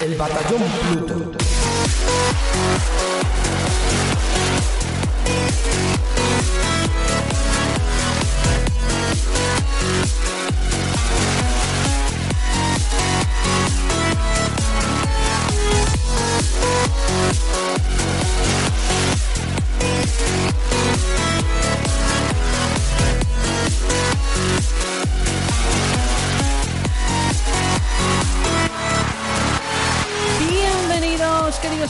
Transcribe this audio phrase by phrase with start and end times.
[0.00, 1.30] El Batallón Pluto.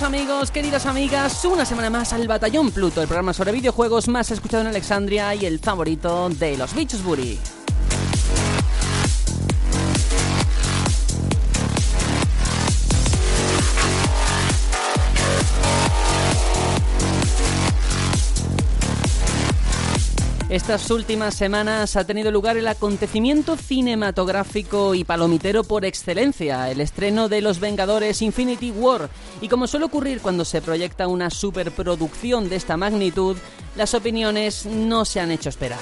[0.01, 4.31] Queridos amigos, queridas amigas, una semana más al Batallón Pluto, el programa sobre videojuegos más
[4.31, 7.39] escuchado en Alexandria y el favorito de los bichos Buri.
[20.51, 27.29] Estas últimas semanas ha tenido lugar el acontecimiento cinematográfico y palomitero por excelencia, el estreno
[27.29, 29.09] de Los Vengadores Infinity War.
[29.41, 33.37] Y como suele ocurrir cuando se proyecta una superproducción de esta magnitud,
[33.77, 35.79] las opiniones no se han hecho esperar.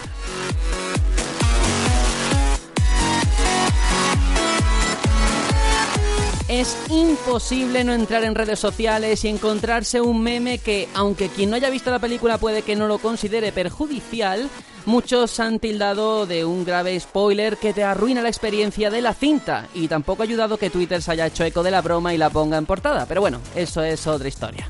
[6.48, 11.56] Es imposible no entrar en redes sociales y encontrarse un meme que, aunque quien no
[11.56, 14.48] haya visto la película puede que no lo considere perjudicial,
[14.86, 19.69] muchos han tildado de un grave spoiler que te arruina la experiencia de la cinta
[19.74, 22.30] y tampoco ha ayudado que Twitter se haya hecho eco de la broma y la
[22.30, 23.04] ponga en portada.
[23.04, 24.66] Pero bueno, eso es otra historia.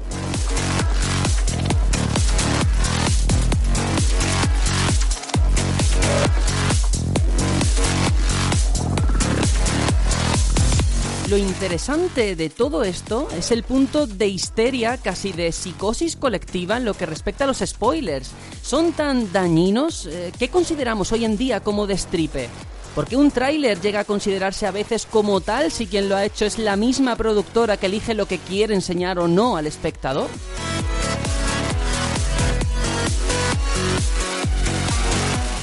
[11.29, 16.87] Lo interesante de todo esto es el punto de histeria, casi de psicosis colectiva en
[16.87, 18.31] lo que respecta a los spoilers.
[18.63, 20.07] ¿Son tan dañinos?
[20.07, 22.49] Eh, ¿Qué consideramos hoy en día como destripe?
[22.95, 26.47] Porque un tráiler llega a considerarse a veces como tal si quien lo ha hecho
[26.47, 30.31] es la misma productora que elige lo que quiere enseñar o no al espectador.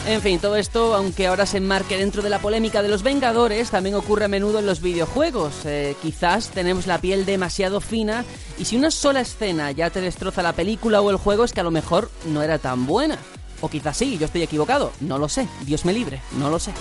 [0.07, 3.71] En fin, todo esto, aunque ahora se enmarque dentro de la polémica de los Vengadores,
[3.71, 5.65] también ocurre a menudo en los videojuegos.
[5.65, 8.23] Eh, quizás tenemos la piel demasiado fina
[8.59, 11.61] y si una sola escena ya te destroza la película o el juego es que
[11.61, 13.17] a lo mejor no era tan buena.
[13.61, 16.71] O quizás sí, yo estoy equivocado, no lo sé, Dios me libre, no lo sé.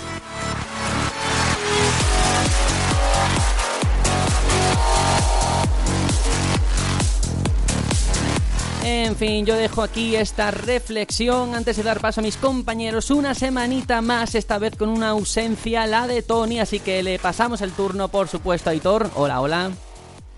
[8.87, 13.09] En fin, yo dejo aquí esta reflexión antes de dar paso a mis compañeros.
[13.09, 17.61] Una semanita más, esta vez con una ausencia, la de Tony, así que le pasamos
[17.61, 19.09] el turno, por supuesto, a Aitor.
[19.15, 19.71] Hola, hola.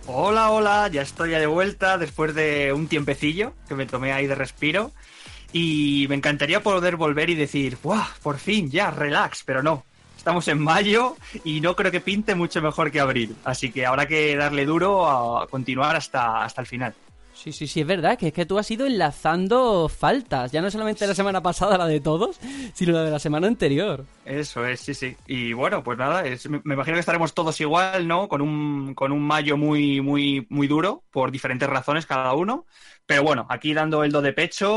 [0.05, 4.35] Hola, hola, ya estoy de vuelta después de un tiempecillo que me tomé ahí de
[4.35, 4.91] respiro.
[5.51, 8.05] Y me encantaría poder volver y decir, ¡guau!
[8.23, 9.83] Por fin, ya, relax, pero no.
[10.15, 13.35] Estamos en mayo y no creo que pinte mucho mejor que abril.
[13.43, 16.95] Así que habrá que darle duro a continuar hasta, hasta el final.
[17.39, 20.71] Sí, sí, sí, es verdad, que es que tú has ido enlazando faltas, ya no
[20.71, 22.39] solamente la semana pasada, la de todos,
[22.73, 24.07] sino la de la semana anterior.
[24.23, 25.15] Eso es, sí, sí.
[25.25, 28.27] Y bueno, pues nada, es- me imagino que estaremos todos igual, ¿no?
[28.27, 32.65] Con un, con un mayo muy, muy, muy duro, por diferentes razones cada uno.
[33.05, 34.69] Pero bueno, aquí dando el do de pecho,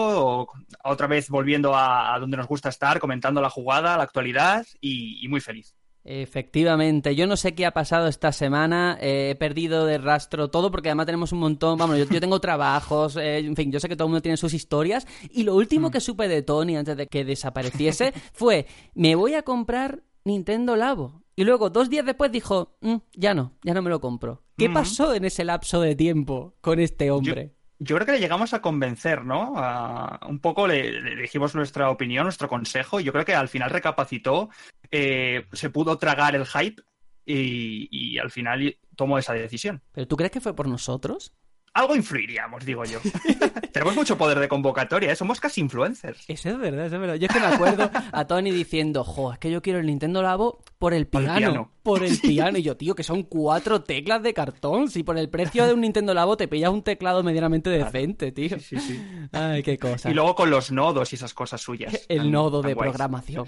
[0.42, 0.52] o
[0.84, 5.24] otra vez volviendo a, a donde nos gusta estar, comentando la jugada, la actualidad, y,
[5.24, 5.74] y muy feliz.
[6.04, 10.70] Efectivamente, yo no sé qué ha pasado esta semana, eh, he perdido de rastro todo
[10.70, 13.88] porque además tenemos un montón, vamos, yo, yo tengo trabajos, eh, en fin, yo sé
[13.88, 16.96] que todo el mundo tiene sus historias y lo último que supe de Tony antes
[16.96, 21.22] de que desapareciese fue, me voy a comprar Nintendo Labo.
[21.36, 24.42] Y luego, dos días después dijo, "Mm, ya no, ya no me lo compro.
[24.58, 24.74] ¿Qué Ujú.
[24.74, 27.54] pasó en ese lapso de tiempo con este Yo, hombre?
[27.78, 29.54] yo creo que le llegamos a convencer, ¿no?
[29.56, 33.48] A- un poco le, le dijimos nuestra opinión, nuestro consejo, y yo creo que al
[33.48, 34.50] final recapacitó,
[34.90, 36.82] eh, se pudo tragar el hype
[37.24, 39.82] y, y al final tomó esa decisión.
[39.92, 41.32] ¿Pero tú crees que fue por nosotros?
[41.72, 42.98] Algo influiríamos, digo yo.
[43.72, 45.16] Tenemos mucho poder de convocatoria, ¿eh?
[45.16, 46.24] somos casi influencers.
[46.28, 47.14] Eso es verdad, eso es verdad.
[47.14, 50.20] Yo es que me acuerdo a Tony diciendo, jo, es que yo quiero el Nintendo
[50.20, 51.70] Labo por el Por el piano.
[51.84, 52.58] Por el piano.
[52.58, 54.90] Y yo, tío, que son cuatro teclas de cartón.
[54.90, 58.58] Si por el precio de un Nintendo Labo te pillas un teclado medianamente decente, tío.
[58.58, 59.00] Sí, sí.
[59.30, 60.10] Ay, qué cosa.
[60.10, 62.04] Y luego con los nodos y esas cosas suyas.
[62.08, 62.90] El tan- nodo tan de guays.
[62.90, 63.46] programación.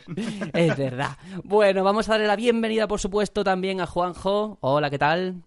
[0.55, 1.19] Es verdad.
[1.43, 4.59] Bueno, vamos a darle la bienvenida, por supuesto, también a Juanjo.
[4.61, 5.43] Hola, ¿qué tal?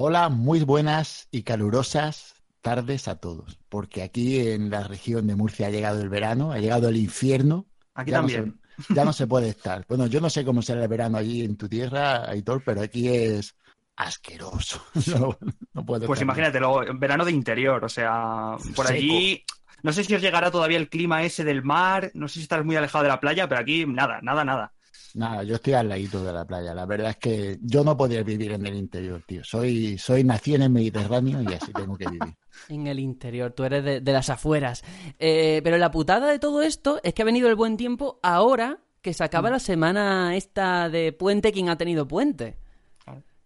[0.00, 5.66] Hola, muy buenas y calurosas tardes a todos, porque aquí en la región de Murcia
[5.66, 7.66] ha llegado el verano, ha llegado el infierno.
[7.94, 8.60] Aquí ya también.
[8.76, 9.84] No se, ya no se puede estar.
[9.88, 13.08] Bueno, yo no sé cómo será el verano allí en tu tierra, Aitor, pero aquí
[13.08, 13.56] es
[13.96, 14.80] asqueroso.
[15.18, 15.36] No,
[15.72, 18.98] no puedo Pues imagínate, luego, verano de interior, o sea, por Seco.
[18.98, 19.44] allí.
[19.82, 22.64] No sé si os llegará todavía el clima ese del mar, no sé si estás
[22.64, 24.72] muy alejado de la playa, pero aquí nada, nada, nada.
[25.14, 26.74] Nada, yo estoy al ladito de la playa.
[26.74, 29.42] La verdad es que yo no podría vivir en el interior, tío.
[29.42, 32.34] Soy, soy nací en el Mediterráneo y así tengo que vivir.
[32.68, 34.82] En el interior, tú eres de, las afueras.
[35.20, 38.80] Eh, pero la putada de todo esto es que ha venido el buen tiempo ahora
[39.00, 39.52] que se acaba mm.
[39.52, 42.58] la semana esta de puente quien ha tenido puente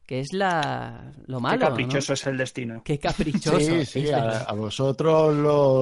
[0.06, 1.58] que es la lo malo.
[1.58, 2.82] Qué caprichoso es el destino.
[2.84, 3.60] Qué caprichoso.
[3.60, 5.34] sí, sí, a, vosotros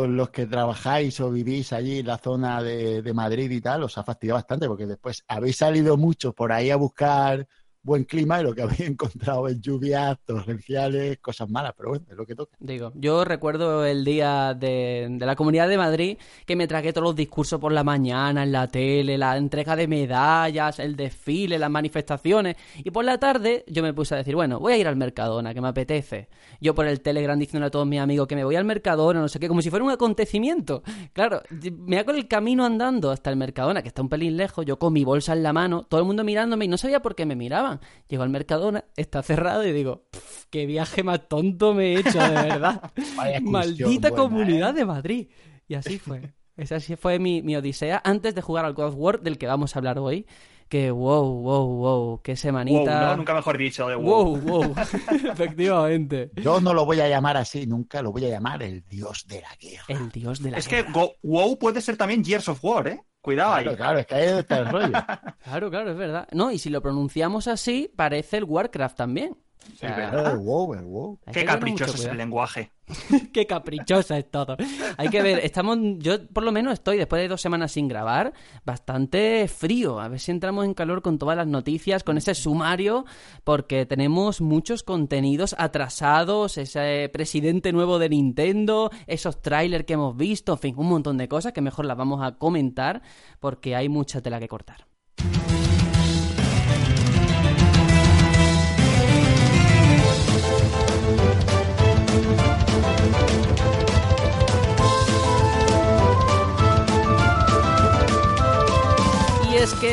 [0.08, 3.96] los, que trabajáis o vivís allí en la zona de, de Madrid y tal, os
[3.98, 7.46] ha fastidiado bastante porque después habéis salido mucho por ahí a buscar
[7.82, 12.16] buen clima y lo que habéis encontrado es lluvias torrenciales, cosas malas, pero bueno, es
[12.16, 12.56] lo que toca.
[12.58, 17.04] Digo, yo recuerdo el día de, de, la Comunidad de Madrid que me tragué todos
[17.04, 21.70] los discursos por la mañana, en la tele, la entrega de medallas, el desfile, las
[21.70, 24.96] manifestaciones, y por la tarde yo me puse a decir, bueno, voy a ir al
[24.96, 26.28] Mercadona, que me apetece.
[26.60, 29.28] Yo por el Telegram diciendo a todos mis amigos que me voy al Mercadona, no
[29.28, 30.82] sé qué, como si fuera un acontecimiento.
[31.12, 31.42] Claro,
[31.78, 34.92] me hago el camino andando hasta el Mercadona, que está un pelín lejos, yo con
[34.92, 37.36] mi bolsa en la mano, todo el mundo mirándome y no sabía por qué me
[37.36, 37.69] miraban.
[38.08, 40.06] Llego al Mercadona, está cerrado y digo,
[40.50, 42.90] qué viaje más tonto me he hecho, de verdad.
[43.42, 44.80] Maldita comunidad ¿eh?
[44.80, 45.28] de Madrid.
[45.68, 46.32] Y así fue.
[46.56, 49.46] Esa sí fue mi, mi, odisea antes de jugar al God of War, del que
[49.46, 50.26] vamos a hablar hoy.
[50.68, 53.06] Que wow, wow, wow, qué semanita.
[53.06, 54.36] no, nunca mejor dicho, de wow.
[54.36, 54.74] Wow, wow.
[55.32, 56.30] Efectivamente.
[56.36, 59.40] Yo no lo voy a llamar así, nunca lo voy a llamar el dios de
[59.40, 59.84] la guerra.
[59.88, 60.58] El dios de la guerra.
[60.58, 63.00] Es que wow puede ser también Gears of War, ¿eh?
[63.20, 63.76] Cuidado ahí.
[63.76, 64.92] Claro, es que ahí está el rollo.
[65.44, 66.28] claro, claro, es verdad.
[66.32, 69.36] No, y si lo pronunciamos así, parece el Warcraft también.
[69.78, 71.18] Sí, el wow, el wow.
[71.32, 72.72] Qué caprichoso es el lenguaje.
[73.32, 74.56] Qué caprichosa es todo.
[74.96, 78.32] Hay que ver, estamos, yo por lo menos estoy después de dos semanas sin grabar,
[78.64, 80.00] bastante frío.
[80.00, 83.04] A ver si entramos en calor con todas las noticias, con ese sumario,
[83.44, 90.52] porque tenemos muchos contenidos atrasados, ese presidente nuevo de Nintendo, esos trailers que hemos visto,
[90.52, 93.02] en fin, un montón de cosas que mejor las vamos a comentar
[93.38, 94.89] porque hay mucha tela que cortar.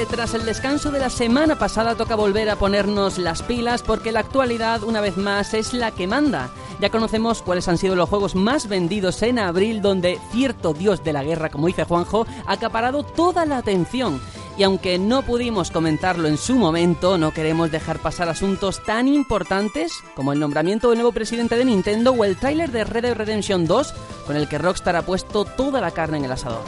[0.07, 4.21] Tras el descanso de la semana pasada toca volver a ponernos las pilas porque la
[4.21, 6.49] actualidad una vez más es la que manda.
[6.79, 11.13] Ya conocemos cuáles han sido los juegos más vendidos en abril donde cierto dios de
[11.13, 14.21] la guerra, como dice Juanjo, ha acaparado toda la atención.
[14.57, 19.93] Y aunque no pudimos comentarlo en su momento, no queremos dejar pasar asuntos tan importantes
[20.15, 23.65] como el nombramiento del nuevo presidente de Nintendo o el tráiler de Red Dead Redemption
[23.65, 23.93] 2
[24.25, 26.63] con el que Rockstar ha puesto toda la carne en el asador.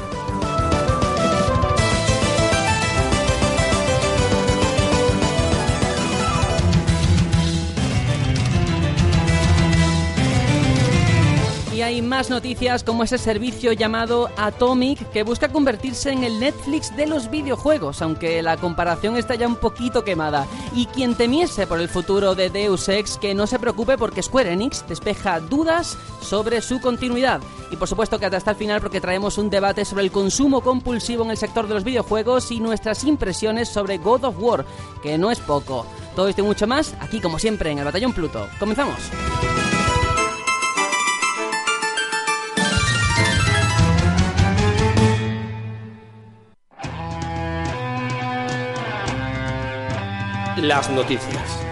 [11.90, 17.08] Hay más noticias como ese servicio llamado Atomic que busca convertirse en el Netflix de
[17.08, 20.46] los videojuegos, aunque la comparación está ya un poquito quemada.
[20.76, 24.54] Y quien temiese por el futuro de Deus Ex, que no se preocupe porque Square
[24.54, 27.42] Enix despeja dudas sobre su continuidad.
[27.72, 31.24] Y por supuesto que hasta el final porque traemos un debate sobre el consumo compulsivo
[31.24, 34.64] en el sector de los videojuegos y nuestras impresiones sobre God of War,
[35.02, 35.88] que no es poco.
[36.16, 38.48] Todo esto y mucho más aquí como siempre en el Batallón Pluto.
[38.60, 39.00] Comenzamos.
[50.62, 51.66] Las noticias.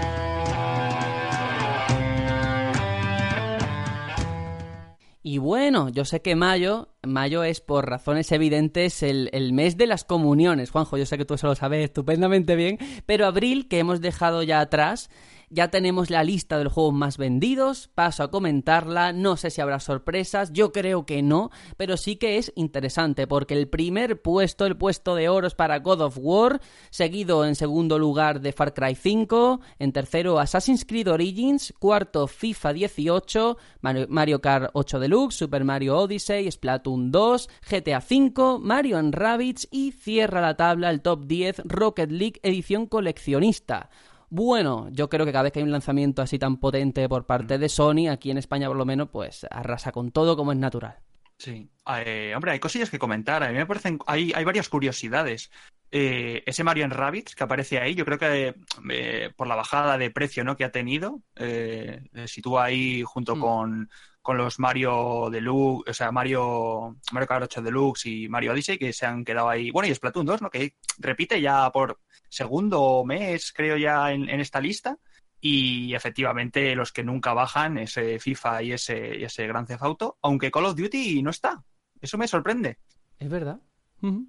[5.24, 9.86] Y bueno, yo sé que mayo, mayo es por razones evidentes el, el, mes de
[9.86, 10.72] las comuniones.
[10.72, 14.42] Juanjo, yo sé que tú eso lo sabes estupendamente bien, pero abril, que hemos dejado
[14.44, 15.10] ya atrás,
[15.50, 19.62] ya tenemos la lista de los juegos más vendidos, paso a comentarla, no sé si
[19.62, 24.66] habrá sorpresas, yo creo que no, pero sí que es interesante porque el primer puesto,
[24.66, 28.74] el puesto de oro es para God of War, seguido en segundo lugar de Far
[28.74, 35.64] Cry 5, en tercero Assassin's Creed Origins, cuarto FIFA 18, Mario Kart 8 Deluxe, Super
[35.64, 41.62] Mario Odyssey, Splatoon 2, GTA 5, Mario Rabbids y cierra la tabla el top 10
[41.66, 43.90] Rocket League edición coleccionista.
[44.30, 47.58] Bueno, yo creo que cada vez que hay un lanzamiento así tan potente por parte
[47.58, 50.98] de Sony, aquí en España por lo menos, pues arrasa con todo como es natural.
[51.38, 51.70] Sí,
[52.04, 53.44] eh, hombre, hay cosillas que comentar.
[53.44, 55.52] A mí me parecen, hay, hay varias curiosidades.
[55.90, 58.56] Eh, ese Mario Rabbits que aparece ahí, yo creo que
[58.92, 60.58] eh, por la bajada de precio ¿no?
[60.58, 63.40] que ha tenido, eh, sitúa ahí junto mm.
[63.40, 63.90] con,
[64.22, 68.92] con, los Mario Deluxe, o sea, Mario, Mario Kart 8 Deluxe y Mario Odyssey, que
[68.92, 69.72] se han quedado ahí.
[69.72, 70.50] Bueno, y Splatoon 2, ¿no?
[70.50, 74.98] que repite ya por segundo mes, creo ya, en, esta lista.
[75.40, 80.18] Y efectivamente, los que nunca bajan, ese FIFA y ese, y ese Grand Theft Auto,
[80.22, 81.64] aunque Call of Duty no está.
[82.02, 82.80] Eso me sorprende.
[83.20, 83.60] Es verdad.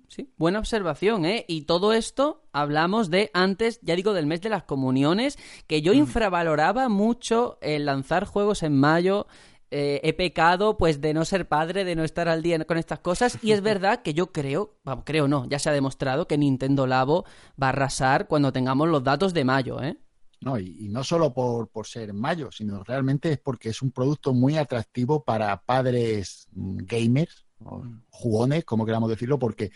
[0.09, 1.45] Sí, buena observación, ¿eh?
[1.47, 5.93] Y todo esto hablamos de antes, ya digo, del mes de las comuniones, que yo
[5.93, 9.27] infravaloraba mucho el lanzar juegos en mayo.
[9.71, 13.01] Eh, he pecado, pues, de no ser padre, de no estar al día con estas
[13.01, 13.39] cosas.
[13.43, 16.87] Y es verdad que yo creo, vamos, creo no, ya se ha demostrado que Nintendo
[16.87, 17.25] Labo
[17.61, 19.99] va a arrasar cuando tengamos los datos de mayo, ¿eh?
[20.41, 23.91] No, y, y no solo por, por ser mayo, sino realmente es porque es un
[23.91, 29.73] producto muy atractivo para padres mm, gamers, o jugones, como queramos decirlo, porque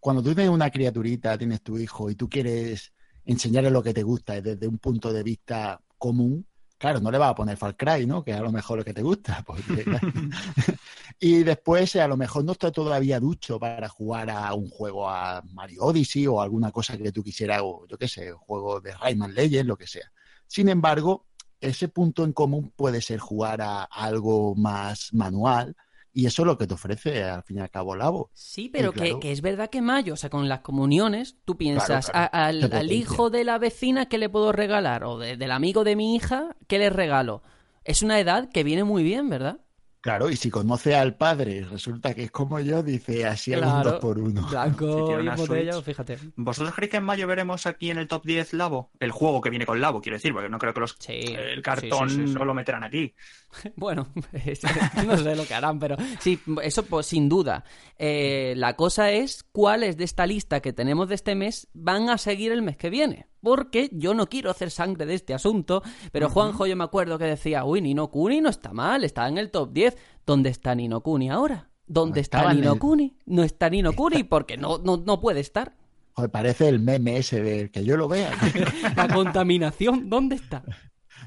[0.00, 2.92] cuando tú tienes una criaturita, tienes tu hijo y tú quieres
[3.24, 6.46] enseñarle lo que te gusta desde un punto de vista común,
[6.82, 8.24] claro, no le vas a poner Far Cry, ¿no?
[8.24, 9.40] Que a lo mejor lo que te gusta.
[9.46, 9.84] porque-
[11.20, 15.40] y después, a lo mejor no está todavía ducho para jugar a un juego a
[15.52, 18.94] Mario Odyssey o alguna cosa que tú quisieras, o yo qué sé, un juego de
[18.94, 20.10] Rayman Legends, lo que sea.
[20.48, 21.26] Sin embargo,
[21.60, 25.76] ese punto en común puede ser jugar a algo más manual
[26.12, 28.30] y eso es lo que te ofrece al fin y al cabo Labo.
[28.34, 29.14] Sí, pero claro.
[29.20, 32.30] que, que es verdad que mayo, o sea, con las comuniones, tú piensas, Claro, claro.
[32.32, 35.04] a- al, al hijo de la vecina, ¿qué le puedo regalar?
[35.04, 37.42] O de- del amigo de mi hija, ¿qué le regalo?
[37.84, 39.60] Es una edad que viene muy bien, ¿verdad?
[40.02, 43.92] Claro, y si conoce al padre y resulta que es como yo, dice así Claro.
[43.92, 44.44] dos por uno.
[44.50, 46.18] Blanco Si y botella, fíjate.
[46.34, 48.90] ¿Vosotros creéis que en mayo veremos aquí en el top 10 Labo?
[48.98, 51.62] El juego que viene con Labo, quiero decir, porque no creo que los, Sí, el
[51.62, 52.34] cartón sí, sí, sí, sí.
[52.34, 53.14] no lo meterán aquí.
[53.76, 54.62] Bueno, es-
[55.06, 57.62] no sé lo que harán, pero sí, eso pues sin duda.
[57.96, 62.18] Eh, la cosa es cuáles de esta lista que tenemos de este mes van a
[62.18, 63.28] seguir el mes que viene.
[63.42, 65.82] Porque yo no quiero hacer sangre de este asunto,
[66.12, 69.36] pero Juanjo yo me acuerdo que decía, uy, Nino Kuni no está mal, está en
[69.38, 69.96] el top 10.
[70.24, 71.68] ¿Dónde está Nino Kuni ahora?
[71.86, 73.16] ¿Dónde No está Nino el- Kuni?
[73.26, 75.76] No está Nino Kuni porque no, no, no puede estar.
[76.14, 78.30] Joder, parece el meme ese de que yo lo vea.
[78.96, 80.62] La contaminación, ¿dónde está?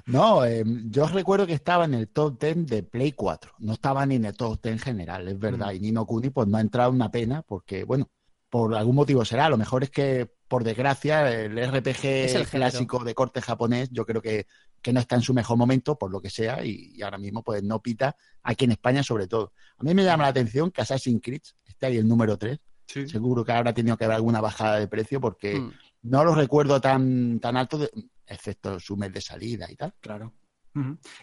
[0.05, 3.53] No, eh, yo recuerdo que estaba en el top 10 de Play 4.
[3.59, 5.71] No estaba ni en el top 10 en general, es verdad.
[5.71, 5.75] Mm.
[5.75, 8.07] Y Nino Kuni pues no ha entrado una pena porque, bueno,
[8.49, 9.45] por algún motivo será.
[9.47, 13.89] A lo mejor es que, por desgracia, el RPG Es el clásico de corte japonés
[13.91, 14.47] yo creo que,
[14.81, 17.43] que no está en su mejor momento, por lo que sea, y, y ahora mismo
[17.43, 19.51] pues no pita aquí en España sobre todo.
[19.77, 22.57] A mí me llama la atención que Assassin's Creed esté ahí el número 3.
[22.85, 25.71] Seguro que habrá tenido que haber alguna bajada de precio porque Mm.
[26.03, 27.91] no lo recuerdo tan, tan alto, de-
[28.25, 29.93] excepto su mes de salida y tal.
[29.99, 30.31] Claro.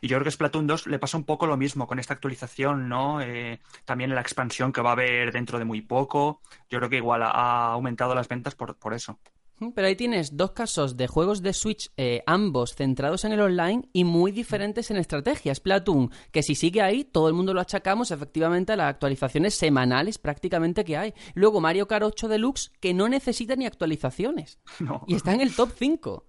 [0.00, 2.88] Y yo creo que Splatoon 2 le pasa un poco lo mismo con esta actualización,
[2.88, 3.20] ¿no?
[3.20, 6.40] Eh, también la expansión que va a haber dentro de muy poco.
[6.70, 9.18] Yo creo que igual ha, aumentado las ventas por, por eso.
[9.74, 13.88] Pero ahí tienes dos casos de juegos de Switch, eh, ambos centrados en el online
[13.92, 15.54] y muy diferentes en estrategia.
[15.54, 20.18] Splatoon, que si sigue ahí, todo el mundo lo achacamos efectivamente a las actualizaciones semanales
[20.18, 21.14] prácticamente que hay.
[21.34, 24.58] Luego Mario Kart 8 Deluxe, que no necesita ni actualizaciones.
[24.82, 25.04] No.
[25.06, 26.26] Y está en el top 5.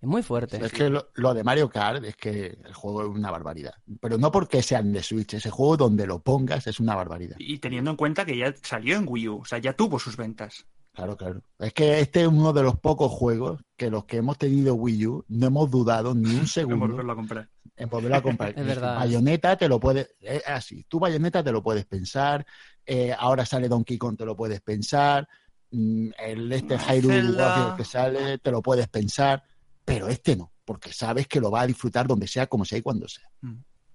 [0.00, 0.64] Es muy fuerte.
[0.64, 3.74] Es que lo, lo de Mario Kart es que el juego es una barbaridad.
[4.00, 7.36] Pero no porque sean de Switch, ese juego donde lo pongas es una barbaridad.
[7.38, 10.16] Y teniendo en cuenta que ya salió en Wii U, o sea, ya tuvo sus
[10.16, 10.66] ventas.
[10.92, 11.42] Claro, claro.
[11.58, 15.06] Es que este es uno de los pocos juegos que los que hemos tenido Wii
[15.06, 17.48] U no hemos dudado ni un segundo volverlo a comprar.
[17.76, 18.54] en volverlo a comprar.
[18.56, 18.96] Es verdad.
[18.96, 22.44] Bayonetta te lo puedes, es así, tú Bayonetta te lo puedes pensar,
[22.84, 25.28] eh, ahora sale Donkey Kong te lo puedes pensar,
[25.70, 27.48] mm, el este Hyrule Zelda.
[27.48, 29.44] Warriors que sale te lo puedes pensar,
[29.84, 32.82] pero este no, porque sabes que lo va a disfrutar donde sea, como sea y
[32.82, 33.28] cuando sea.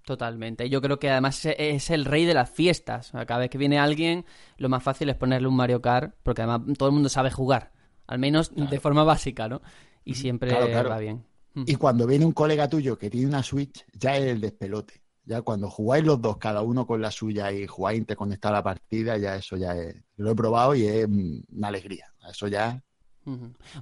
[0.04, 0.70] Totalmente.
[0.70, 3.10] Yo creo que además e- es el rey de las fiestas.
[3.10, 4.24] Cada vez que viene alguien,
[4.56, 7.72] lo más fácil es ponerle un Mario Kart, porque además todo el mundo sabe jugar.
[8.06, 9.62] Al menos de forma básica, ¿no?
[10.04, 10.90] Y siempre Claro, claro.
[10.90, 11.26] va bien.
[11.54, 11.64] Mm.
[11.66, 15.02] Y cuando viene un colega tuyo que tiene una Switch, ya es el despelote.
[15.24, 18.62] Ya cuando jugáis los dos, cada uno con la suya y jugáis interconectado a la
[18.62, 19.96] partida, ya eso ya es.
[20.18, 22.06] Lo he probado y es mm, una alegría.
[22.30, 22.80] Eso ya.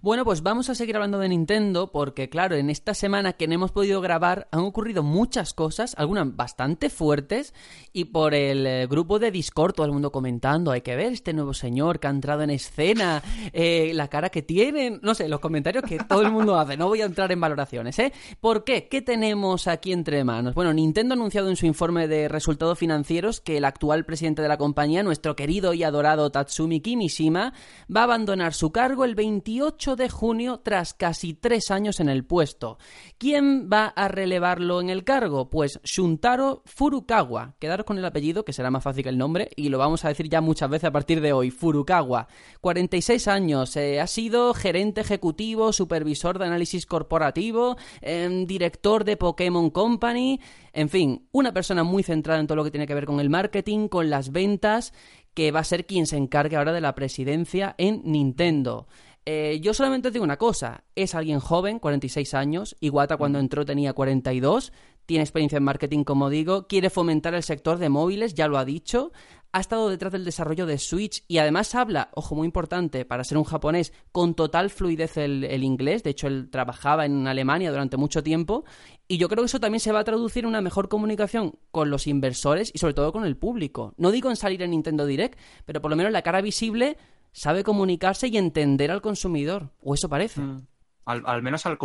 [0.01, 3.55] Bueno, pues vamos a seguir hablando de Nintendo porque, claro, en esta semana que no
[3.55, 7.53] hemos podido grabar han ocurrido muchas cosas, algunas bastante fuertes,
[7.93, 11.35] y por el eh, grupo de Discord todo el mundo comentando, hay que ver este
[11.35, 13.23] nuevo señor que ha entrado en escena,
[13.53, 16.89] eh, la cara que tiene, no sé, los comentarios que todo el mundo hace, no
[16.89, 18.13] voy a entrar en valoraciones, ¿eh?
[18.41, 18.89] ¿Por qué?
[18.89, 20.55] ¿Qué tenemos aquí entre manos?
[20.55, 24.49] Bueno, Nintendo ha anunciado en su informe de resultados financieros que el actual presidente de
[24.49, 27.53] la compañía, nuestro querido y adorado Tatsumi Kimishima,
[27.95, 32.25] va a abandonar su cargo el 28 de junio tras casi tres años en el
[32.25, 32.79] puesto.
[33.19, 35.51] ¿Quién va a relevarlo en el cargo?
[35.51, 37.57] Pues Shuntaro Furukawa.
[37.59, 40.09] Quedaros con el apellido, que será más fácil que el nombre, y lo vamos a
[40.09, 41.51] decir ya muchas veces a partir de hoy.
[41.51, 42.29] Furukawa.
[42.61, 43.77] 46 años.
[43.77, 50.41] eh, ha sido gerente ejecutivo, supervisor de análisis corporativo, em, director de Pokémon Company.
[50.73, 53.31] En fin, una persona muy centrada en todo lo que tiene que ver con el
[53.31, 54.93] marketing, con las ventas,
[55.35, 58.87] que va a ser quien se encargue ahora de la presidencia en Nintendo.
[59.27, 63.65] Eh, yo solamente os digo una cosa, es alguien joven, 46 años, Iwata cuando entró
[63.65, 64.73] tenía 42,
[65.07, 68.65] tiene experiencia en marketing, como digo, quiere fomentar el sector de móviles, ya lo ha
[68.65, 69.13] dicho,
[69.55, 73.39] ha estado detrás del desarrollo de Switch y además habla, ojo muy importante, para ser
[73.39, 76.03] un japonés, con total fluidez el, inglés.
[76.03, 78.65] De hecho, él trabajaba en Alemania durante mucho tiempo
[79.07, 81.89] y yo creo que eso también se va a traducir en una mejor comunicación con
[81.89, 83.95] los inversores y sobre todo con el público.
[83.97, 86.97] No digo en salir en Nintendo Direct, pero por lo menos la cara visible
[87.31, 90.41] sabe comunicarse y entender al consumidor, o eso parece.
[90.41, 90.67] Mm.
[91.05, 91.79] Al, menos al,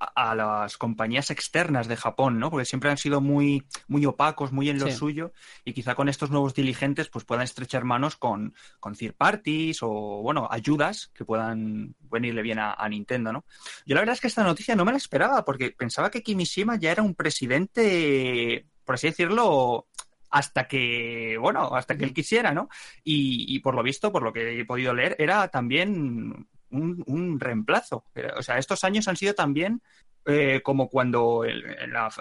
[0.00, 2.50] a las compañías externas de Japón, ¿no?
[2.50, 5.32] Porque siempre han sido muy, muy opacos, muy en lo suyo,
[5.64, 9.88] y quizá con estos nuevos diligentes pues puedan estrechar manos con, con third parties o,
[10.22, 13.44] bueno, ayudas que puedan venirle bien a, Nintendo, ¿no?
[13.86, 16.76] Yo la verdad es que esta noticia no me la esperaba, porque pensaba que Kimishima
[16.76, 19.86] ya era un presidente, por así decirlo,
[20.30, 22.68] hasta que, bueno, hasta que él quisiera, ¿no?
[23.04, 28.04] Y, y, por lo visto, por lo que he podido leer, era también un, reemplazo.
[28.36, 29.82] O sea, estos años han sido también
[30.26, 31.62] eh, como cuando en,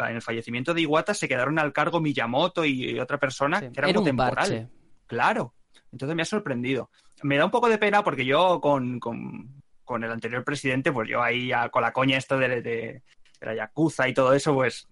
[0.10, 4.70] el fallecimiento de Iwata se quedaron al cargo Miyamoto y, otra persona que era, temporal.
[5.08, 5.54] Claro.
[5.92, 6.90] Entonces me ha sorprendido.
[7.24, 11.22] Me da un poco de pena porque yo con, con, el anterior presidente, pues yo
[11.22, 13.04] ahí con la coña esto de, de,
[13.42, 14.88] la Yakuza y todo eso, pues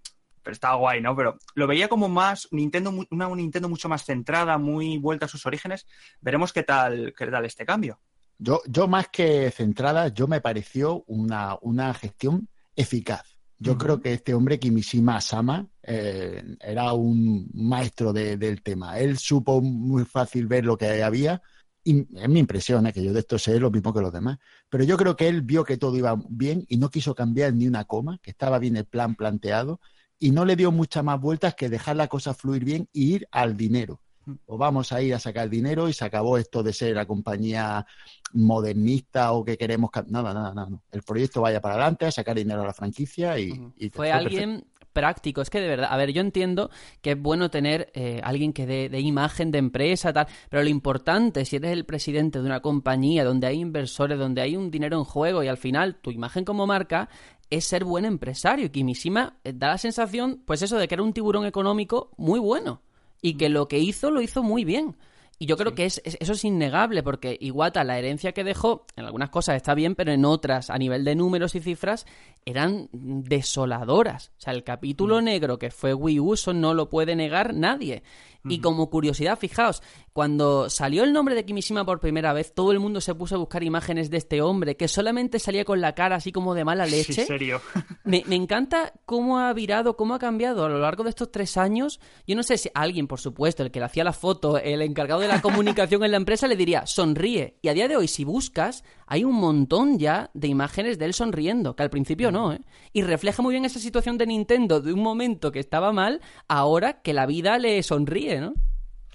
[0.48, 1.14] pero estaba guay, ¿no?
[1.14, 5.46] Pero lo veía como más Nintendo, una Nintendo mucho más centrada, muy vuelta a sus
[5.46, 5.86] orígenes.
[6.22, 8.00] Veremos qué tal, qué tal este cambio.
[8.40, 13.38] Yo, yo más que centrada, yo me pareció una, una gestión eficaz.
[13.60, 19.00] Yo creo que este hombre, Kimishima Sama, eh, era un maestro del tema.
[19.00, 21.42] Él supo muy fácil ver lo que había.
[21.84, 22.94] Y es mi impresión, ¿eh?
[22.94, 24.38] que yo de esto sé lo mismo que los demás.
[24.70, 27.68] Pero yo creo que él vio que todo iba bien y no quiso cambiar ni
[27.68, 29.80] una coma, que estaba bien el plan planteado
[30.20, 33.28] y no le dio muchas más vueltas que dejar la cosa fluir bien y ir
[33.32, 34.02] al dinero
[34.46, 37.86] o vamos a ir a sacar dinero y se acabó esto de ser la compañía
[38.34, 39.90] modernista o que queremos...
[40.08, 40.80] Nada, nada, nada.
[40.92, 43.72] El proyecto vaya para adelante, a sacar dinero a la franquicia y...
[43.92, 44.66] fue, alguien
[44.98, 45.42] práctico.
[45.42, 48.66] Es que de verdad, a ver, yo entiendo que es bueno tener eh, alguien que
[48.66, 52.62] dé de imagen de empresa, tal, pero lo importante, si eres el presidente de una
[52.62, 56.46] compañía donde hay inversores, donde hay un dinero en juego y al final tu imagen
[56.46, 57.10] como marca
[57.52, 58.66] es ser buen empresario.
[58.66, 62.40] Y Kimishima eh, da la sensación, pues eso, de que era un tiburón económico muy
[62.40, 62.82] bueno
[63.22, 64.96] y que lo que hizo lo hizo muy bien.
[65.40, 69.06] Y yo creo que es, eso es innegable, porque Iwata, la herencia que dejó, en
[69.06, 72.08] algunas cosas está bien, pero en otras, a nivel de números y cifras,
[72.44, 74.32] eran desoladoras.
[74.38, 75.24] O sea, el capítulo mm.
[75.24, 78.02] negro que fue Wii U, no lo puede negar nadie.
[78.50, 79.82] Y como curiosidad, fijaos,
[80.14, 83.38] cuando salió el nombre de Kimishima por primera vez, todo el mundo se puso a
[83.38, 86.86] buscar imágenes de este hombre que solamente salía con la cara así como de mala
[86.86, 87.22] leche.
[87.22, 87.62] ¿En serio?
[88.04, 91.58] me, me, encanta cómo ha virado, cómo ha cambiado a lo largo de estos tres
[91.58, 92.00] años.
[92.26, 95.22] Yo no sé si alguien, por supuesto, el que le hacía la foto, el encargado
[95.22, 97.58] de la comunicación en la empresa, le diría, sonríe.
[97.62, 101.14] Y a día de hoy, si buscas, hay un montón ya de imágenes de él
[101.14, 102.62] sonriendo, que al principio no, ¿eh?
[102.92, 107.02] Y refleja muy bien esa situación de Nintendo de un momento que estaba mal, ahora
[107.02, 108.37] que la vida le sonríe,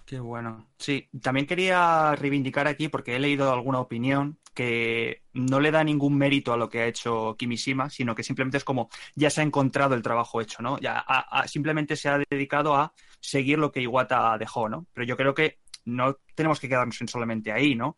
[0.05, 0.69] Qué bueno.
[0.79, 6.17] Sí, también quería reivindicar aquí, porque he leído alguna opinión, que no le da ningún
[6.17, 9.45] mérito a lo que ha hecho Kimishima, sino que simplemente es como ya se ha
[9.45, 10.79] encontrado el trabajo hecho, ¿no?
[10.79, 11.05] Ya
[11.47, 14.87] simplemente se ha dedicado a seguir lo que Iwata dejó, ¿no?
[14.93, 17.97] Pero yo creo que no tenemos que quedarnos en solamente ahí, ¿no?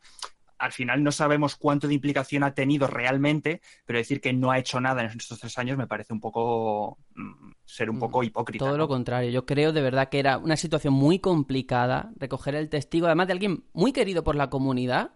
[0.64, 4.58] Al final no sabemos cuánto de implicación ha tenido realmente, pero decir que no ha
[4.58, 8.24] hecho nada en estos tres años me parece un poco mm, ser un poco mm,
[8.24, 8.64] hipócrita.
[8.64, 12.70] Todo lo contrario, yo creo de verdad que era una situación muy complicada recoger el
[12.70, 15.10] testigo, además de alguien muy querido por la comunidad.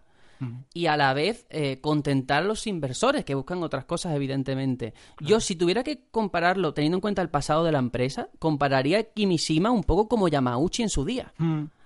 [0.73, 4.93] Y a la vez eh, contentar a los inversores que buscan otras cosas, evidentemente.
[5.19, 9.03] Yo, si tuviera que compararlo, teniendo en cuenta el pasado de la empresa, compararía a
[9.03, 11.33] Kimishima un poco como Yamauchi en su día.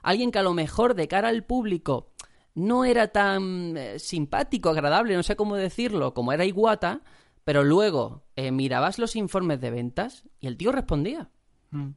[0.04, 2.12] Alguien que a lo mejor de cara al público
[2.56, 7.02] no era tan eh, simpático, agradable, no sé cómo decirlo, como era Iguata,
[7.44, 11.30] pero luego eh, mirabas los informes de ventas y el tío respondía.
[11.72, 11.89] Mm.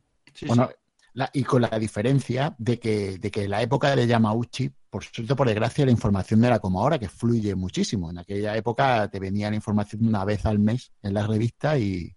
[0.46, 0.70] bueno,
[1.32, 5.34] y con la diferencia de que, de que en la época de Yamauchi, por suerte
[5.34, 8.10] por desgracia, la información no era como ahora, que fluye muchísimo.
[8.10, 12.14] En aquella época te venía la información una vez al mes en la revista y,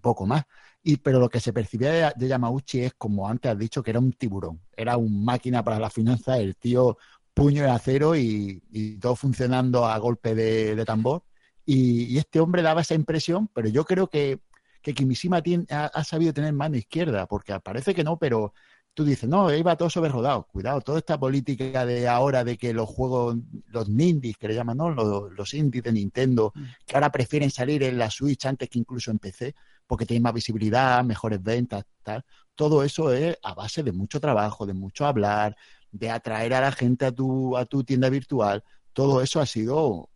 [0.00, 0.44] poco más.
[0.82, 3.90] Y, pero lo que se percibía de, de, Yamauchi es, como antes has dicho, que
[3.90, 4.60] era un tiburón.
[4.76, 6.38] Era un máquina para la finanza.
[6.38, 6.96] El tío
[7.38, 8.60] puño de acero y,
[9.00, 11.22] todo funcionando a golpe de, tambor.
[11.64, 14.40] Y, este hombre daba esa impresión, pero yo creo que,
[14.82, 18.52] que Kimishima ha, sabido tener mano izquierda, porque parece que no, pero
[18.92, 20.48] tú dices, no, iba todo sobre rodado.
[20.50, 23.36] Cuidado, toda esta política de ahora de que los juegos,
[23.68, 24.90] los nindies, que le llaman, ¿no?
[24.90, 26.64] Los, los indies de Nintendo, mm.
[26.84, 29.54] que ahora prefieren salir en la Switch antes que incluso en PC,
[29.86, 32.24] porque tienen más visibilidad, mejores ventas, tal.
[32.56, 35.56] Todo eso es a base de mucho trabajo, de mucho hablar,
[35.90, 40.10] de atraer a la gente a tu, a tu tienda virtual, todo eso ha sido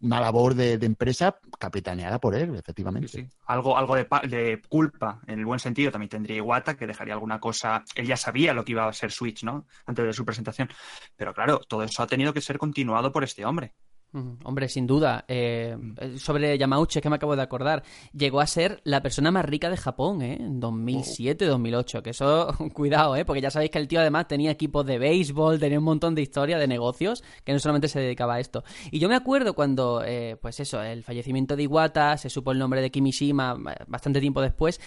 [0.00, 3.08] una labor de, empresa capitaneada por él, efectivamente.
[3.08, 7.14] Sí, Algo, algo de, de, culpa, en el buen sentido, también tendría Iwata, que dejaría
[7.14, 7.84] alguna cosa.
[7.94, 9.66] Él ya sabía lo que iba a ser Switch, ¿no?
[9.86, 10.68] Antes de su presentación.
[11.16, 13.74] Pero claro, todo eso ha tenido que ser continuado por este hombre.
[14.12, 15.24] Hombre, sin duda.
[15.28, 16.16] Eh, mm.
[16.16, 19.76] sobre Yamauchi, que me acabo de acordar, llegó a ser la persona más rica de
[19.76, 20.36] Japón, ¿eh?
[20.40, 22.02] En 2007, 2008.
[22.02, 23.24] Que eso, cuidado, ¿eh?
[23.24, 26.22] Porque ya sabéis que el tío además tenía equipos de béisbol, tenía un montón de
[26.22, 28.64] historia, de negocios, que no solamente se dedicaba a esto.
[28.90, 32.58] Y yo me acuerdo cuando, eh, pues eso, el fallecimiento de Iwata, se supo el
[32.58, 34.80] nombre de Kimishima eh, bastante tiempo después,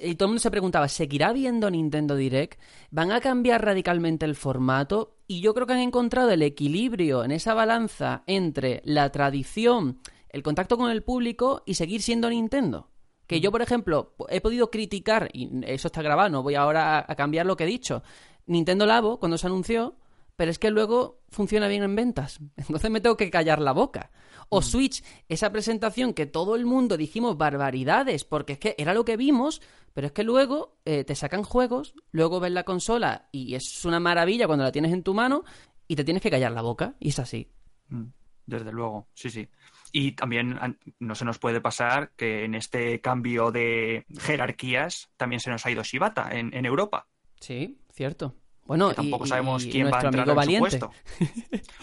[0.00, 2.60] y todo el mundo se preguntaba, ¿seguirá viendo Nintendo Direct?
[2.90, 5.14] ¿Van a cambiar radicalmente el formato?
[5.26, 10.42] Y yo creo que han encontrado el equilibrio en esa balanza entre la tradición, el
[10.42, 12.90] contacto con el público y seguir siendo Nintendo.
[13.26, 17.14] Que yo, por ejemplo, he podido criticar, y eso está grabado, no voy ahora a,
[17.14, 18.02] cambiar lo que he dicho,
[18.46, 19.96] Nintendo Labo cuando se anunció,
[20.36, 22.40] pero es que luego funciona bien en ventas.
[22.56, 24.10] Entonces me tengo que callar la boca.
[24.50, 29.06] O Switch, esa presentación que todo el mundo dijimos barbaridades, porque es que era lo
[29.06, 29.62] que vimos,
[29.94, 34.00] pero es que luego eh, te sacan juegos, luego ves la consola y es una
[34.00, 35.44] maravilla cuando la tienes en tu mano
[35.86, 36.96] y te tienes que callar la boca.
[36.98, 37.48] Y es así.
[37.88, 38.06] Mm,
[38.44, 39.48] desde luego, sí, sí.
[39.92, 40.58] Y también
[40.98, 45.70] no se nos puede pasar que en este cambio de jerarquías también se nos ha
[45.70, 47.06] ido Shibata en, Europa.
[47.40, 48.34] Sí, cierto.
[48.64, 50.70] Bueno, tampoco sabemos quién va a entrar en Valiente.
[50.70, 50.90] su puesto.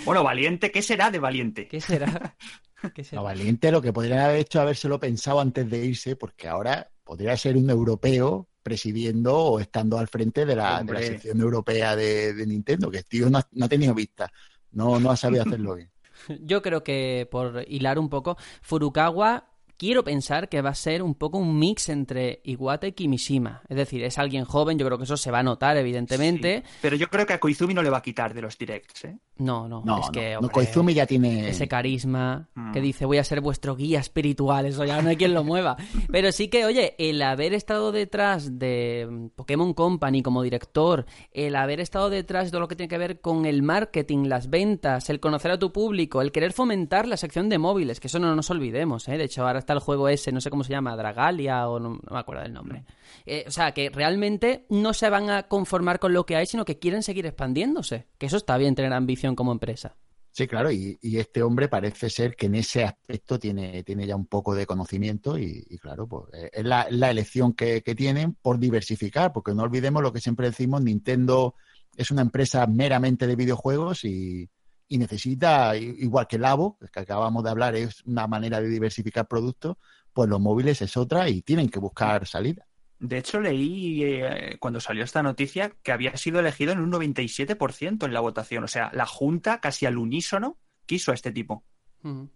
[0.03, 1.69] bueno, Valiente, ¿qué será de Valiente?
[1.69, 2.35] ¿Qué será?
[2.93, 3.21] ¿Qué será?
[3.21, 7.57] Valiente lo que podrían haber hecho habérselo pensado antes de irse, porque ahora podría ser
[7.57, 13.05] un europeo presidiendo o estando al frente de la, sección europea de, Nintendo, que el
[13.05, 14.31] tío no ha, tenido vista,
[14.71, 15.89] no, no ha sabido hacerlo bien.
[16.41, 21.15] Yo creo que, por hilar un poco, Furukawa quiero pensar que va a ser un
[21.15, 23.63] poco un mix entre Iwata y Kimishima.
[23.67, 26.63] Es decir, es alguien joven, yo creo que eso se va a notar, evidentemente.
[26.83, 29.17] pero yo creo que a Koizumi no le va a quitar de los directs, ¿eh?
[29.41, 30.37] No, no, es que.
[30.51, 31.49] Koizumi ya tiene.
[31.49, 32.83] Ese carisma que mm.
[32.83, 35.77] dice, voy a ser vuestro guía espiritual, eso ya no hay quien lo mueva.
[36.11, 41.79] Pero sí que, oye, el haber estado detrás de Pokémon Company como director, el haber
[41.79, 45.19] estado detrás de todo lo que tiene que ver con el marketing, las ventas, el
[45.19, 48.49] conocer a tu público, el querer fomentar la sección de móviles, que eso no nos
[48.51, 49.17] olvidemos, ¿eh?
[49.17, 51.99] De hecho, ahora está el juego ese, no sé cómo se llama, Dragalia o no,
[52.09, 52.83] me acuerdo del nombre.
[53.25, 56.65] Eh, o sea, que realmente no se van a conformar con lo que hay, sino
[56.65, 58.07] que quieren seguir expandiéndose.
[58.17, 59.97] Que eso está bien tener ambición como empresa.
[60.33, 64.27] Sí, claro, y, este hombre parece ser que en ese aspecto tiene, tiene ya un
[64.27, 69.53] poco de conocimiento y, claro, pues eh, es la, elección que, tienen por diversificar, porque
[69.53, 71.55] no olvidemos lo que siempre decimos, Nintendo
[71.97, 74.49] es una empresa meramente de videojuegos y,
[74.87, 79.75] y necesita, igual que Labo, que acabamos de hablar, es una manera de diversificar productos,
[80.13, 82.65] pues los móviles es otra y tienen que buscar salida.
[83.01, 88.05] De hecho, leí eh, cuando salió esta noticia que había sido elegido en un 97%
[88.05, 88.63] en la votación.
[88.63, 91.63] O sea, la Junta, casi al unísono, quiso a este tipo.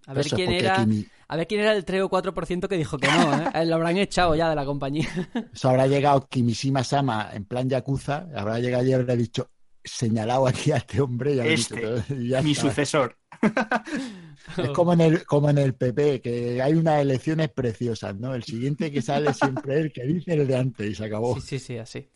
[0.08, 0.88] A ver, quién era,
[1.28, 3.66] a ver quién era el 3 o 4% que dijo que no, ¿eh?
[3.66, 5.08] Lo habrán echado ya de la compañía.
[5.54, 9.52] Eso habrá llegado Kimishima Sama en plan Yakuza, habrá llegado y habrá dicho,
[9.84, 11.36] señalado aquí a este hombre.
[11.36, 12.04] Ya este,
[12.44, 13.18] mi sucesor.
[14.58, 18.34] Es como en, el, como en el PP, que hay unas elecciones preciosas, ¿no?
[18.34, 21.36] El siguiente que sale siempre el que dice el de antes y se acabó.
[21.40, 22.10] Sí, sí, sí, así.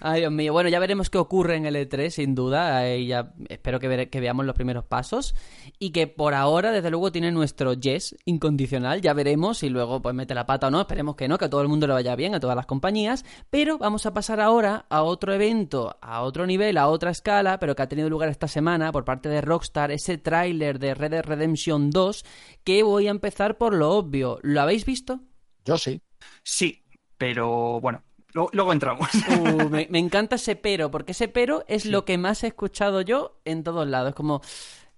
[0.00, 0.52] Ay, Dios mío.
[0.52, 2.96] Bueno, ya veremos qué ocurre en el E3, sin duda.
[2.96, 5.34] ya espero que, que veamos los primeros pasos.
[5.78, 9.00] Y que por ahora, desde luego, tiene nuestro yes incondicional.
[9.00, 10.80] Ya veremos si luego pues mete la pata o no.
[10.80, 13.24] Esperemos que no, que a todo el mundo le vaya bien, a todas las compañías.
[13.50, 17.74] Pero vamos a pasar ahora a otro evento, a otro nivel, a otra escala, pero
[17.74, 21.24] que ha tenido lugar esta semana por parte de Rockstar, ese tráiler de Red Dead
[21.24, 22.24] Redemption 2,
[22.64, 24.38] que voy a empezar por lo obvio.
[24.42, 25.20] ¿Lo habéis visto?
[25.64, 26.00] Yo sí.
[26.42, 26.84] Sí,
[27.18, 28.02] pero bueno,
[28.34, 29.08] Luego, entramos.
[29.28, 33.40] Uh, me, encanta ese pero, porque ese pero es lo que más he escuchado yo
[33.44, 34.10] en todos lados.
[34.10, 34.42] Es como,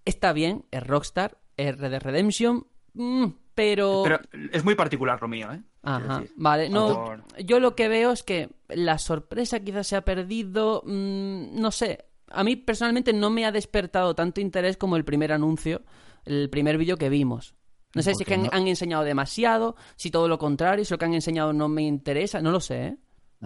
[0.05, 4.03] está bien, es Rockstar, es Red Dead Redemption, mm, pero...
[4.05, 4.21] Pero
[4.53, 5.63] es muy particular lo mío, ¿eh?
[5.83, 6.69] Ajá, vale.
[6.69, 11.71] No, yo lo que veo es que la sorpresa quizás se ha perdido, mm, no
[11.71, 12.07] sé.
[12.29, 15.83] A mí personalmente no me ha despertado tanto interés como el primer anuncio
[16.27, 17.55] el primer vídeo que vimos.
[17.95, 21.07] No sé si es que han, enseñado demasiado, si todo lo contrario, si lo que
[21.07, 22.87] han enseñado no me interesa, no lo sé.
[22.89, 22.97] ¿eh?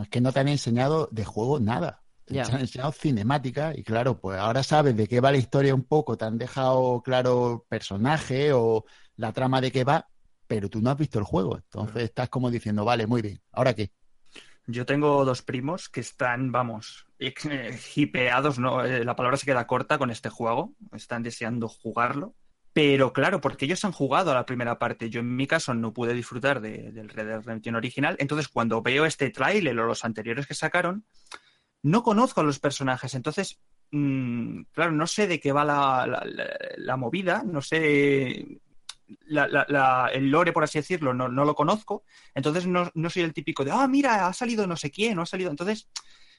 [0.03, 2.03] es que no te han enseñado de juego nada.
[2.25, 5.83] Te han enseñado cinemática y claro, pues ahora sabes de qué va la historia un
[5.83, 8.85] poco, te han dejado claro el personaje o
[9.17, 10.09] la trama de qué va,
[10.47, 11.57] pero tú no has visto el juego.
[11.57, 13.91] Entonces estás como diciendo, vale, muy bien, ¿ahora qué?
[14.67, 17.07] Yo tengo dos primos que están, vamos,
[17.97, 18.85] hipeados, ¿no?
[18.85, 22.35] Eh, la palabra se queda corta con este juego, están deseando jugarlo.
[22.73, 25.11] Pero claro, porque ellos han jugado a la primera parte.
[25.11, 28.17] Yo en mi caso no pude disfrutar del Red Dead Redemption original.
[28.21, 31.05] Entonces, cuando veo este tráiler o los anteriores que sacaron,
[31.83, 33.15] no conozco a los personajes.
[33.15, 33.59] Entonces,
[33.91, 38.61] mm, claro, no sé de qué va la, movida, no sé
[39.27, 42.05] la- la- la- el lore, por así decirlo, no, no lo conozco.
[42.35, 45.23] Entonces no, no soy el típico de, ah, mira, ha salido no sé quién, no
[45.23, 45.51] ha salido.
[45.51, 45.89] Entonces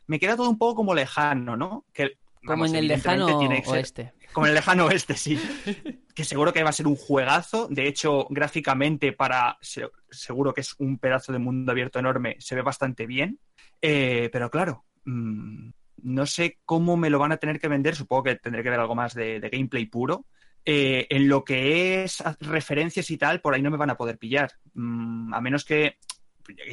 [0.08, 1.86] me queda todo un poco como lejano, ¿no?
[2.45, 3.27] Como en el lejano
[3.65, 4.13] oeste.
[4.34, 5.38] como en el lejano oeste, sí.
[6.15, 7.67] que seguro que va a ser un juegazo.
[7.69, 12.56] De hecho, gráficamente, para se- seguro que es un pedazo de mundo abierto enorme, se
[12.56, 13.39] ve bastante bien.
[13.82, 15.69] Eh, pero claro, mm,
[16.04, 17.95] no sé cómo me lo van a tener que vender.
[17.95, 20.25] Supongo que tendré que ver algo más de, de gameplay puro.
[20.65, 24.17] Eh, en lo que es referencias y tal, por ahí no me van a poder
[24.17, 24.51] pillar.
[24.73, 25.97] Mm, a menos que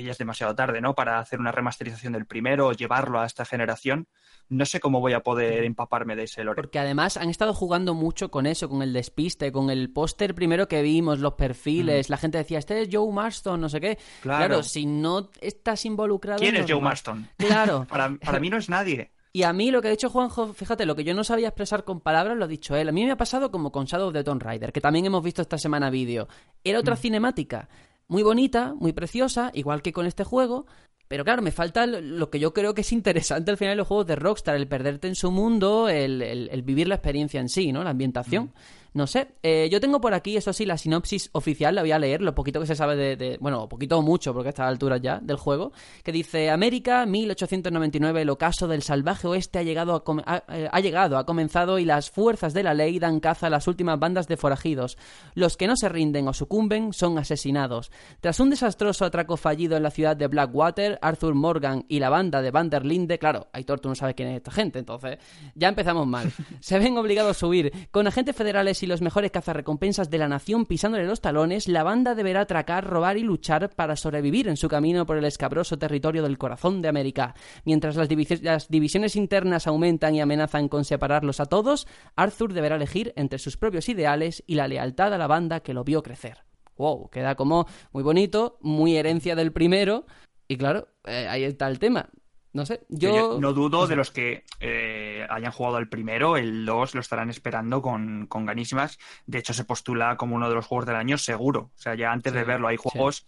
[0.02, 0.94] ya es demasiado tarde, ¿no?
[0.94, 4.08] Para hacer una remasterización del primero o llevarlo a esta generación.
[4.48, 6.56] No sé cómo voy a poder empaparme de ese lore.
[6.62, 10.68] Porque además han estado jugando mucho con eso, con el despiste, con el póster primero
[10.68, 12.08] que vimos, los perfiles.
[12.10, 13.98] La gente decía, este es Joe Marston, no sé qué.
[14.22, 14.62] Claro, Claro.
[14.62, 16.38] si no estás involucrado.
[16.40, 16.80] ¿Quién es Joe.
[16.80, 17.28] Marston?
[17.36, 17.86] Claro.
[17.88, 19.12] Para, para mí no es nadie.
[19.30, 21.84] Y a mí lo que ha dicho Juanjo, fíjate, lo que yo no sabía expresar
[21.84, 22.88] con palabras lo ha dicho él.
[22.88, 25.22] A mí me ha pasado como con Shadow of the Tomb Raider, que también hemos
[25.22, 26.26] visto esta semana vídeo.
[26.64, 27.68] Era otra cinemática,
[28.08, 30.66] muy bonita, muy preciosa, igual que con este juego.
[31.08, 33.86] Pero claro, me falta lo- que yo creo que es interesante al final de los
[33.88, 37.48] juegos de Rockstar, el perderte en su mundo, el, el- el vivir la experiencia en
[37.48, 37.82] sí, ¿no?
[37.82, 38.52] La ambientación.
[38.94, 41.98] No sé, eh, yo tengo por aquí, eso sí, la sinopsis oficial, la voy a
[41.98, 45.00] leer, lo poquito que se sabe de, bueno, poquito o mucho, porque a estas alturas
[45.00, 45.72] ya del juego,
[46.02, 51.18] que dice, América, 1899, el ocaso del salvaje oeste ha llegado, a, eh, ha llegado,
[51.18, 54.36] ha comenzado y las fuerzas de la ley dan caza a las últimas bandas de
[54.36, 54.96] forajidos.
[55.34, 57.90] Los que no se rinden o sucumben son asesinados.
[58.20, 62.42] Tras un desastroso atraco fallido en la ciudad de Blackwater, Arthur Morgan y la banda
[62.42, 65.18] de Van der Linde, claro, Aitor tú no sabes quién es esta gente, entonces
[65.54, 66.32] ya empezamos mal.
[66.60, 67.72] Se ven obligados a huir.
[67.90, 72.16] Con agentes federales y los mejores cazarrecompensas de la nación pisándole los talones, la banda
[72.16, 76.38] deberá atracar, robar y luchar para sobrevivir en su camino por el escabroso territorio del
[76.38, 77.34] corazón de América.
[77.64, 82.74] Mientras las, divis- las divisiones internas aumentan y amenazan con separarlos a todos, Arthur deberá
[82.76, 86.38] elegir entre sus propios ideales y la lealtad a la banda que lo vio crecer.
[86.76, 90.06] Wow, queda como muy bonito, muy herencia del primero.
[90.46, 92.08] Y claro, eh, ahí está el tema.
[92.52, 93.14] No sé, yo...
[93.14, 97.30] Yo no dudo de los que eh, hayan jugado al primero, el 2 lo estarán
[97.30, 98.98] esperando con, con ganísimas.
[99.26, 101.70] De hecho, se postula como uno de los juegos del año seguro.
[101.74, 103.26] O sea, ya antes de verlo, hay juegos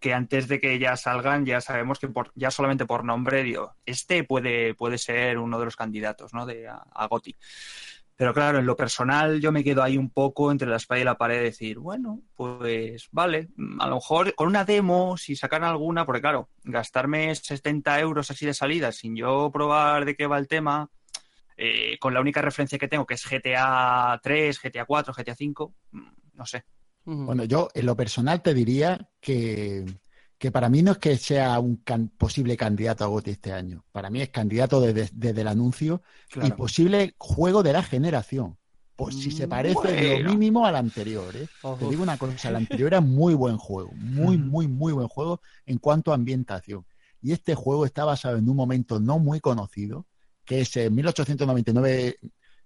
[0.00, 3.76] que antes de que ya salgan, ya sabemos que por, ya solamente por nombre, digo,
[3.86, 6.44] este puede, puede ser uno de los candidatos, ¿no?
[6.44, 7.36] De, a, a GOTY.
[8.16, 11.04] Pero claro, en lo personal yo me quedo ahí un poco entre la espada y
[11.04, 13.48] la pared de decir, bueno, pues vale,
[13.80, 18.46] a lo mejor con una demo, si sacan alguna, porque claro, gastarme 70 euros así
[18.46, 20.90] de salida sin yo probar de qué va el tema,
[21.56, 25.74] eh, con la única referencia que tengo, que es GTA 3, GTA 4, GTA 5,
[25.92, 26.00] mm,
[26.34, 26.64] no sé.
[27.04, 29.84] Bueno, yo en lo personal te diría que,
[30.42, 33.84] que para mí no es que sea un can- posible candidato a GOTY este año.
[33.92, 36.02] Para mí es candidato desde, desde el anuncio
[36.34, 38.58] y posible juego de la generación.
[38.96, 40.18] Pues si se parece en Bueno.
[40.24, 41.36] lo mínimo al anterior.
[41.36, 41.46] ¿eh?
[41.78, 44.44] Te digo una cosa, el anterior era muy buen juego, muy, Ujú.
[44.46, 46.84] muy, muy buen juego en cuanto a ambientación.
[47.20, 50.06] Y este juego está basado en un momento no muy conocido,
[50.44, 52.18] que es en 1899,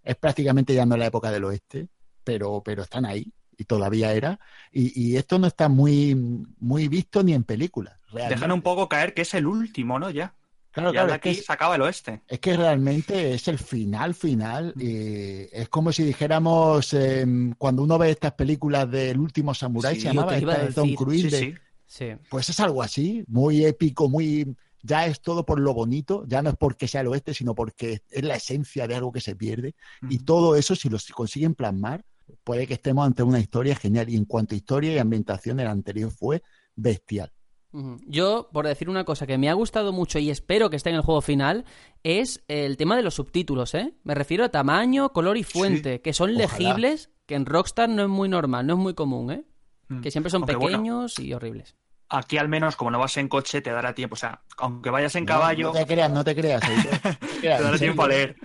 [0.03, 1.89] es prácticamente ya no la época del oeste,
[2.25, 4.38] pero, pero están ahí y todavía era.
[4.73, 6.14] Y, y esto no está muy,
[6.59, 7.97] muy visto ni en películas.
[8.12, 10.11] Dejan un poco caer que es el último, ¿no?
[10.11, 10.35] Ya.
[10.71, 12.21] Claro, ya claro, de es que aquí se acaba el oeste.
[12.29, 14.75] es que realmente es el final, final.
[14.77, 17.25] y es como si dijéramos, eh,
[17.57, 21.23] cuando uno ve estas películas del último samurái, Sí, se llamaba esta de Tom Cruise,
[21.23, 21.55] Sí, de- sí.
[21.88, 22.07] Sí.
[22.29, 24.55] pues es algo así, muy épico, muy...
[24.83, 28.03] Ya es todo por lo bonito, ya no es porque sea el oeste, sino porque
[28.11, 29.75] es la esencia de algo que se pierde.
[30.11, 32.05] Y todo eso, si lo consiguen plasmar,
[32.45, 34.09] puede que estemos ante una historia genial.
[34.09, 36.43] Y en cuanto a historia y ambientación, el anterior fue
[36.75, 37.33] bestial.
[38.07, 40.97] Yo, por decir una cosa que me ha gustado mucho y espero que esté en
[40.97, 41.67] el juego final,
[42.05, 43.93] es el tema de los subtítulos, ¿eh?
[44.03, 46.45] Me refiero a tamaño, color y fuente, que son Ojalá.
[46.45, 49.45] legibles, que en Rockstar no es muy normal, no es muy común, ¿eh?
[49.89, 50.01] Mm.
[50.01, 51.77] Que siempre son Aunque bueno, pequeños y horribles.
[52.09, 54.14] Aquí al menos, como no vas en coche, te dará tiempo.
[54.14, 56.61] O sea, aunque vayas en No, caballo, No, te creas, no te creas.
[56.61, 58.37] Te te creas, dará tiempo a leer.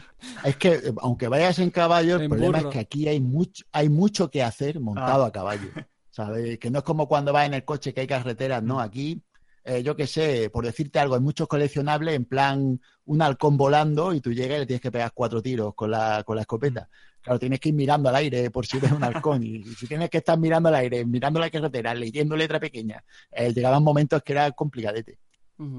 [0.44, 2.70] Es que, eh, aunque vayas en caballo, el En problema burro.
[2.70, 5.70] es que aquí hay mucho, hay mucho que hacer montado a caballo.
[6.10, 6.60] ¿Sabes?
[6.60, 8.80] Que no es como cuando vas en el coche que hay carreteras, no.
[8.82, 9.22] Aquí,
[9.64, 14.14] eh, yo qué sé, por decirte algo, hay muchos coleccionables en plan un halcón volando
[14.14, 16.90] y tú llegas y le tienes que pegar cuatro tiros con la, con la escopeta.
[17.22, 19.44] Claro, tienes que ir mirando al aire por si ves un halcón.
[19.44, 23.54] Y, si tienes que estar mirando al aire, mirando la carretera, leyendo letra pequeña, eh,
[23.54, 25.20] llegaban momentos que era complicadete.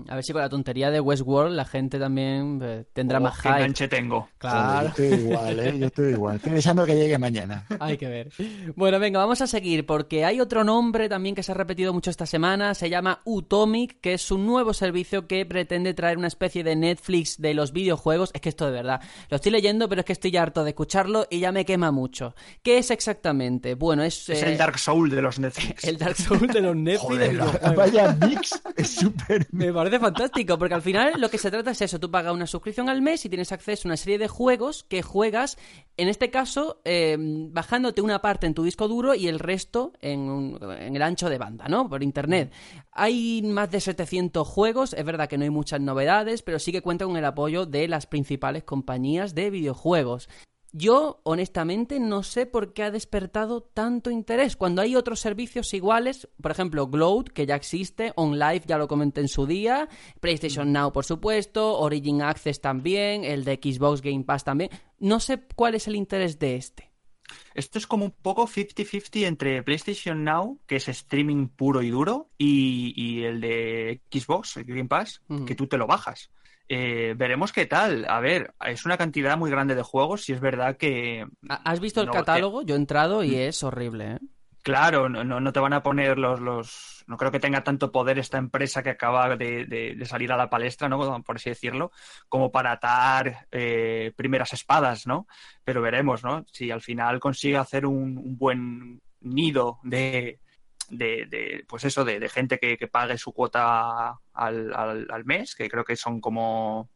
[0.09, 3.37] A ver si con la tontería de Westworld la gente también eh, tendrá Oh, más
[3.41, 3.57] qué hype.
[3.59, 4.21] enganche tengo.
[4.21, 4.89] Joder, yo Claro.
[4.89, 5.79] estoy igual, ¿eh?
[5.79, 6.37] Yo estoy igual.
[6.37, 7.67] Estoy deseando que llegue mañana.
[7.81, 8.31] Hay que ver.
[8.77, 12.11] Bueno, venga, vamos a seguir porque hay otro nombre también que se ha repetido mucho
[12.11, 12.75] esta semana.
[12.75, 17.41] Se llama Utomic, que es un nuevo servicio que pretende traer una especie de Netflix
[17.41, 18.31] de los videojuegos.
[18.35, 20.71] Es que esto de verdad, lo estoy leyendo, pero es que estoy ya harto de
[20.71, 22.35] escucharlo y ya me quema mucho.
[22.63, 23.75] ¿Qué es exactamente?
[23.75, 25.85] Bueno, es, Es eh, el Dark Soul de los Netflix.
[25.85, 28.61] el Dark Souls de los Netflix Joder, vaya mix.
[28.77, 32.11] Es súper Me parece fantástico, porque al final lo que se trata es eso, tú
[32.11, 35.57] pagas una suscripción al mes y tienes acceso a una serie de juegos que juegas,
[35.97, 40.59] en este caso, eh, bajándote una parte en tu disco duro y el resto en,
[40.79, 41.89] en el ancho de banda, ¿no?
[41.89, 42.53] Por internet.
[42.91, 46.83] Hay más de 700 juegos, es verdad que no hay muchas novedades, pero sí que
[46.83, 50.29] cuenta con el apoyo de las principales compañías de videojuegos.
[50.75, 54.57] Yo, honestamente, no sé por qué ha despertado tanto interés.
[54.57, 59.21] Cuando hay otros servicios iguales, por ejemplo, Gloat, que ya existe, OnLive ya lo comenté
[59.21, 59.89] en su día,
[60.21, 64.71] PlayStation Now, por supuesto, Origin Access también, el de Xbox Game Pass también.
[64.99, 66.91] No sé cuál es el interés de este.
[67.55, 72.31] Esto es como un poco 50-50 entre PlayStation Now, que es streaming puro y duro,
[72.39, 75.45] y, y el de Xbox, el Game Pass, Ujú.
[75.45, 76.31] que tú te lo bajas.
[76.75, 78.07] Eh, veremos qué tal.
[78.09, 81.81] A ver, es una cantidad muy grande de juegos y es verdad que, ¿Ha- ¿Has
[81.81, 82.63] visto el No, catálogo?
[82.63, 84.19] Yo he entrado y es horrible, ¿eh?
[84.63, 87.05] claro, no, no, no te van a poner los, los...
[87.09, 90.37] No creo que tenga tanto poder esta empresa que acaba de, de- de salir a
[90.39, 91.23] la palestra, ¿no?
[91.23, 91.91] Por así decirlo,
[92.29, 95.27] como para atar eh, primeras espadas, ¿no?
[95.65, 96.45] Pero veremos, ¿no?
[96.53, 100.39] Si al final consigue hacer un, un buen nido de,
[100.91, 105.25] de, de, pues eso, de, de gente que, que pague su cuota al, al, al
[105.25, 106.91] mes, que creo que son como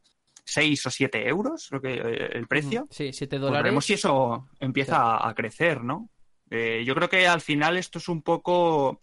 [0.45, 2.87] 6 o 7 euros, creo que eh, el precio.
[2.89, 3.63] Sí, 7 Pues dólares.
[3.63, 6.09] veremos si eso empieza a, a crecer, ¿no?
[6.49, 8.99] Eh, yo creo que al final esto es un poco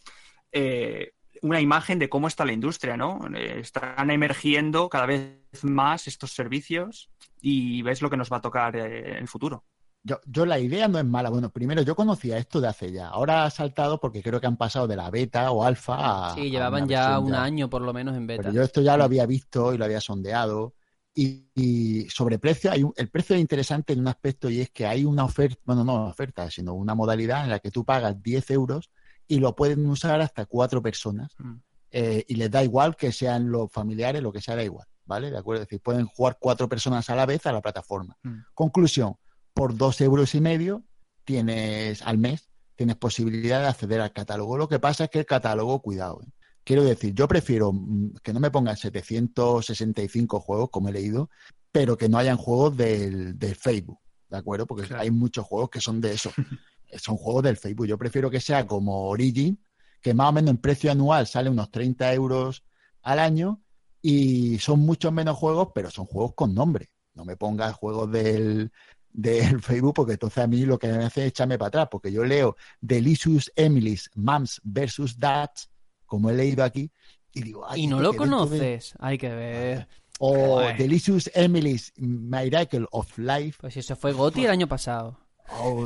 [0.53, 3.21] eh, una imagen de cómo está la industria, ¿no?
[3.35, 7.11] Eh, están emergiendo cada vez más estos servicios
[7.43, 9.65] y ves lo que nos va a tocar en el futuro.
[10.07, 11.31] Yo, yo la idea no es mala.
[11.31, 13.09] Bueno, primero yo conocía esto de hace ya.
[13.09, 16.35] Ahora ha saltado porque creo que han pasado de la beta o alfa a.
[16.35, 18.43] Sí, llevaban ya un año por lo menos en beta.
[18.43, 20.75] Pero yo esto ya lo había visto y lo había sondeado.
[21.15, 24.71] Y, y sobre precio, hay un- el precio es interesante en un aspecto y es
[24.71, 27.85] que hay una oferta, bueno, no una oferta, sino una modalidad en la que tú
[27.85, 28.91] pagas 10 euros
[29.27, 31.33] y lo pueden usar hasta cuatro personas.
[31.39, 31.55] Mm.
[31.93, 35.31] Eh, y les da igual que sean los familiares, lo que sea, da igual, ¿vale?
[35.31, 35.63] ¿De acuerdo?
[35.63, 38.17] Es decir, pueden jugar cuatro personas a la vez a la plataforma.
[38.25, 38.39] Mm.
[38.53, 39.15] Conclusión,
[39.55, 40.85] por dos euros y medio
[41.25, 44.59] tienes al mes, tienes posibilidad de acceder al catálogo.
[44.59, 46.31] Lo que pasa es que el catálogo, cuidado, ¿eh?
[46.65, 51.31] quiero decir, yo prefiero mm, que no me pongan 765 juegos, como he leído,
[51.73, 54.67] pero que no hayan juegos del, del Facebook, ¿de acuerdo?
[54.67, 55.03] Porque Claro.
[55.03, 56.31] hay muchos juegos que son de eso.
[56.99, 57.87] son juegos del Facebook.
[57.87, 59.59] Yo prefiero que sea como Origin,
[60.01, 62.65] que más o menos en precio anual sale unos 30 euros
[63.03, 63.63] al año
[64.03, 66.91] y son muchos menos juegos, pero son juegos con nombre.
[67.15, 68.71] No me pongas juegos del,
[69.15, 72.13] del Facebook porque entonces a mí lo que me hace es echarme para atrás, porque
[72.13, 75.71] yo leo Delicious Emily's Moms versus Dads,
[76.05, 76.91] como he leído aquí,
[77.33, 78.95] y digo, ay, Y no lo de- conoces.
[78.99, 79.89] Hay que ver.
[80.19, 80.77] O Joder.
[80.77, 83.59] Delicious Emily's Miracle of Life.
[83.61, 85.19] Pues eso fue Goti el año pasado.
[85.61, 85.85] Oh.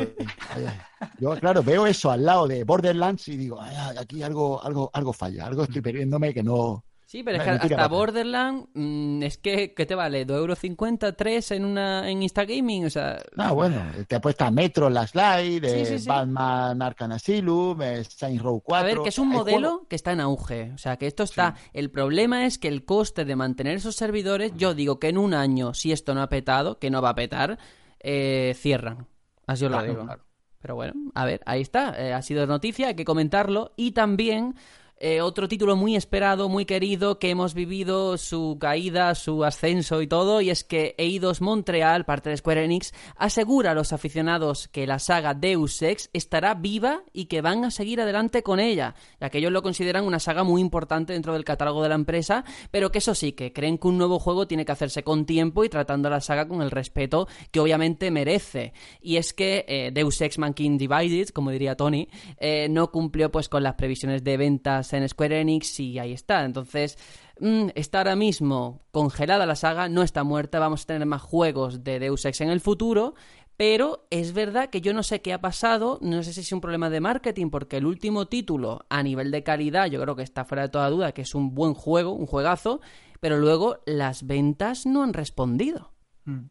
[1.18, 5.12] Yo, claro, veo eso al lado de Borderlands y digo, ay, aquí algo, algo, algo
[5.12, 6.84] falla, algo estoy perdiéndome que no.
[7.10, 7.88] Sí, pero es que hasta.
[7.88, 10.26] Borderland mm, es que, ¿qué te vale?
[10.26, 10.58] ¿2,50 euros?
[10.62, 12.84] ¿3 en, una, en Instagaming?
[12.84, 16.06] O sea, Ah, bueno, te apuesta Metro Last Light, Sí, eh, sí, sí.
[16.06, 18.84] Batman Arkham Asylum, eh, Saints Row 4.
[18.84, 20.72] A ver, que es un modelo que está en auge.
[20.74, 21.54] O sea, que esto está.
[21.72, 25.32] El problema es que el coste de mantener esos servidores, yo digo que en un
[25.32, 27.58] año, si esto no ha petado, que no va a petar,
[28.00, 29.06] eh, cierran.
[29.46, 30.04] Así os lo digo.
[30.04, 30.24] claro.
[30.60, 31.94] Pero bueno, a ver, ahí está.
[31.98, 33.72] eh, ha sido noticia, hay que comentarlo.
[33.76, 34.56] Y también.
[35.00, 40.08] Eh, otro título muy esperado, muy querido, que hemos vivido su caída, su ascenso y
[40.08, 44.86] todo, y es que Eidos Montreal, parte de Square Enix, asegura a los aficionados que
[44.86, 49.30] la saga Deus Ex estará viva y que van a seguir adelante con ella, ya
[49.30, 52.90] que ellos lo consideran una saga muy importante dentro del catálogo de la empresa, pero
[52.90, 55.68] que eso sí, que creen que un nuevo juego tiene que hacerse con tiempo y
[55.68, 58.72] tratando a la saga con el respeto que obviamente merece.
[59.00, 62.08] Y es que eh, Deus Ex Mankind Divided, como diría Tony,
[62.38, 66.44] eh, no cumplió pues con las previsiones de ventas en Square Enix y ahí está.
[66.44, 66.98] Entonces,
[67.40, 71.84] mm, está ahora mismo congelada la saga, no está muerta, vamos a tener más juegos
[71.84, 73.14] de Deus Ex en el futuro,
[73.56, 76.60] pero es verdad que yo no sé qué ha pasado, no sé si es un
[76.60, 80.44] problema de marketing, porque el último título a nivel de calidad yo creo que está
[80.44, 82.80] fuera de toda duda, que es un buen juego, un juegazo,
[83.20, 85.92] pero luego las ventas no han respondido.
[86.24, 86.44] Mm.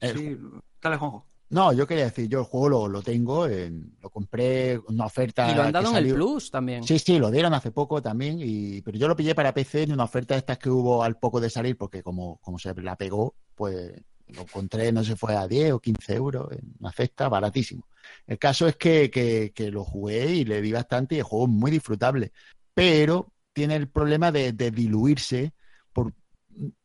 [0.00, 0.36] El- Sí,
[0.82, 1.26] dale, Juanjo.
[1.52, 5.50] No, yo quería decir, yo el juego lo, lo tengo, en- lo compré una oferta.
[5.50, 6.82] Y lo han dado en el Plus también.
[6.82, 9.92] Sí, sí, lo dieron hace poco también, y, pero yo lo pillé para PC en
[9.92, 12.96] una oferta de estas que hubo al poco de salir, porque como, como se la
[12.96, 13.92] pegó, pues
[14.28, 17.86] lo encontré, no sé, fue a 10 o 15 euros en una cesta, baratísimo.
[18.26, 21.44] El caso es que, que, que lo jugué y le di bastante y el juego
[21.44, 22.32] es muy disfrutable,
[22.72, 25.52] pero tiene el problema de, de diluirse.
[25.92, 26.14] Por...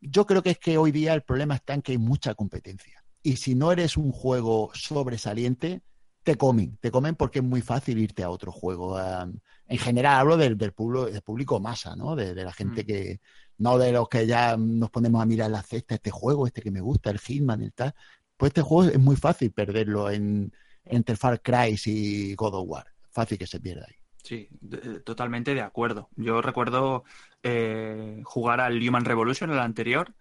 [0.01, 3.01] Yo creo que es que hoy día el problema está en que hay mucha competencia.
[3.29, 5.81] Y si no eres un juego sobresaliente,
[6.23, 8.95] te comen, te comen porque es muy fácil irte a otro juego.
[8.95, 12.15] Um, en general hablo del, del, público, del público masa, ¿no?
[12.15, 12.85] De, de la gente Mm.
[12.85, 13.19] que,
[13.57, 16.71] no de los que ya nos ponemos a mirar la cesta, este juego, este que
[16.71, 17.93] me gusta, el Hitman, el tal.
[18.37, 20.53] Pues este juego es muy fácil perderlo en,
[20.85, 22.85] entre Far Cry y God of War.
[23.09, 23.95] Fácil que se pierda ahí.
[24.23, 26.09] Sí, de- totalmente de acuerdo.
[26.15, 27.03] Yo recuerdo
[27.43, 30.13] eh, jugar al Human Revolution, el anterior,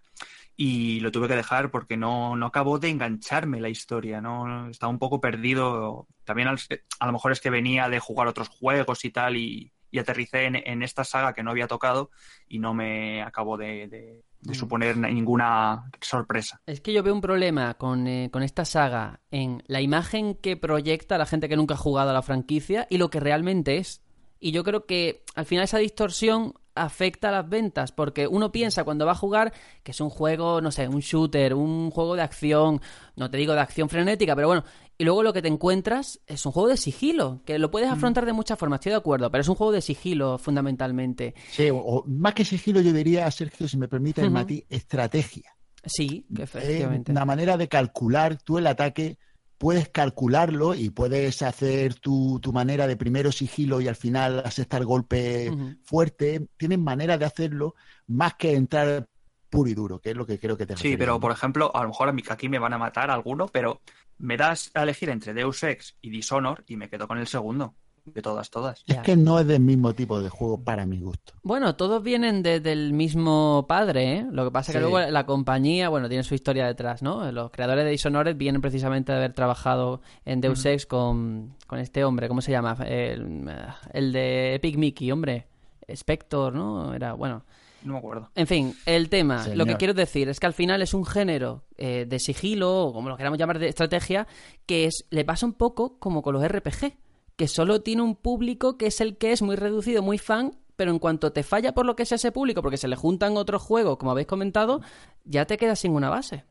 [0.59, 4.69] y lo tuve que dejar porque no, no acabó de engancharme la historia, ¿no?
[4.69, 6.07] Estaba un poco perdido.
[6.25, 6.59] También al-
[6.99, 10.45] a lo mejor es que venía de jugar otros juegos y tal, y, y aterricé
[10.45, 12.09] en, en esta saga que no había tocado
[12.49, 14.55] y no me acabó de, de- de Mm.
[14.55, 16.61] suponer ninguna sorpresa.
[16.67, 20.55] Es que yo veo un problema con, eh, con esta saga en la imagen que
[20.57, 24.01] proyecta la gente que nunca ha jugado a la franquicia y lo que realmente es.
[24.39, 28.83] Y yo creo que al final esa distorsión afecta a las ventas, porque uno piensa
[28.83, 29.53] cuando va a jugar
[29.83, 32.81] que es un juego, no sé, un shooter, un juego de acción,
[33.15, 34.63] no te digo de acción frenética, pero bueno,
[34.97, 38.25] y luego lo que te encuentras es un juego de sigilo, que lo puedes afrontar
[38.25, 41.35] de muchas formas, estoy de acuerdo, pero es un juego de sigilo fundamentalmente.
[41.51, 45.53] Sí, o, o más que sigilo, yo diría, Sergio, si me permite matiz, estrategia.
[45.85, 47.11] Sí, Es efectivamente.
[47.11, 49.17] una manera de calcular tú el ataque,
[49.57, 54.85] puedes calcularlo y puedes hacer tu, tu manera de primero sigilo y al final asestar
[54.85, 55.75] golpe Ujú.
[55.83, 56.47] fuerte.
[56.57, 57.75] Tienen manera de hacerlo
[58.07, 59.07] más que entrar
[59.49, 61.81] puro y duro, que es lo que creo que te Sí, pero por ejemplo, a
[61.81, 63.81] lo mejor a mí aquí me van a matar alguno, pero
[64.17, 67.75] me das a elegir entre Deus Ex y Dishonor y me quedo con el segundo,
[68.13, 68.83] de todas, todas.
[68.87, 71.33] Es que no es del mismo tipo de juego para mi gusto.
[71.43, 74.25] Bueno, todos vienen de- del mismo padre, ¿eh?
[74.31, 74.89] Lo que pasa es que Sí.
[74.89, 77.31] luego la compañía, bueno, tiene su historia detrás, ¿no?
[77.31, 82.03] Los creadores de Dishonored vienen precisamente de haber trabajado en Deus Ex con, con este
[82.03, 82.77] hombre, ¿cómo se llama?
[82.85, 83.49] El,
[83.93, 85.47] el de Epic Mickey, hombre.
[85.87, 86.93] Spector, ¿no?
[86.93, 87.43] Era, bueno.
[87.83, 88.29] No me acuerdo.
[88.35, 89.57] En fin, el tema, Señor.
[89.59, 92.91] lo que quiero decir es que al final es un género eh, de sigilo, o
[92.93, 94.27] como lo queramos llamar, de estrategia,
[94.65, 96.93] que es le pasa un poco como con los RPG,
[97.37, 100.91] que solo tiene un público que es el que es muy reducido, muy fan, pero
[100.91, 103.61] en cuanto te falla por lo que sea ese público, porque se le juntan otros
[103.61, 104.81] juegos, como habéis comentado,
[105.23, 106.43] ya te quedas sin una base.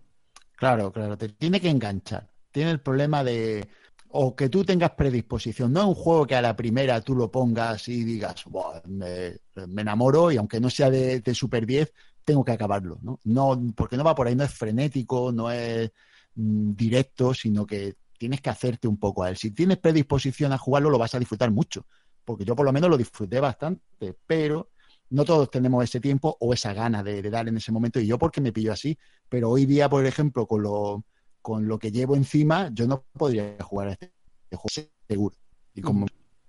[0.57, 2.29] Claro, claro, te tiene que enganchar.
[2.51, 3.69] Tiene el problema de
[4.09, 5.73] o que tú tengas predisposición.
[5.73, 9.37] No es un juego que a la primera tú lo pongas y digas, "Buah, me,
[9.67, 11.93] me enamoro y aunque no sea de, de Super 10,
[12.27, 12.99] tengo que acabarlo.
[13.03, 13.21] ¿no?
[13.25, 15.91] no porque no va por ahí, no es frenético, no es
[16.35, 19.37] mm, directo, sino que tienes que hacerte un poco a él.
[19.37, 21.87] Si tienes predisposición a jugarlo, lo vas a disfrutar mucho.
[22.25, 24.71] Porque yo por lo menos lo disfruté bastante, pero
[25.11, 28.01] no todos tenemos ese tiempo o esa gana de, dar en ese momento.
[28.01, 28.99] Y yo porque me pillo así.
[29.29, 31.05] Pero hoy día, por ejemplo, con lo,
[31.41, 34.13] con lo que llevo encima, yo no podría jugar a este
[34.51, 35.37] juego seguro.
[35.75, 36.07] Y como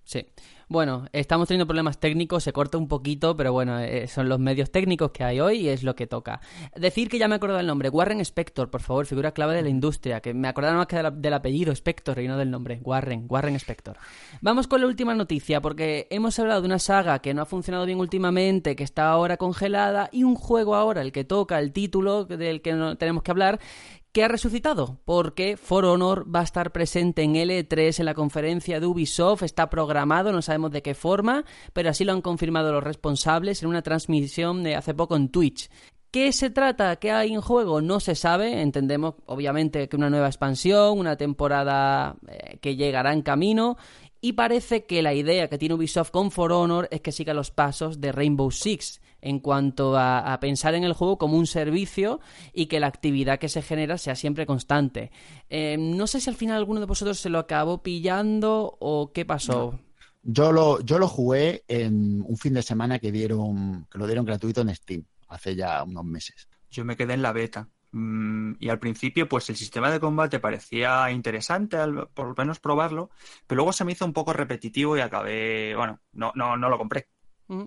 [0.08, 0.24] Sí.
[0.70, 4.70] Bueno, estamos teniendo problemas técnicos, se corta un poquito, pero bueno, eh, son los medios
[4.70, 6.40] técnicos que hay hoy y es lo que toca.
[6.76, 9.68] Decir que ya me acordado del nombre, Warren Spector, por favor, figura clave de la
[9.68, 12.80] industria, que me acordaba más que de la- del apellido Spector y no del nombre,
[12.82, 13.96] Warren, Warren Spector.
[14.40, 17.84] Vamos con la última noticia, porque hemos hablado de una saga que no ha funcionado
[17.86, 22.24] bien últimamente, que está ahora congelada, y un juego ahora, el que toca, el título
[22.24, 23.58] del que no tenemos que hablar,
[24.12, 28.80] que ha resucitado, porque For Honor va a estar presente en L3 en la conferencia
[28.80, 32.84] de Ubisoft, está programado, no sabemos de qué forma, pero así lo han confirmado los
[32.84, 35.68] responsables en una transmisión de hace poco en Twitch.
[36.10, 36.96] ¿Qué se trata?
[36.96, 37.82] ¿Qué hay en juego?
[37.82, 38.62] No se sabe.
[38.62, 43.76] Entendemos, obviamente, que una nueva expansión, una temporada eh, que llegará en camino.
[44.20, 47.50] Y parece que la idea que tiene Ubisoft con For Honor es que siga los
[47.50, 52.20] pasos de Rainbow Six en cuanto a, a pensar en el juego como un servicio
[52.52, 55.10] y que la actividad que se genera sea siempre constante.
[55.48, 59.24] Eh, no sé si al final alguno de vosotros se lo acabó pillando o qué
[59.24, 59.78] pasó.
[60.22, 64.24] yo lo, yo lo jugué en un fin de semana que dieron, que lo dieron
[64.24, 66.48] gratuito en Steam, hace ya unos meses.
[66.70, 67.68] Yo me quedé en la beta.
[67.92, 72.60] Mm, y al principio, pues el sistema de combate parecía interesante, al- por lo menos
[72.60, 73.10] probarlo,
[73.46, 76.78] pero luego se me hizo un poco repetitivo y acabé, bueno, no, no, no lo
[76.78, 77.08] compré.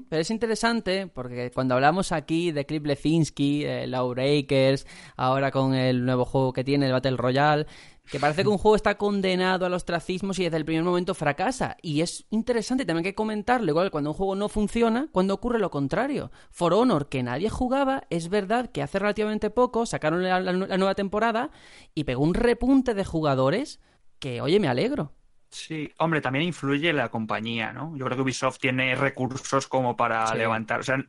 [0.09, 4.85] Pero es interesante porque cuando hablamos aquí de Cliff Lefinski, eh, Lawbreakers,
[5.17, 7.65] ahora con el nuevo juego que tiene, el Battle Royale,
[8.09, 11.77] que parece que un juego está condenado al ostracismo si desde el primer momento fracasa.
[11.81, 15.71] Y es interesante también que comentarlo, igual cuando un juego no funciona, cuando ocurre lo
[15.71, 16.31] contrario.
[16.49, 21.51] For Honor, que nadie jugaba, es verdad que hace relativamente poco sacaron la nueva temporada
[21.95, 23.79] y pegó un repunte de jugadores
[24.19, 25.13] que, oye, me alegro.
[25.53, 27.93] Sí, hombre, también influye la compañía, ¿no?
[27.97, 30.37] Yo creo que Ubisoft tiene recursos como para Sí.
[30.37, 30.79] levantar.
[30.79, 31.03] O sea,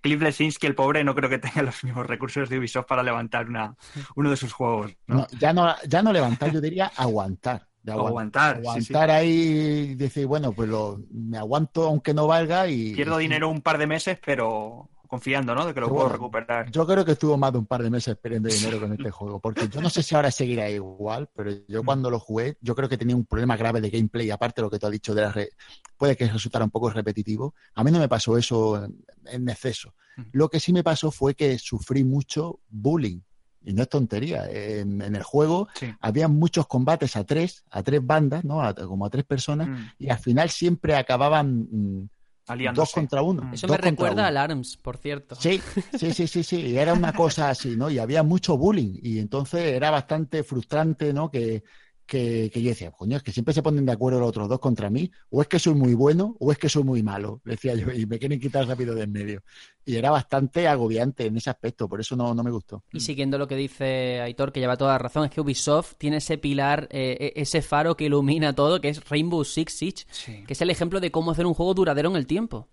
[0.00, 3.48] Cliff Lesinski, el pobre, no creo que tenga los mismos recursos de Ubisoft para levantar
[3.48, 3.74] una,
[4.14, 5.16] uno de sus juegos, ¿no?
[5.16, 7.66] No, ya, no, ya no levantar, yo diría aguantar.
[7.82, 12.26] De aguant- Aguantar, sí, Aguantar ahí y decir, bueno, pues lo, me aguanto aunque no
[12.26, 12.94] valga y...
[12.94, 15.66] Pierdo y- dinero un par de meses, pero confiando, ¿no?
[15.66, 16.70] De que lo puedo recuperar.
[16.70, 19.40] Yo creo que estuvo más de un par de meses perdiendo dinero con este juego,
[19.40, 22.88] porque yo no sé si ahora seguirá igual, pero yo cuando lo jugué, yo creo
[22.88, 25.22] que tenía un problema grave de gameplay, aparte de lo que tú has dicho de
[25.22, 25.50] la re-
[25.96, 27.54] puede que resultara un poco repetitivo.
[27.74, 29.94] A mí no me pasó eso en, en exceso.
[30.32, 33.20] Lo que sí me pasó fue que sufrí mucho bullying.
[33.64, 34.48] Y no es tontería.
[34.50, 35.92] En, en el juego Sí.
[36.00, 38.62] había muchos combates a tres, a tres bandas, ¿no?
[38.62, 42.08] A- como a tres personas, Mm, y al final siempre acababan mm,
[42.48, 42.82] aliándose.
[42.82, 43.42] dos contra uno.
[43.42, 43.54] Mm.
[43.54, 45.34] Eso me recuerda al ARMS, por cierto.
[45.36, 45.60] Sí,
[45.96, 46.60] sí, sí, sí, sí.
[46.60, 47.90] Y era una cosa así, ¿no?
[47.90, 48.98] Y había mucho bullying.
[49.02, 51.30] Y entonces era bastante frustrante, ¿no?
[51.30, 51.62] Que,
[52.08, 54.58] que, que yo decía, coño, es que siempre se ponen de acuerdo los otros dos
[54.58, 55.08] contra mí.
[55.30, 57.92] O es que soy muy bueno o es que soy muy malo, decía yo.
[57.92, 59.42] Y me quieren quitar rápido de en medio.
[59.84, 61.88] Y era bastante agobiante en ese aspecto.
[61.88, 62.82] Por eso no, no me gustó.
[62.92, 66.16] Y siguiendo lo que dice Aitor, que lleva toda la razón, es que Ubisoft tiene
[66.16, 70.42] ese pilar, eh, ese faro que ilumina todo, que es Rainbow Six Siege, Sí.
[70.46, 72.68] que es el ejemplo de cómo hacer un juego duradero en el tiempo.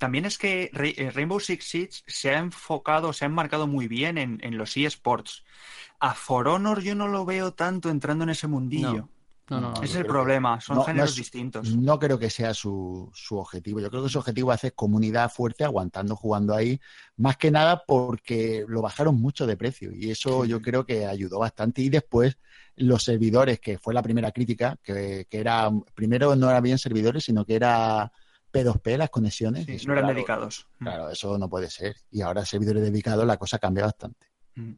[0.00, 4.18] También es que eh, Rainbow Six Siege se ha enfocado, se ha enmarcado muy bien
[4.18, 5.44] en, en los eSports.
[6.00, 9.10] A For Honor yo no lo veo tanto entrando en ese mundillo.
[9.50, 9.74] No, no, no.
[9.82, 11.76] Ese es el problema, son no- no géneros es- distintos.
[11.76, 13.80] No creo que sea su, su objetivo.
[13.80, 16.80] Yo creo que su objetivo es hacer comunidad fuerte, aguantando, jugando ahí.
[17.16, 19.92] Más que nada porque lo bajaron mucho de precio.
[19.94, 21.82] Y eso yo creo que ayudó bastante.
[21.82, 22.38] Y después
[22.76, 27.24] los servidores, que fue la primera crítica, que, que era, primero no eran bien servidores,
[27.24, 28.10] sino que era
[28.52, 29.66] P2P las conexiones.
[29.66, 30.66] Sí, Eso, no eran claro, dedicados.
[30.78, 30.84] Mm.
[30.84, 31.96] Claro, eso no puede ser.
[32.10, 34.26] Y ahora servidores dedicados, la cosa cambia bastante.
[34.56, 34.72] Mm.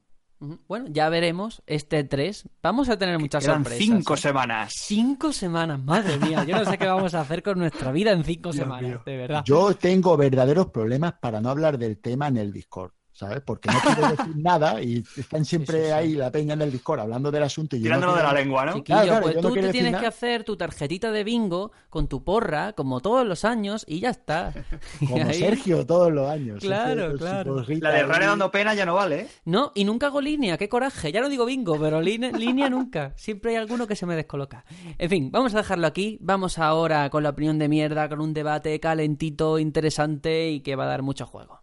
[0.66, 2.49] Bueno, ya veremos este 3.
[2.64, 3.79] Vamos a tener muchas Quedan sorpresas.
[3.79, 4.16] cinco ¿eh?
[4.16, 4.73] semanas.
[4.77, 6.43] Cinco semanas, madre mía.
[6.45, 9.03] Yo no sé qué vamos a hacer con nuestra vida en cinco Dios semanas, mío.
[9.07, 9.43] de verdad.
[9.45, 13.41] Yo tengo verdaderos problemas para no hablar del tema en el Discord, ¿sabes?
[13.45, 15.93] Porque no quiero decir nada y están siempre Sí, sí, sí.
[15.93, 17.77] ahí la peña en el Discord hablando del asunto.
[17.77, 18.73] Y yo no Tirándolo de quiero- la lengua, ¿no?
[18.75, 20.01] Chiquillo, Claro, claro, pues yo no tú te tienes nada.
[20.03, 24.11] que hacer tu tarjetita de bingo con tu porra, como todos los años, y ya
[24.11, 24.53] está.
[25.09, 26.61] Como ahí- Sergio todos los años.
[26.61, 27.65] Claro, claro.
[27.81, 28.03] La de.
[28.05, 29.29] Rare dando pena ya no vale, ¿eh?
[29.45, 31.13] No, y nunca hago línea, qué coraje.
[31.13, 33.13] Ya no digo bingo, pero line- línea nunca.
[33.17, 34.65] Siempre hay alguno que se me descoloca.
[34.99, 36.19] En fin, vamos a dejarlo aquí.
[36.21, 40.85] Vamos ahora con la opinión de mierda, con un debate calentito, interesante y que va
[40.85, 41.61] a dar mucho juego.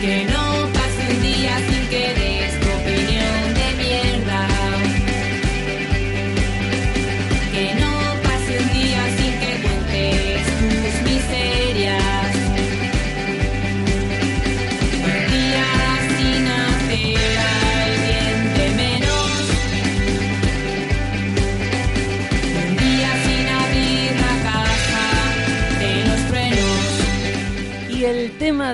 [0.00, 0.37] Que no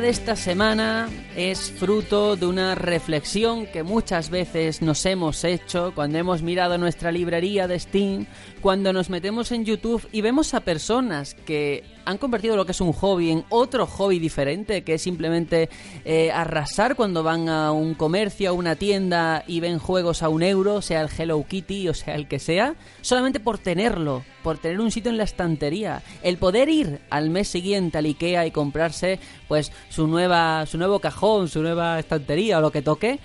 [0.04, 6.42] esta semana es fruto de una reflexión que muchas veces nos hemos hecho cuando hemos
[6.42, 8.26] mirado nuestra librería de Steam,
[8.60, 12.80] cuando nos metemos en YouTube y vemos a personas que han convertido lo que es
[12.80, 15.68] un hobby en otro hobby diferente, que es simplemente
[16.04, 20.42] eh, arrasar cuando van a un comercio, a una tienda y ven juegos a un
[20.42, 24.80] euro, sea el Hello Kitty o sea el que sea, solamente por tenerlo, por tener
[24.80, 29.18] un sitio en la estantería, el poder ir al mes siguiente al Ikea y comprarse
[29.48, 33.18] pues su nueva su nuevo cajón, su nueva estantería o lo que toque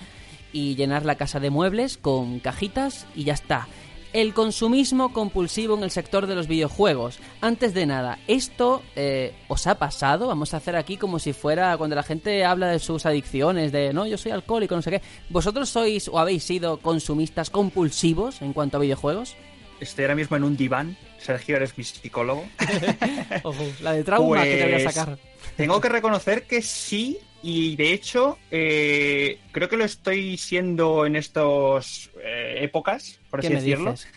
[0.51, 3.67] y llenar la casa de muebles con cajitas y ya está.
[4.12, 7.20] El consumismo compulsivo en el sector de los videojuegos.
[7.41, 10.26] Antes de nada, ¿esto eh, os ha pasado?
[10.28, 13.93] Vamos a hacer aquí como si fuera cuando la gente habla de sus adicciones, de
[13.93, 15.01] no, yo soy alcohólico, no sé qué.
[15.30, 19.36] ¿Vosotros sois o habéis sido consumistas compulsivos en cuanto a videojuegos?
[19.80, 20.97] Estoy ahora mismo en un diván.
[21.20, 22.45] Sergio, eres mi psicólogo.
[23.43, 25.20] Ojo, la de trauma que te voy a Pues, sacar.
[25.55, 31.16] Tengo que reconocer que sí, y de hecho, eh, creo que lo estoy siendo en
[31.16, 33.92] estas épocas, por ¿Qué así decirlo.
[33.92, 34.08] dices?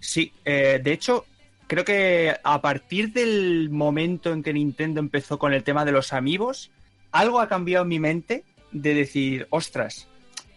[0.00, 1.24] Sí, eh, de hecho,
[1.66, 6.12] creo que a partir del momento en que Nintendo empezó con el tema de los
[6.12, 6.70] amigos,
[7.12, 10.08] algo ha cambiado en mi mente de decir, ostras,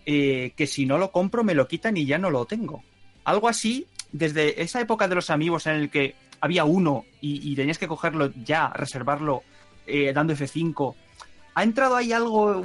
[0.06, 2.84] eh, que si no lo compro me lo quitan y ya no lo tengo.
[3.24, 7.56] algo así, desde esa época de los amigos en el que había uno y, y
[7.56, 9.44] tenías que cogerlo ya, reservarlo,
[9.86, 10.96] eh, dando F5,
[11.56, 12.64] ha entrado ahí algo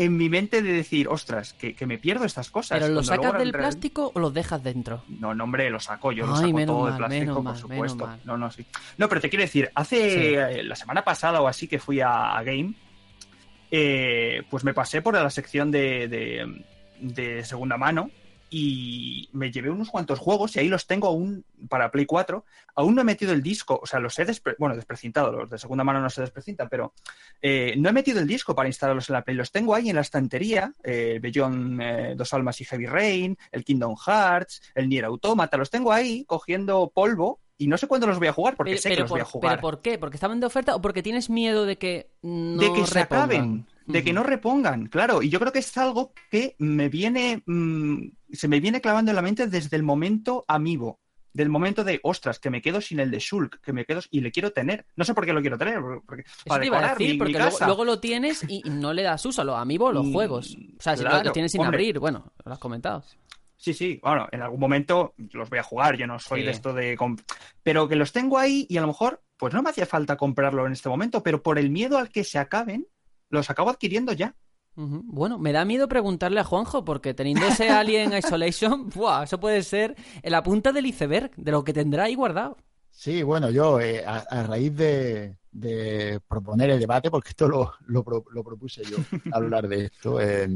[0.00, 2.76] en mi mente de decir, ostras, que, que me pierdo estas cosas.
[2.78, 5.02] ¿Pero lo luego sacas del plástico o lo dejas dentro?
[5.08, 7.42] No, no, hombre, lo saco, yo lo Ay, saco menos todo de mal, plástico, menos
[7.42, 8.06] por supuesto.
[8.06, 8.20] mal.
[8.24, 8.64] No, no, sí.
[8.96, 10.34] No, pero te quiero decir, hace Sí.
[10.58, 12.74] eh, la semana pasada o así que fui a, a Game,
[13.70, 16.64] eh, pues me pasé por la sección de, de-
[17.00, 18.10] de segunda mano
[18.50, 22.44] y me llevé unos cuantos juegos y ahí los tengo aún para Play 4.
[22.74, 25.58] Aún no he metido el disco, o sea, los he despre- bueno, desprecintado, los de
[25.58, 26.94] segunda mano no se desprecintan, pero
[27.42, 29.36] eh, no he metido el disco para instalarlos en la Play.
[29.36, 33.64] Los tengo ahí en la estantería, eh, Beyond eh, Dos Almas y Heavy Rain, el
[33.64, 38.18] Kingdom Hearts, el Nier Automata, los tengo ahí cogiendo polvo y no sé cuándo los
[38.18, 39.50] voy a jugar porque Pero, sé que los por, voy a jugar.
[39.56, 39.98] ¿Pero por qué?
[39.98, 43.66] ¿Porque estaban de oferta o porque tienes miedo de que no de que se acaben,
[43.88, 45.22] de que no repongan, claro.
[45.22, 49.16] Y yo creo que es algo que me viene, mm, se me viene clavando en
[49.16, 51.00] la mente desde el momento amigo,
[51.32, 54.20] del momento de, ostras, que me quedo sin el de Shulk, que me quedo y
[54.20, 54.86] le quiero tener.
[54.96, 57.12] No sé por qué lo quiero tener, porque Eso para te iba a decir, mi-
[57.12, 60.12] mi porque luego, lo tienes y no le das uso a los amigos los Mm,
[60.12, 60.56] juegos.
[60.78, 61.76] O sea, si lo- tienes sin hombre.
[61.78, 63.04] abrir, bueno, lo has comentado.
[63.56, 66.46] Sí, sí, bueno, en algún momento los voy a jugar, yo no soy Sí.
[66.46, 66.96] de esto de...
[67.64, 70.64] Pero que los tengo ahí y a lo mejor, pues no me hacía falta comprarlo
[70.66, 72.86] en este momento, pero por el miedo al que se acaben,
[73.30, 74.34] los acabo adquiriendo ya.
[74.74, 79.24] Bueno, me da miedo preguntarle a Juanjo, porque teniendo ese Alien Isolation, ¡buah!
[79.24, 82.56] eso puede ser la punta del iceberg de lo que tendrá ahí guardado.
[82.90, 87.72] Sí, bueno, yo eh, a, a raíz de, de proponer el debate, porque esto lo,
[87.86, 88.96] lo pro- lo propuse yo,
[89.32, 90.20] hablar de esto.
[90.20, 90.48] eh,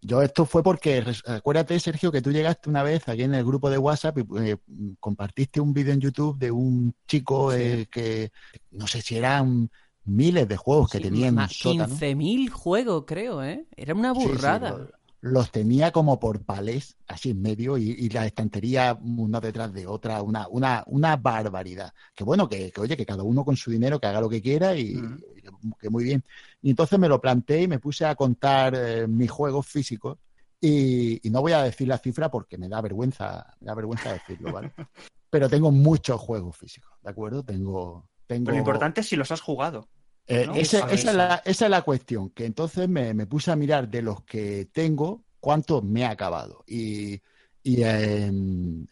[0.00, 3.68] yo esto fue porque, acuérdate, Sergio, que tú llegaste una vez aquí en el grupo
[3.70, 4.56] de WhatsApp y eh,
[5.00, 8.30] compartiste un vídeo en YouTube de un chico eh, que,
[8.70, 9.68] no sé si eran
[10.04, 11.86] miles de juegos que Sí, tenía en ma- un sótano.
[11.88, 13.66] 15.000 juegos, creo, ¿eh?
[13.76, 14.70] Era una Sí, sí, burrada.
[14.70, 14.90] lo-
[15.20, 19.84] los tenía como por palés, así en medio, y, y la estantería una detrás de
[19.86, 21.92] otra, una, una, una barbaridad.
[22.14, 24.40] Que bueno, que, que, oye, que cada uno con su dinero que haga lo que
[24.40, 25.20] quiera y, Mm.
[25.36, 25.42] y
[25.80, 26.22] que muy bien.
[26.62, 30.18] Y entonces me lo planteé y me puse a contar eh, mis juegos físicos.
[30.60, 34.12] Y, y no voy a decir la cifra porque me da vergüenza, me da vergüenza
[34.12, 34.70] decirlo, ¿vale?
[35.30, 37.42] Pero tengo muchos juegos físicos, ¿de acuerdo?
[37.42, 39.88] Tengo, tengo Pero lo importante es si los has jugado.
[40.28, 40.54] eh, ¿no?
[40.54, 44.02] esa, es la, esa es la cuestión, que entonces me, me puse a mirar de
[44.02, 46.62] los que tengo, cuántos me he acabado.
[46.66, 47.20] Y,
[47.62, 48.30] y, eh,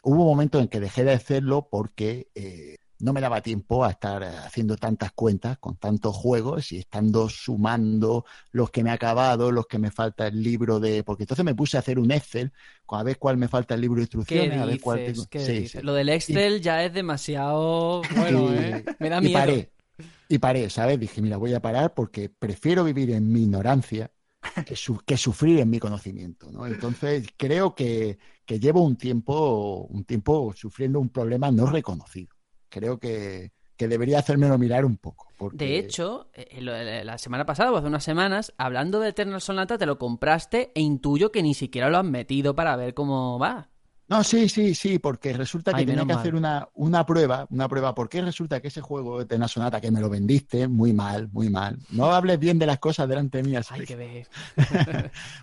[0.02, 4.22] hubo momentos en que dejé de hacerlo porque eh, no me daba tiempo a estar
[4.24, 9.66] haciendo tantas cuentas con tantos juegos y estando sumando los que me he acabado, los
[9.66, 11.04] que me falta el libro de...
[11.04, 12.52] Porque entonces me puse a hacer un Excel
[12.88, 15.26] a ver cuál me falta el libro de ¿Qué instrucciones, a ver cuál tengo...
[15.30, 15.78] ¿Qué Sí, sí.
[15.82, 18.84] Lo del Excel ya es demasiado bueno, Y- ¿eh?
[18.98, 19.38] Me da y miedo.
[19.38, 19.72] paré.
[20.28, 20.98] Y paré, ¿sabes?
[20.98, 24.10] Dije, mira, voy a parar porque prefiero vivir en mi ignorancia
[24.66, 26.66] que, su- que sufrir en mi conocimiento, ¿no?
[26.66, 32.35] Entonces, creo que, que llevo un tiempo, un tiempo sufriendo un problema no reconocido.
[32.68, 35.26] Creo que, que debería hacérmelo mirar un poco.
[35.36, 35.64] Porque...
[35.64, 39.40] De hecho, eh, lo- eh, la semana pasada o hace unas semanas, hablando de Eternal
[39.40, 43.38] Sonata, te lo compraste e intuyo que ni siquiera lo has metido para ver cómo
[43.38, 43.68] va.
[44.08, 47.68] No, sí, sí, sí, porque resulta que Ay, tenía que hacer una, una prueba, una
[47.68, 51.28] prueba, porque resulta que ese juego de Tena Sonata que me lo vendiste, muy mal,
[51.32, 51.76] muy mal.
[51.90, 54.28] No hables bien de las cosas delante mía, Hay que ver.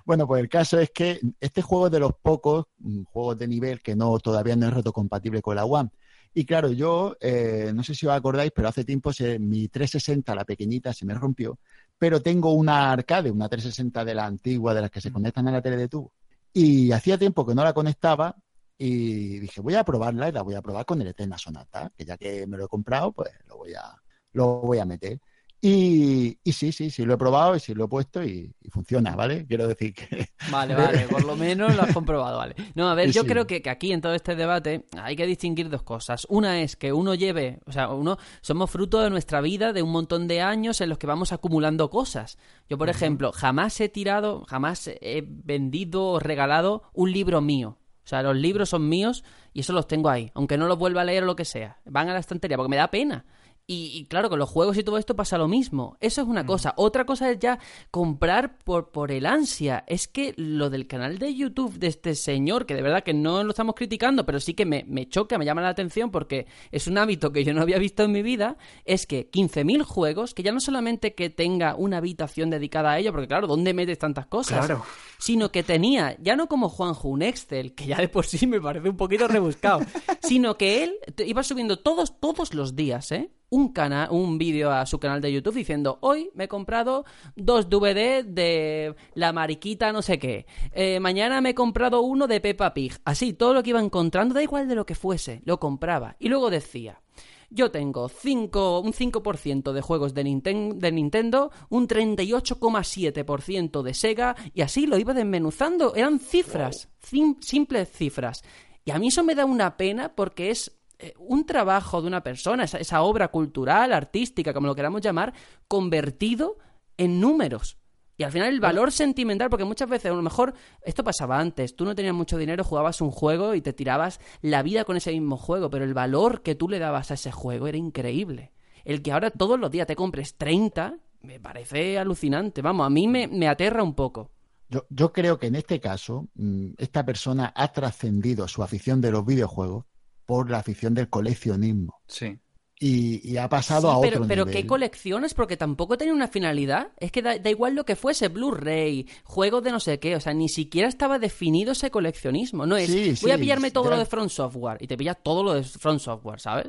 [0.05, 3.49] Bueno, pues el caso es que este juego es de los pocos mm, juegos de
[3.49, 5.89] nivel que no todavía no es retrocompatible con la One.
[6.34, 10.34] Y claro, yo eh, no sé si os acordáis, pero hace tiempo se- mi 360,
[10.36, 11.59] la pequeñita, se me rompió.
[11.97, 15.51] Pero tengo una arcade, una 360 de la antigua, de las que se conectan a
[15.51, 16.13] la tele de tubo.
[16.51, 18.36] Y hacía tiempo que no la conectaba
[18.77, 22.05] y dije, voy a probarla y la voy a probar con el Eterna Sonata, que
[22.05, 23.95] ya que me lo he comprado, pues lo voy a,
[24.34, 25.19] lo voy a meter.
[25.66, 28.70] Y, y sí, sí, sí, lo he probado y sí lo he puesto y, y
[28.70, 29.45] funciona, ¿vale?
[29.47, 32.53] Quiero decir que Vale, vale, por lo menos lo has comprobado, vale.
[32.76, 33.28] No, a ver, yo sí.
[33.30, 36.28] creo que, que aquí en todo este debate hay que distinguir dos cosas.
[36.28, 39.91] Una es que uno lleve, o sea, uno somos fruto de nuestra vida, de un
[39.91, 42.38] montón de años en los que vamos acumulando cosas.
[42.68, 47.78] Yo, por ejemplo, jamás he tirado, jamás he vendido o regalado un libro mío.
[48.03, 51.03] O sea, los libros son míos y eso los tengo ahí, aunque no los vuelva
[51.03, 51.78] a leer o lo que sea.
[51.86, 53.24] Van a la estantería porque me da pena.
[53.66, 55.97] Y, y claro, con los juegos y todo esto pasa lo mismo.
[56.01, 56.74] Eso es una cosa.
[56.76, 57.59] Otra cosa es ya
[57.91, 59.86] comprar por, por el ansia.
[59.88, 63.41] Es que lo del canal de YouTube de este señor, que de verdad que no
[63.43, 66.88] lo estamos criticando, pero sí que me, me choca, me llama la atención porque es
[66.88, 70.43] un hábito que yo no había visto en mi vida, es que 15.000 juegos, que
[70.43, 74.26] ya no solamente que tenga una habitación dedicada a ello, porque claro, ¿dónde metes tantas
[74.26, 74.66] cosas?
[74.66, 74.84] Claro.
[75.20, 78.59] sino que tenía, ya no como Juanjo, un Excel, que ya de por sí me
[78.59, 79.80] parece un poquito rebuscado,
[80.22, 80.95] sino que él
[81.26, 83.30] iba subiendo todos, todos los días, ¿eh?
[83.56, 87.70] Un, cana un vídeo a su canal de YouTube diciendo, hoy me he comprado dos
[87.70, 92.74] DVD de la mariquita no sé qué, Eh, mañana me he comprado uno de Peppa
[92.74, 96.16] Pig, así, todo lo que iba encontrando, da igual de lo que fuese, lo compraba.
[96.20, 97.01] Y luego decía,
[97.49, 104.36] yo tengo 5, un 5% de juegos de, Ninten- de Nintendo, un 38,7% de Sega,
[104.54, 105.93] y así lo iba desmenuzando.
[105.95, 108.43] Eran cifras, sim- simples cifras.
[108.86, 110.72] Y a mí eso me da una pena porque es
[111.18, 115.34] un trabajo de una persona, esa, esa obra cultural, artística, como lo queramos llamar,
[115.68, 116.58] convertido
[116.97, 117.78] en números.
[118.16, 121.76] Y al final el valor sentimental, porque muchas veces a lo mejor esto pasaba antes,
[121.76, 125.12] tú no tenías mucho dinero, jugabas un juego y te tirabas la vida con ese
[125.12, 128.51] mismo juego, pero el valor que tú le dabas a ese juego era increíble.
[128.86, 133.08] El que ahora todos los días te compres 30 me parece alucinante, vamos, a mí
[133.08, 134.30] me, me aterra un poco.
[134.70, 139.12] Yo, yo creo que en este caso, mm, esta persona ha trascendido su afición de
[139.12, 139.86] los videojuegos
[140.26, 142.01] por la afición del coleccionismo.
[142.07, 142.39] Sí.
[142.80, 144.61] Y, y ha pasado Sí, a pero, otro pero nivel.
[144.61, 145.34] ¿qué colecciones?
[145.34, 146.91] Porque tampoco tenía una finalidad.
[146.99, 150.15] Es que da, da igual lo que fuese, Blu-ray, juegos de no sé qué.
[150.17, 152.65] O sea, ni siquiera estaba definido ese coleccionismo.
[152.65, 154.78] No es, Sí, voy a sí, pillarme todo lo de Front Software.
[154.82, 156.67] Y te pillas todo lo de Front Software, ¿sabes?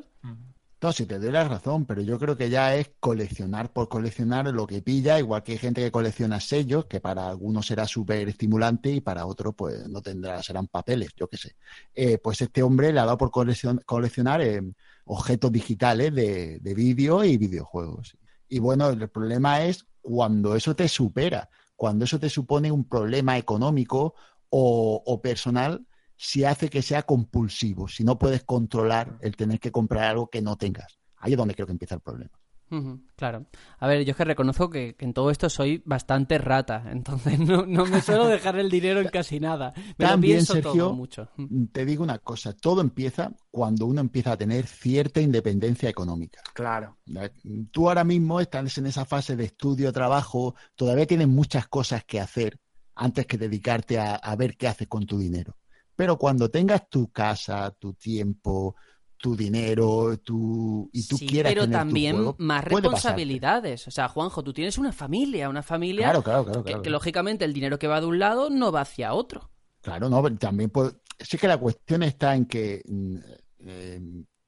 [0.84, 4.46] No, si te doy la razón, pero yo creo que ya es coleccionar por coleccionar
[4.52, 8.28] lo que pilla, igual que hay gente que colecciona sellos, que para algunos será súper
[8.28, 11.56] estimulante y para otros pues no tendrá, serán papeles, yo qué sé.
[11.94, 14.60] Eh, pues este hombre le ha dado por coleccion- coleccionar eh,
[15.06, 18.18] objetos digitales de, de vídeo y videojuegos.
[18.48, 23.38] Y bueno, el problema es cuando eso te supera, cuando eso te supone un problema
[23.38, 24.14] económico
[24.50, 25.84] o personal,
[26.16, 30.42] si hace que sea compulsivo, si no puedes controlar el tener que comprar algo que
[30.42, 30.98] no tengas.
[31.16, 32.32] Ahí es donde creo que empieza el problema.
[33.16, 33.46] Claro.
[33.78, 36.84] A ver, yo es que reconozco que, que en todo esto soy bastante rata.
[36.90, 39.72] Entonces no, no me suelo dejar el dinero en casi nada.
[39.98, 41.28] Me lo También, pienso Sergio, todo mucho.
[41.72, 46.42] Te digo una cosa, todo empieza cuando uno empieza a tener cierta independencia económica.
[46.52, 46.98] Claro.
[47.70, 52.20] Tú ahora mismo estás en esa fase de estudio, trabajo, todavía tienes muchas cosas que
[52.20, 52.58] hacer
[52.96, 55.56] antes que dedicarte a, a ver qué haces con tu dinero.
[55.96, 58.74] Pero cuando tengas tu casa, tu tiempo,
[59.16, 63.88] tu dinero, tu y tú sí, quieras pero tener tu también juego, más responsabilidades.
[63.88, 67.52] O sea, Juanjo, tú tienes una familia, una familia Claro, claro, claro, que, lógicamente el
[67.52, 69.50] dinero que va de un lado no va hacia otro.
[69.80, 70.92] Claro, no, pero también puede...
[71.18, 73.16] Sí que la cuestión está en que mm,
[73.66, 74.00] eh,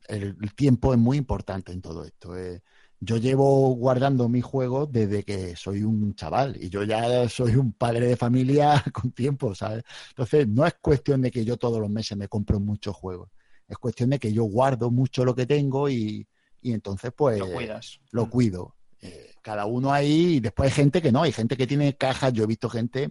[0.08, 2.36] el, el tiempo es muy importante en todo esto.
[2.36, 2.62] eh.
[3.00, 7.72] Yo llevo guardando mis juegos desde que soy un chaval y yo ya soy un
[7.72, 9.84] padre de familia con tiempo, ¿sabes?
[10.10, 13.28] Entonces, no es cuestión de que yo todos los meses me compro muchos juegos.
[13.68, 16.26] Es cuestión de que yo guardo mucho lo que tengo y,
[16.62, 18.00] y entonces, pues, Lo cuidas.
[18.12, 18.74] lo cuido.
[19.02, 22.32] Eh, cada uno ahí, y después hay gente que no, hay gente que tiene cajas,
[22.32, 23.10] yo he visto gente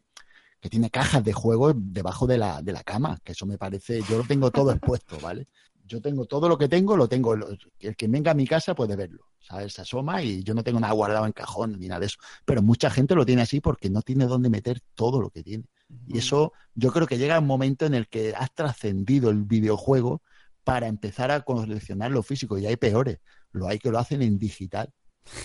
[0.60, 4.02] que tiene cajas de juegos debajo de la, de la cama, que eso me parece,
[4.10, 5.48] yo lo tengo todo expuesto, ¿vale?
[5.88, 7.48] Yo tengo todo lo que tengo, lo tengo, lo-
[7.80, 9.74] el que venga a mi casa puede verlo, ¿sabes?
[9.74, 12.62] Se asoma y yo no tengo nada guardado en cajón ni nada de eso, pero
[12.64, 15.66] mucha gente lo tiene así porque no tiene dónde meter todo lo que tiene.
[16.08, 20.22] Y eso yo creo que llega un momento en el que has trascendido el videojuego
[20.64, 23.20] para empezar a coleccionar lo físico y hay peores,
[23.52, 24.92] lo hay que lo hacen en digital.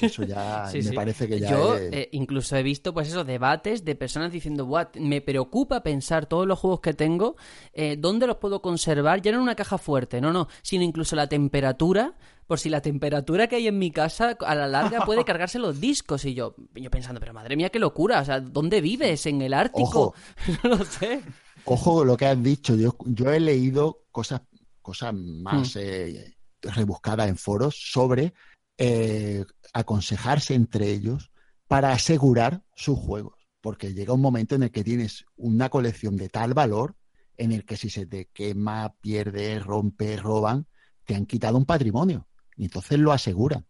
[0.01, 0.95] Eso ya Sí, me sí.
[0.95, 4.66] parece que ya Yo es- eh, incluso he visto, pues esos debates de personas diciendo,
[4.66, 7.37] "Buah, me preocupa pensar todos los juegos que tengo,
[7.72, 11.16] eh, dónde los puedo conservar, ya no en una caja fuerte, no, no, sino incluso
[11.16, 12.14] la temperatura,
[12.47, 15.81] por si la temperatura que hay en mi casa a la larga puede cargarse los
[15.81, 16.24] discos.
[16.24, 19.24] Y yo, yo pensando, pero madre mía, qué locura, o sea, ¿dónde vives?
[19.26, 19.83] ¿En el Ártico?
[20.09, 20.14] Ojo.
[20.64, 21.22] no lo sé.
[21.64, 24.43] Ojo lo que has dicho, yo, yo he leído cosas,
[24.83, 25.43] cosas Hmm.
[25.43, 28.35] más eh, rebuscadas en foros sobre
[28.83, 31.31] eh, aconsejarse entre ellos
[31.68, 36.31] para asegurar sus juegos, porque llega un momento en el que tienes una colección de
[36.31, 36.97] tal valor
[37.37, 40.66] en el que si se te quema, pierde, rompe, roban,
[41.05, 42.26] te han quitado un patrimonio
[42.57, 43.66] y entonces lo aseguran.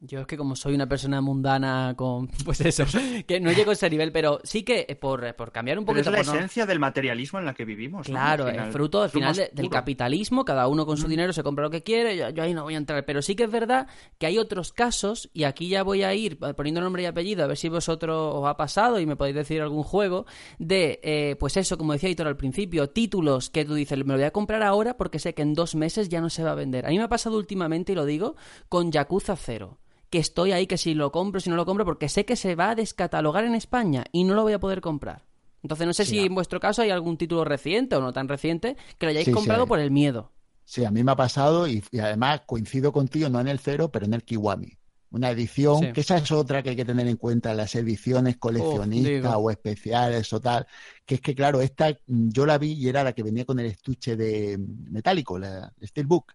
[0.00, 2.84] Yo es que como soy una persona mundana con, pues eso,
[3.26, 5.98] que no llego a ese nivel, pero sí que eh, por, por cambiar un Pero
[5.98, 6.22] es poquito...
[6.22, 8.08] la no- esencia del materialismo en la que vivimos.
[8.08, 8.12] ¿no?
[8.14, 11.42] Claro, el final, fruto al final de- del capitalismo, cada uno con su dinero se
[11.42, 13.50] compra lo que quiere, yo, yo ahí no voy a entrar, pero sí que es
[13.50, 13.88] verdad
[14.18, 17.46] que hay otros casos, y aquí ya voy a ir poniendo nombre y apellido, a
[17.48, 20.26] ver si vosotros os ha pasado y me podéis decir algún juego,
[20.58, 24.14] de, eh, pues eso, como decía Hitor al principio, títulos que tú dices, me lo
[24.14, 26.54] voy a comprar ahora porque sé que en dos meses ya no se va a
[26.54, 26.86] vender.
[26.86, 28.36] A mí me ha pasado últimamente, y lo digo,
[28.68, 29.78] con Yakuza 0
[30.10, 32.54] que estoy ahí, que si lo compro, si no lo compro, porque sé que se
[32.54, 35.24] va a descatalogar en España y no lo voy a poder comprar.
[35.62, 38.28] Entonces no sé Sí, si en vuestro caso hay algún título reciente o no tan
[38.28, 39.66] reciente que lo hayáis Sí, comprado hay.
[39.66, 40.30] por el miedo.
[40.64, 43.90] Sí, a mí me ha pasado y, y además coincido contigo, no en el cero,
[43.90, 44.72] pero en el Kiwami.
[45.10, 49.34] Una edición, que esa es otra que hay que tener en cuenta, las ediciones coleccionistas
[49.38, 50.66] o especiales o tal,
[51.06, 53.60] que es que claro, esta mm, yo la vi y era la que venía con
[53.60, 56.34] el estuche de mm, metálico, la el Steelbook.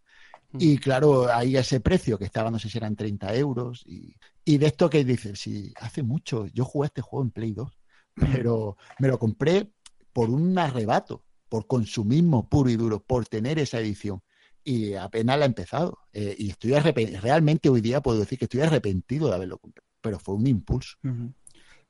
[0.58, 3.84] Y claro, ahí ese precio que estaba, no sé si eran 30 euros.
[3.86, 7.54] Y, y de esto que dices, sí, hace mucho, yo jugué este juego en Play
[7.54, 7.80] 2,
[8.16, 9.72] pero me lo compré
[10.14, 14.22] por un arrebato, por consumismo puro y duro, por tener esa edición.
[14.64, 16.00] Y apenas la he empezado.
[16.14, 19.88] Eh, y estoy arrepen- realmente hoy día puedo decir que estoy arrepentido de haberlo comprado.
[20.02, 20.98] Pero fue un impulso.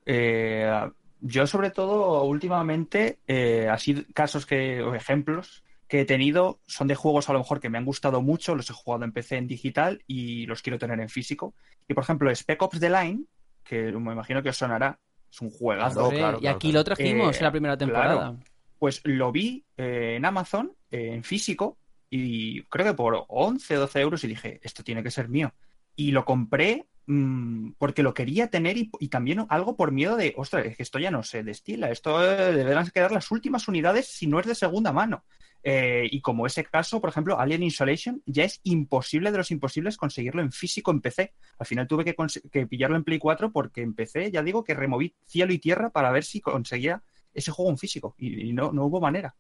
[0.05, 0.71] Eh,
[1.19, 6.95] yo sobre todo últimamente, eh, así casos que, o ejemplos que he tenido son de
[6.95, 9.47] juegos a lo mejor que me han gustado mucho, los he jugado en PC en
[9.47, 11.53] digital y los quiero tener en físico.
[11.85, 13.25] Y por ejemplo, Spec Ops The Line,
[13.61, 14.97] que me imagino que os sonará,
[15.29, 16.07] es un juegazo.
[16.09, 16.79] Claro, y claro, aquí claro.
[16.79, 18.37] lo trajimos Eh, en la primera temporada.
[18.79, 21.77] Pues lo vi eh, en Amazon, eh, en físico,
[22.09, 25.53] y creo que por 11 o 12 euros y dije, esto tiene que ser mío.
[25.97, 30.35] Y lo compré mm, porque lo quería tener y, y también algo por miedo de,
[30.37, 34.07] ostras, es que esto ya no se destila, esto eh, deberán quedar las últimas unidades
[34.07, 35.25] si no es de segunda mano.
[35.63, 39.97] Eh, y como ese caso, por ejemplo, Alien Isolation, ya es imposible de los imposibles
[39.97, 41.33] conseguirlo en físico en PC.
[41.59, 42.15] Al final tuve que,
[42.51, 45.89] que pillarlo en Play 4 porque en PC, ya digo, que removí cielo y tierra
[45.91, 47.03] para ver si conseguía
[47.33, 49.35] ese juego en físico y, y no, no hubo manera.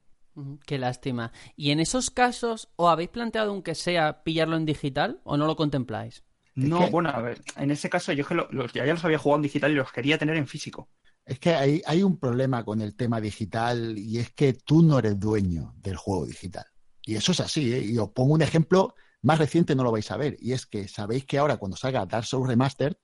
[0.65, 1.31] Qué lástima.
[1.55, 5.55] ¿Y en esos casos, os habéis planteado aunque sea pillarlo en digital o no lo
[5.55, 6.23] contempláis?
[6.55, 9.17] No, bueno, a ver, en ese caso yo que lo- los, ya, ya los había
[9.17, 10.89] jugado en digital y los quería tener en físico.
[11.25, 14.99] Es que hay, hay un problema con el tema digital y es que tú no
[14.99, 16.65] eres dueño del juego digital.
[17.05, 17.83] Y eso es así, ¿eh?
[17.83, 20.37] Y os pongo un ejemplo más reciente, no lo vais a ver.
[20.39, 22.95] Y es que sabéis que ahora cuando salga Dark Souls Remastered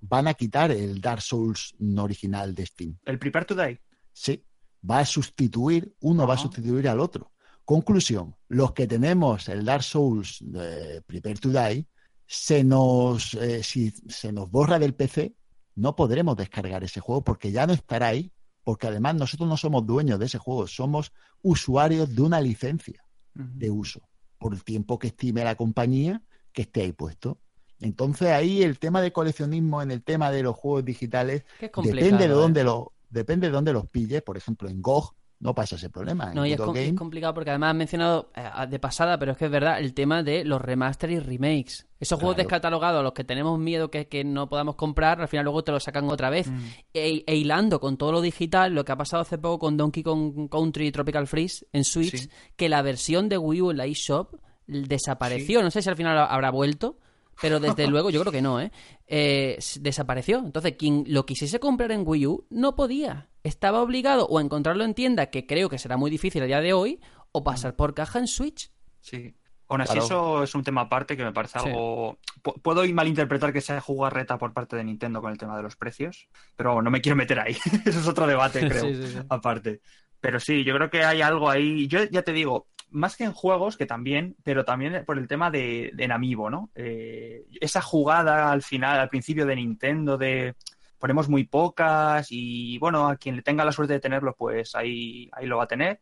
[0.00, 2.98] van a quitar el Dark Souls no original de Steam.
[3.04, 3.80] El Prepare to Die.
[4.12, 4.44] Sí,
[4.88, 7.32] va a sustituir, uno va a sustituir al otro.
[7.64, 11.86] Conclusión, los que tenemos el Dark Souls de Prepare to Die,
[12.26, 15.34] se nos, eh, si se nos borra del PC,
[15.74, 18.32] no podremos descargar ese juego porque ya no estará ahí,
[18.64, 21.12] porque además nosotros no somos dueños de ese juego, somos
[21.42, 23.04] usuarios de una licencia
[23.34, 24.02] de uso
[24.38, 27.38] por el tiempo que estime la compañía que esté ahí puesto.
[27.80, 32.04] Entonces ahí el tema de coleccionismo en el tema de los juegos digitales complicado.
[32.04, 32.36] depende de ¿eh?
[32.36, 36.28] dónde lo depende de dónde los pilles, por ejemplo en GOG no pasa ese problema,
[36.28, 36.60] en No, y es,
[36.94, 40.22] complicado porque además has mencionado eh, de pasada, pero es que es verdad, el tema
[40.22, 41.88] de los remaster y remakes.
[41.98, 45.44] Esos juegos descatalogados a los que tenemos miedo que, que no podamos comprar, al final
[45.44, 46.48] luego te lo sacan otra vez.
[46.48, 46.58] Mm.
[46.94, 50.04] E, e hilando con todo lo digital, lo que ha pasado hace poco con Donkey
[50.04, 52.30] Kong Country Tropical Freeze en Switch, Sí.
[52.54, 54.34] que la versión de Wii U en la eShop
[54.68, 55.60] desapareció.
[55.60, 56.98] No sé si al final habrá vuelto,
[57.42, 58.70] pero desde luego yo creo que no, ¿eh?
[59.06, 60.38] Eh, desapareció.
[60.38, 63.28] Entonces, quien lo quisiese comprar en Wii U no podía.
[63.42, 66.60] Estaba obligado o a encontrarlo en tienda, que creo que será muy difícil a día
[66.60, 67.00] de hoy,
[67.32, 68.70] o pasar por caja en Switch.
[69.00, 69.34] Sí.
[69.68, 70.04] Aún así, Claro.
[70.06, 71.68] eso es un tema aparte que me parece Sí.
[71.68, 72.18] algo.
[72.42, 75.76] Pu- Puedo malinterpretar que sea jugarreta por parte de Nintendo con el tema de los
[75.76, 77.56] precios, pero no me quiero meter ahí.
[77.86, 79.18] Eso es otro debate, creo, Sí, sí, sí.
[79.30, 79.80] aparte.
[80.20, 81.88] Pero sí, yo creo que hay algo ahí.
[81.88, 85.50] Yo ya te digo, más que en juegos, que también, pero también por el tema
[85.50, 86.10] de, de en
[86.50, 86.70] ¿no?
[86.74, 90.54] Eh, esa jugada al final, al principio de Nintendo, de
[90.98, 95.28] ponemos muy pocas y bueno, a quien le tenga la suerte de tenerlo, pues ahí,
[95.32, 96.00] ahí lo va a tener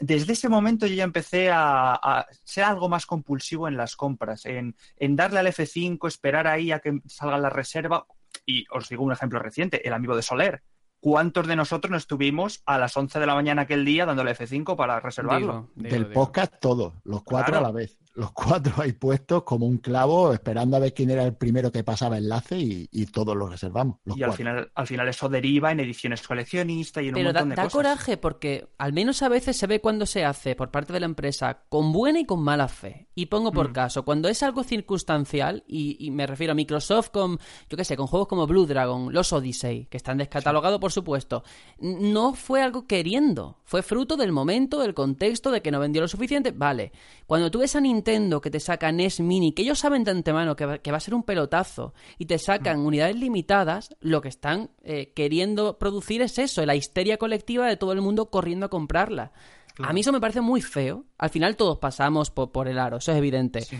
[0.00, 4.46] desde ese momento yo ya empecé a, a ser algo más compulsivo en las compras,
[4.46, 8.06] en, en darle al F5, esperar ahí a que salga la reserva.
[8.46, 10.62] Y os digo un ejemplo reciente, el amigo de Soler.
[11.00, 14.74] ¿Cuántos de nosotros no estuvimos a las 11 de la mañana aquel día dándole F5
[14.76, 15.46] para reservarlo?
[15.46, 16.14] Digo, digo, del digo.
[16.14, 17.66] podcast todos, los cuatro Claro.
[17.66, 17.98] a la vez.
[18.18, 21.84] Los cuatro ahí puestos como un clavo, esperando a ver quién era el primero que
[21.84, 23.98] pasaba enlace y, y todos los reservamos.
[24.04, 27.34] Los y al final, al final eso deriva en ediciones coleccionistas y en Pero un
[27.34, 27.72] da, montón de da cosas.
[27.72, 31.06] coraje porque al menos a veces se ve cuando se hace por parte de la
[31.06, 33.06] empresa con buena y con mala fe.
[33.14, 33.72] Y pongo por Mm.
[33.72, 37.38] caso, cuando es algo circunstancial, y, y me refiero a Microsoft con,
[37.70, 41.44] yo qué sé, con juegos como Blue Dragon, los Odyssey, que están descatalogados por supuesto,
[41.78, 46.08] no fue algo queriendo, fue fruto del momento, del contexto, de que no vendió lo
[46.08, 46.90] suficiente, vale.
[47.26, 48.07] Cuando tú ves a Nintendo
[48.40, 51.00] que te saca NES Mini, que ellos saben de antemano que va, que va a
[51.00, 56.38] ser un pelotazo, y te sacan unidades limitadas, lo que están eh, queriendo producir es
[56.38, 59.32] eso, la histeria colectiva de todo el mundo corriendo a comprarla.
[59.80, 61.04] A mí eso me parece muy feo.
[61.18, 63.60] Al final todos pasamos por, por el aro, eso es evidente.
[63.60, 63.76] Sí.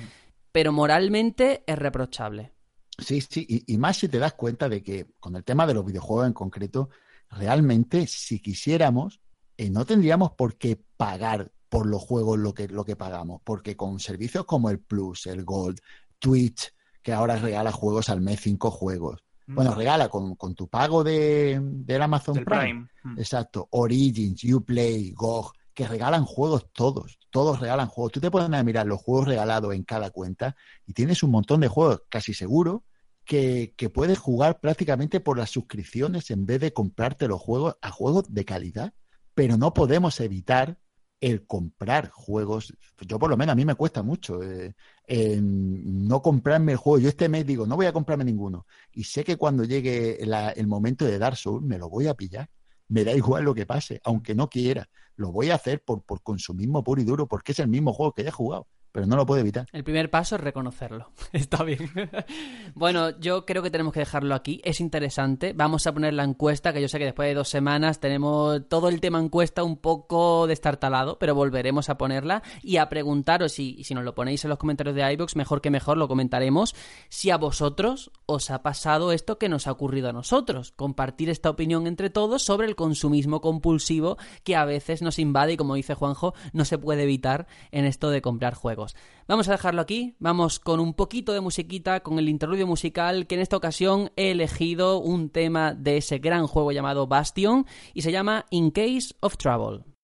[0.52, 2.52] Pero moralmente es reprochable.
[2.98, 5.74] Sí, sí, y, y más si te das cuenta de que con el tema de
[5.74, 6.90] los videojuegos en concreto,
[7.30, 9.20] realmente si quisiéramos,
[9.56, 13.76] eh, no tendríamos por qué pagar por los juegos lo que, lo que pagamos, porque
[13.76, 15.78] con servicios como el Plus, el Gold,
[16.18, 19.22] Twitch, que ahora regala juegos al mes, cinco juegos.
[19.46, 19.54] Mm.
[19.54, 22.60] Bueno, regala con, con tu pago de, del Amazon Del Prime.
[22.62, 22.88] Prime.
[23.04, 23.18] Mm.
[23.18, 28.12] Exacto, Origins, Uplay, GOG, que regalan juegos todos, todos regalan juegos.
[28.12, 30.56] Tú te puedes a mirar los juegos regalados en cada cuenta
[30.86, 32.84] y tienes un montón de juegos, casi seguro,
[33.24, 37.90] que, que puedes jugar prácticamente por las suscripciones en vez de comprarte los juegos a
[37.90, 38.92] juegos de calidad.
[39.34, 40.78] Pero no podemos evitar
[41.20, 46.72] el comprar juegos, yo por lo menos a mí me cuesta mucho eh, no comprarme
[46.72, 46.98] el juego.
[46.98, 48.66] Yo este mes digo, no voy a comprarme ninguno.
[48.92, 52.48] Y sé que cuando llegue el momento de Dark Souls, me lo voy a pillar.
[52.88, 54.88] Me da igual lo que pase, aunque no quiera.
[55.16, 58.12] Lo voy a hacer por, por consumismo puro y duro, porque es el mismo juego
[58.12, 59.66] que he jugado, pero no lo puedo evitar.
[59.72, 61.10] El primer paso es reconocerlo.
[61.32, 61.90] Está bien.
[62.74, 64.60] bueno, yo creo que tenemos que dejarlo aquí.
[64.64, 65.52] Es interesante.
[65.52, 68.88] Vamos a poner la encuesta, que yo sé que después de dos semanas tenemos todo
[68.88, 73.94] el tema encuesta un poco destartalado, pero volveremos a ponerla y a preguntaros, y, si
[73.94, 76.74] nos lo ponéis en los comentarios de iVoox, mejor que mejor lo comentaremos,
[77.08, 80.72] si a vosotros os ha pasado esto que nos ha ocurrido a nosotros.
[80.72, 85.56] Compartir esta opinión entre todos sobre el consumismo compulsivo que a veces nos invade y,
[85.56, 88.77] como dice Juanjo, no se puede evitar en esto de comprar juegos.
[89.26, 93.34] Vamos a dejarlo aquí, vamos con un poquito de musiquita, con el interludio musical, que
[93.34, 98.12] en esta ocasión he elegido un tema de ese gran juego llamado Bastion y se
[98.12, 99.97] llama In Case of Trouble.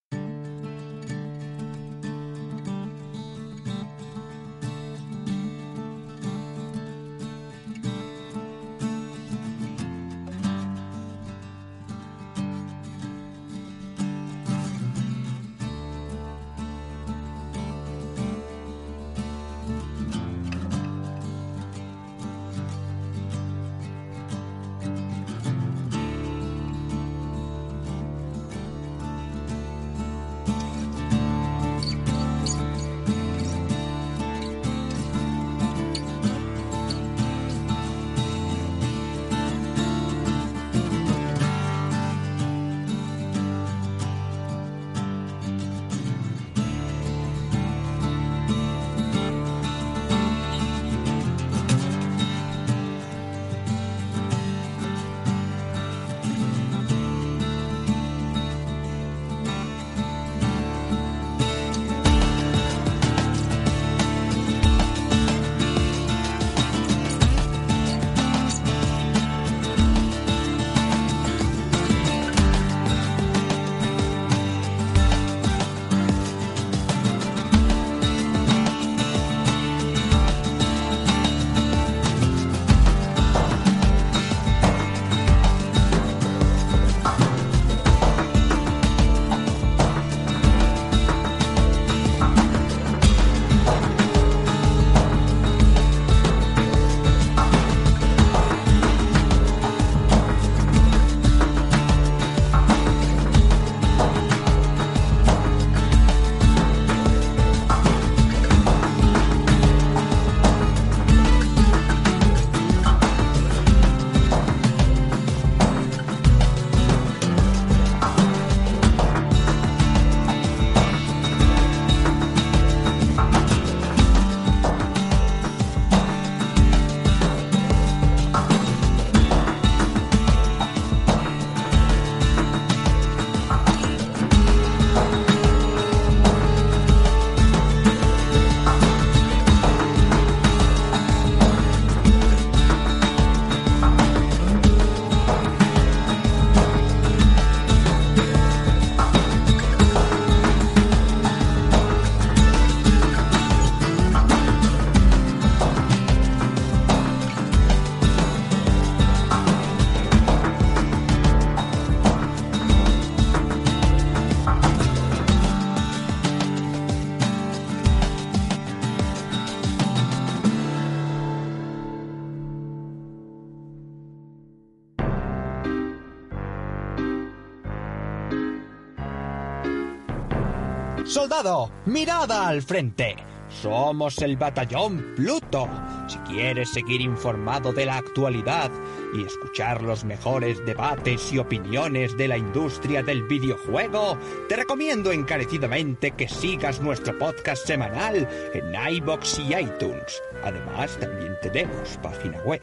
[181.35, 183.17] Soldado, mirada al frente.
[183.49, 185.67] Somos el batallón Pluto.
[186.07, 188.71] Si quieres seguir informado de la actualidad
[189.13, 194.17] y escuchar los mejores debates y opiniones de la industria del videojuego,
[194.47, 200.23] te recomiendo encarecidamente que sigas nuestro podcast semanal en iBox y iTunes.
[200.41, 202.61] Además, también tenemos página web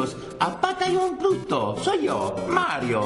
[0.00, 1.76] Amigos a Batallón Pluto.
[1.82, 3.04] Soy yo, Mario.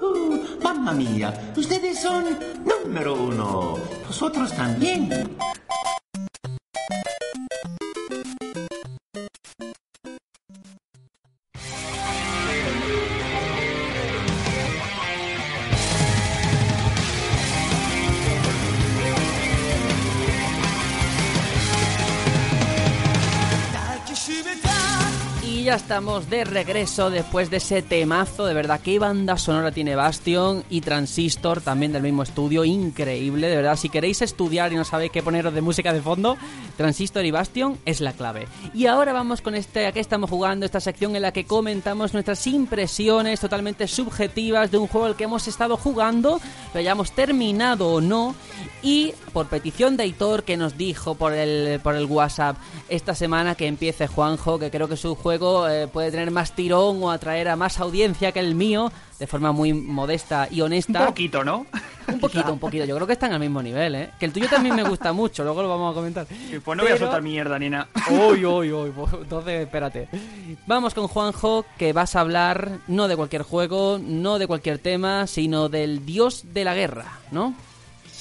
[0.00, 2.24] Ujú, Mamma mía, ustedes son
[2.64, 3.74] número uno.
[4.06, 5.33] Vosotros también.
[25.76, 28.46] Estamos de regreso después de ese temazo.
[28.46, 32.64] De verdad, qué banda sonora tiene Bastion y Transistor, también del mismo estudio.
[32.64, 33.76] Increíble, de verdad.
[33.76, 36.36] Si queréis estudiar y no sabéis qué poneros de música de fondo,
[36.76, 38.46] Transistor y Bastion es la clave.
[38.72, 42.14] Y ahora vamos con este, a qué estamos jugando, esta sección en la que comentamos
[42.14, 46.40] nuestras impresiones totalmente subjetivas de un juego al que hemos estado jugando,
[46.72, 48.34] lo hayamos terminado o no.
[48.84, 52.58] Y por petición de Hitor, que nos dijo por el, por el WhatsApp
[52.90, 57.02] esta semana que empiece Juanjo, que creo que su juego eh, puede tener más tirón
[57.02, 61.00] o atraer a más audiencia que el mío, de forma muy modesta y honesta.
[61.00, 61.64] Un poquito, ¿no?
[62.08, 62.84] Un poquito, un poquito.
[62.84, 64.10] Yo creo que están al mismo nivel, ¿eh?
[64.20, 66.26] Que el tuyo también me gusta mucho, luego lo vamos a comentar.
[66.62, 67.88] Pues no voy a soltar mierda, nena.
[68.10, 68.90] Uy, uy, uy.
[68.90, 70.08] pues Entonces, espérate.
[70.66, 75.26] Vamos con Juanjo, que vas a hablar no de cualquier juego, no de cualquier tema,
[75.26, 77.54] sino del dios de la guerra, ¿no?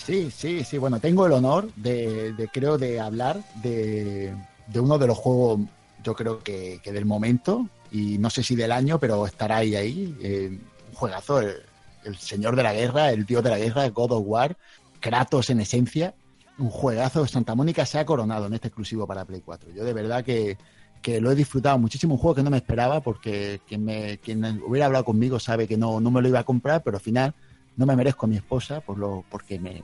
[0.05, 0.77] Sí, sí, sí.
[0.77, 4.35] Bueno, tengo el honor de, de, creo, de hablar de,
[4.67, 5.61] de uno de los juegos,
[6.03, 9.75] yo creo que, que del momento, y no sé si del año, pero estará ahí,
[9.75, 10.17] ahí.
[10.21, 11.55] eh, un juegazo, el,
[12.03, 14.57] el señor de la guerra, el dios de la guerra, God of War,
[14.99, 16.15] Kratos en esencia.
[16.57, 17.25] Un juegazo.
[17.27, 19.71] Santa Mónica se ha coronado en este exclusivo para Play 4.
[19.71, 20.57] Yo de verdad que,
[21.01, 22.13] que lo he disfrutado muchísimo.
[22.15, 25.77] Un juego que no me esperaba porque quien, me, quien hubiera hablado conmigo sabe que
[25.77, 27.33] no, no me lo iba a comprar, pero al final
[27.75, 29.83] no me merezco a mi esposa por lo, porque me,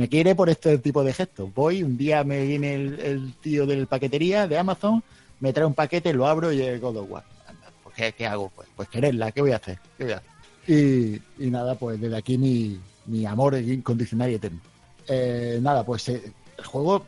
[0.00, 1.52] me quiere por este tipo de gestos.
[1.54, 5.04] Voy, un día me viene el, tío del paquetería de Amazon,
[5.40, 7.24] me trae un paquete, lo abro y el God of War.
[7.46, 8.50] Anda, pues, ¿qué, qué hago?
[8.56, 9.78] Pues, pues quererla, ¿qué voy a hacer?
[9.98, 10.30] ¿Qué voy a hacer?
[10.66, 14.60] Y, y nada, pues desde aquí mi, mi amor incondicional y eterno.
[15.06, 17.04] Eh, nada, pues eh, el juego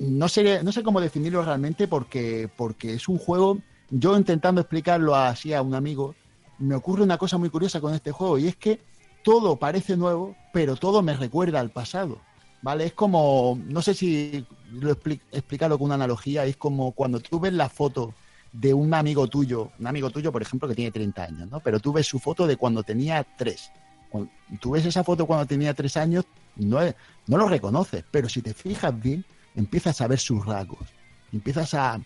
[0.00, 3.60] no sé, no sé cómo definirlo realmente porque, porque es un juego,
[3.90, 6.16] yo intentando explicarlo así a un amigo,
[6.58, 8.80] me ocurre una cosa muy curiosa con este juego y es que
[9.24, 12.20] todo parece nuevo, pero todo me recuerda al pasado.
[12.62, 12.86] ¿Vale?
[12.86, 17.38] Es como, no sé si lo expli- explicarlo con una analogía, es como cuando tú
[17.38, 18.14] ves la foto
[18.52, 21.60] de un amigo tuyo, un amigo tuyo, por ejemplo, que tiene 30 años, ¿no?
[21.60, 23.70] Pero tú ves su foto de cuando tenía 3.
[24.08, 26.24] Cuando tú ves esa foto cuando tenía 3 años,
[26.56, 26.78] no,
[27.26, 29.24] lo reconoces, pero si te fijas bien,
[29.56, 30.88] empiezas a ver sus rasgos,
[31.32, 32.00] empiezas a,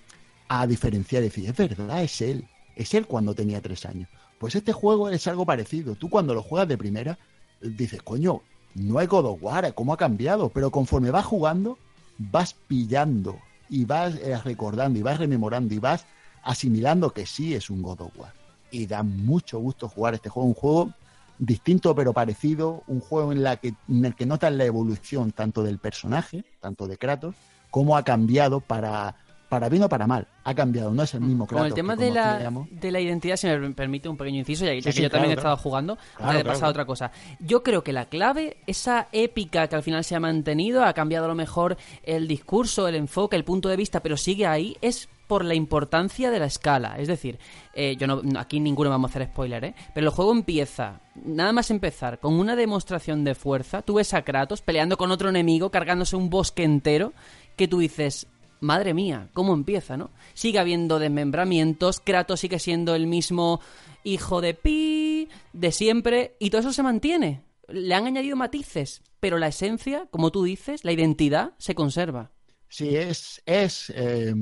[0.49, 4.09] a diferenciar y decir, es verdad, es él, es él cuando tenía 3 años.
[4.39, 5.95] Pues este juego es algo parecido.
[5.95, 7.18] Tú cuando lo juegas de primera,
[7.61, 8.43] dices, coño,
[8.74, 10.49] no es God of War, ¿cómo ha cambiado?
[10.51, 11.78] Pero conforme vas jugando,
[12.18, 16.07] vas pillando y vas eh, recordando y vas rememorando y vas
[16.43, 18.32] asimilando que sí es un God of War.
[18.70, 20.93] Y da mucho gusto jugar este juego, un juego
[21.39, 26.45] distinto pero parecido, un juego en, en el que notas la evolución tanto del personaje,
[26.61, 27.34] tanto de Kratos,
[27.70, 29.16] cómo ha cambiado para,
[29.49, 30.27] para bien o para mal.
[30.45, 31.61] Ha cambiado, no es el mismo Kratos.
[31.61, 34.75] Con el tema de la, de la identidad, si me permite un pequeño inciso, ya,
[34.75, 36.85] ya Sí, que yo también he claro, estado jugando, Claro, antes de pasar a otra
[36.85, 37.11] cosa.
[37.41, 41.25] Yo creo que la clave, esa épica que al final se ha mantenido, ha cambiado
[41.27, 45.09] a lo mejor el discurso, el enfoque, el punto de vista, pero sigue ahí, es
[45.27, 46.97] por la importancia de la escala.
[46.99, 47.39] Es decir,
[47.75, 49.75] eh, yo no, no- aquí ninguno vamos a hacer spoiler, ¿eh?
[49.95, 53.83] Pero el juego empieza, nada más empezar, con una demostración de fuerza.
[53.83, 57.13] Tú ves a Kratos peleando con otro enemigo, cargándose un bosque entero,
[57.57, 58.27] que tú dices,
[58.61, 60.11] madre mía, ¿cómo empieza, no?
[60.35, 63.61] Sigue habiendo desmembramientos, Kratos sigue siendo el mismo
[64.05, 67.43] hijo de Pi de siempre, y todo eso se mantiene.
[67.69, 72.31] Le han añadido matices, pero la esencia, como tú dices, la identidad se conserva.
[72.69, 74.35] Sí, es, es eh,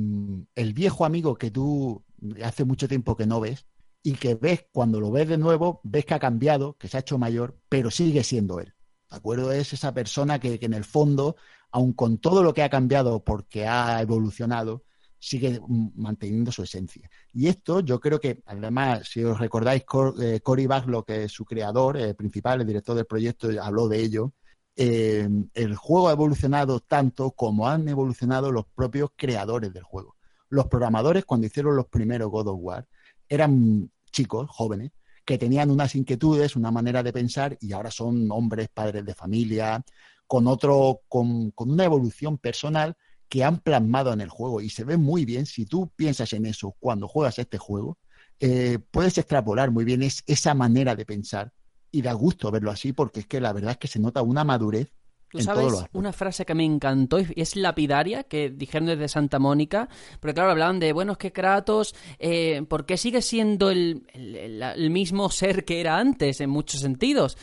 [0.55, 2.05] el viejo amigo que tú
[2.43, 3.67] hace mucho tiempo que no ves
[4.03, 7.01] y que ves cuando lo ves de nuevo, ves que ha cambiado, que se ha
[7.01, 8.75] hecho mayor, pero sigue siendo él.
[9.11, 9.53] ¿De acuerdo?
[9.53, 11.37] Es esa persona que, que en el fondo,
[11.77, 14.85] aun con todo lo que ha cambiado porque ha evolucionado,
[15.19, 15.61] sigue
[15.95, 17.11] manteniendo su esencia.
[17.35, 21.33] Y esto yo creo que, además, si os recordáis, Cor- eh, Cory Barlow, que es
[21.33, 24.33] su creador eh, principal, el director del proyecto, habló de ello,
[24.75, 30.17] eh, el juego ha evolucionado tanto como han evolucionado los propios creadores del juego.
[30.49, 32.87] Los programadores, cuando hicieron los primeros God of War,
[33.29, 34.93] eran chicos, jóvenes,
[35.27, 39.85] que tenían unas inquietudes, una manera de pensar y ahora son hombres, padres de familia,
[40.27, 42.97] con otro, con, con una evolución personal
[43.29, 45.47] que han plasmado en el juego y se ve muy bien.
[45.47, 47.99] Si tú piensas en eso cuando juegas este juego,
[48.41, 51.53] eh, puedes extrapolar muy bien es, esa manera de pensar
[51.91, 54.45] y da gusto verlo así porque es que la verdad es que se nota una
[54.45, 54.93] madurez
[55.29, 59.39] Tú en sabes una frase que me encantó y es lapidaria, que dijeron desde Santa
[59.41, 59.89] Mónica,
[60.21, 64.91] porque claro, hablaban de, bueno, es que Kratos, eh, ¿por qué sigue siendo el- el
[64.91, 67.37] mismo ser que era antes en muchos sentidos?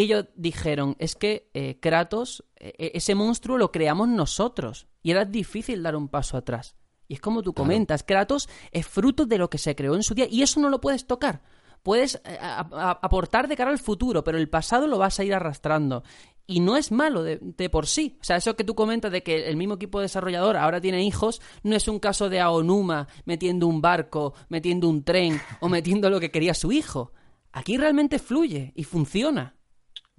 [0.00, 5.26] Y ellos dijeron, es que eh, Kratos, eh, ese monstruo lo creamos nosotros y era
[5.26, 6.74] difícil dar un paso atrás.
[7.06, 10.14] Y es como tú comentas, Kratos es fruto de lo que se creó en su
[10.14, 11.42] día y eso no lo puedes tocar.
[11.82, 15.24] Puedes eh, a- a- aportar de cara al futuro, pero el pasado lo vas a
[15.24, 16.02] ir arrastrando.
[16.46, 18.16] Y no es malo de, de por sí.
[18.22, 21.42] O sea, eso que tú comentas de que el mismo equipo desarrollador ahora tiene hijos,
[21.62, 26.20] no es un caso de Aonuma metiendo un barco, metiendo un tren o metiendo lo
[26.20, 27.12] que quería su hijo.
[27.52, 29.56] Aquí realmente fluye y funciona.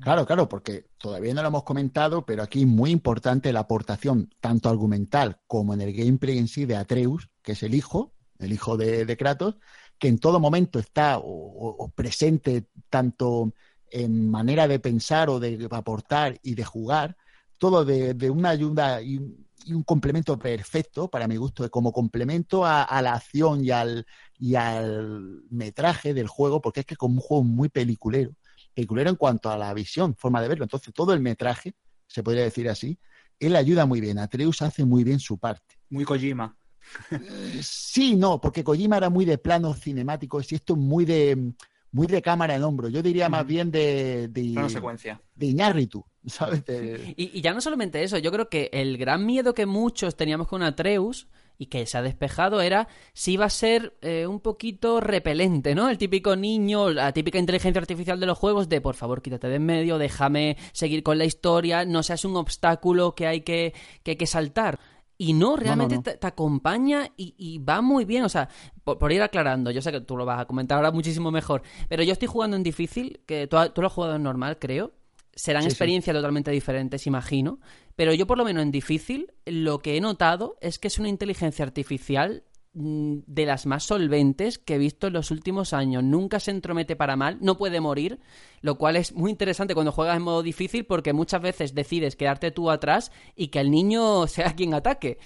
[0.03, 4.68] Claro, claro, porque todavía no lo hemos comentado, pero aquí muy importante la aportación tanto
[4.69, 8.78] argumental como en el gameplay en sí de Atreus, que es el hijo, el hijo
[8.78, 9.57] de, Kratos,
[9.99, 13.53] que en todo momento está o, presente tanto
[13.91, 17.15] en manera de pensar o de aportar y de jugar,
[17.60, 22.65] todo de, una ayuda y, un- y un complemento perfecto, para mi gusto, como complemento
[22.65, 24.07] a, a la acción y al,
[24.40, 28.32] y al metraje del juego, porque es que es como un juego muy peliculero
[28.73, 30.64] peliculero en cuanto a la visión, forma de verlo.
[30.65, 31.73] Entonces, todo el metraje,
[32.07, 32.98] se podría decir así,
[33.39, 34.19] él ayuda muy bien.
[34.19, 35.76] Atreus hace muy bien su parte.
[35.89, 36.56] Muy Kojima.
[37.11, 41.53] Eh, Sí, no, porque Kojima era muy de planos cinemáticos y esto muy de
[41.93, 42.88] muy de cámara en hombro.
[42.88, 45.22] Yo diría más bien de, de, Plano secuencia.
[45.35, 46.64] de Iñárritu, ¿sabes?
[46.65, 50.15] De- Y, y ya no solamente eso, yo creo que el gran miedo que muchos
[50.15, 51.27] teníamos con Atreus
[51.57, 55.90] y que se ha despejado era si iba a ser eh, un poquito repelente, ¿no?
[55.90, 59.56] El típico niño, la típica inteligencia artificial de los juegos de por favor quítate de
[59.56, 63.73] en medio, déjame seguir con la historia, no seas un obstáculo que hay que,
[64.03, 64.80] que, hay que saltar.
[65.18, 66.02] Y no, realmente no.
[66.02, 68.23] Te, te acompaña y, y va muy bien.
[68.23, 68.49] O sea,
[68.84, 71.61] por, por ir aclarando, yo sé que tú lo vas a comentar ahora muchísimo mejor,
[71.88, 74.94] pero yo estoy jugando en difícil, que tú, tú lo has jugado en normal, creo.
[75.36, 75.74] Serán Sí, sí.
[75.74, 77.60] experiencias totalmente diferentes, imagino.
[77.95, 81.10] Pero yo, por lo menos en difícil, lo que he notado es que es una
[81.10, 86.03] inteligencia artificial de las más solventes que he visto en los últimos años.
[86.03, 88.19] Nunca se entromete para mal, no puede morir,
[88.61, 92.52] lo cual es muy interesante cuando juegas en modo difícil porque muchas veces decides quedarte
[92.52, 95.18] tú atrás y que el niño sea quien ataque.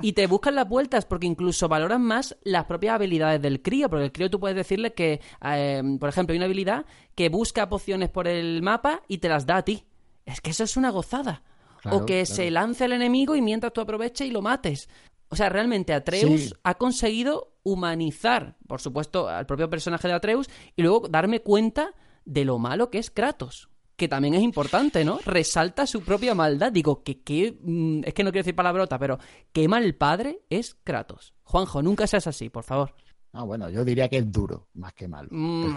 [0.00, 4.06] Y te buscan las vueltas porque incluso valoran más las propias habilidades del crío, porque
[4.06, 6.84] el crío tú puedes decirle que, eh, por ejemplo, hay una habilidad
[7.14, 9.84] que busca pociones por el mapa y te las da a ti.
[10.26, 11.42] Es que eso es una gozada.
[11.80, 12.36] Claro, o que claro.
[12.36, 14.88] se lance al enemigo y mientras tú aproveches y lo mates.
[15.32, 16.52] O sea, realmente Atreus Sí.
[16.62, 21.94] ha conseguido humanizar, por supuesto, al propio personaje de Atreus y luego darme cuenta
[22.26, 23.70] de lo malo que es Kratos.
[23.96, 25.18] Que también es importante, ¿no?
[25.24, 26.70] Resalta su propia maldad.
[26.70, 27.56] Digo, que qué.
[27.62, 29.18] mm, Es que no quiero decir palabrota, pero
[29.52, 31.32] qué mal padre es Kratos.
[31.44, 32.94] Juanjo, nunca seas así, por favor.
[33.32, 35.28] Ah, bueno, yo diría que es duro, más que malo.
[35.30, 35.76] Mm, bueno,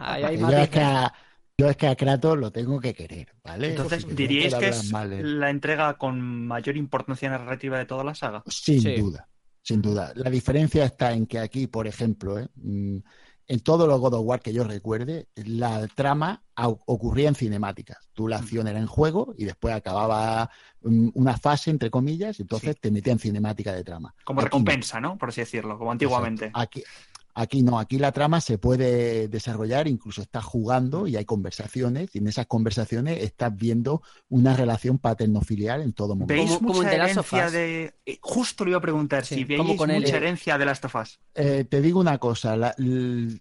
[0.00, 0.82] hay porque yo, es que matices.
[0.82, 1.14] a,
[1.58, 3.70] yo es que a Kratos lo tengo que querer, ¿vale?
[3.70, 8.42] Entonces, ¿diríais que es mal la entrega con mayor importancia narrativa de toda la saga?
[8.46, 8.96] Sin Sí.
[8.96, 9.26] duda,
[9.62, 10.12] sin duda.
[10.16, 12.48] La diferencia está en que aquí, por ejemplo, ¿eh?
[12.56, 12.98] Mm,
[13.48, 18.10] en todos los God of War que yo recuerde, la trama ocurría en cinemáticas.
[18.12, 20.50] Tú la acción era en juego y después acababa
[20.82, 22.80] mm, una fase, entre comillas, y entonces Sí.
[22.82, 24.14] te metía en cinemática de trama.
[24.24, 24.48] Como Aquí no.
[24.48, 25.16] recompensa, ¿no?
[25.16, 26.46] Por así decirlo, como antiguamente.
[26.46, 26.60] Exacto.
[26.60, 26.82] Aquí,
[27.38, 32.18] aquí no, aquí la trama se puede desarrollar, incluso estás jugando y hay conversaciones, y
[32.18, 36.32] en esas conversaciones estás viendo una relación paterno-filial en todo momento.
[36.34, 37.94] ¿Veis Como- mucha herencia de...?
[38.06, 40.84] eh, Justo le iba a preguntar Sí, si veis con mucha el- herencia de Last
[40.86, 41.20] of Us.
[41.34, 42.74] Eh, te digo una cosa, la-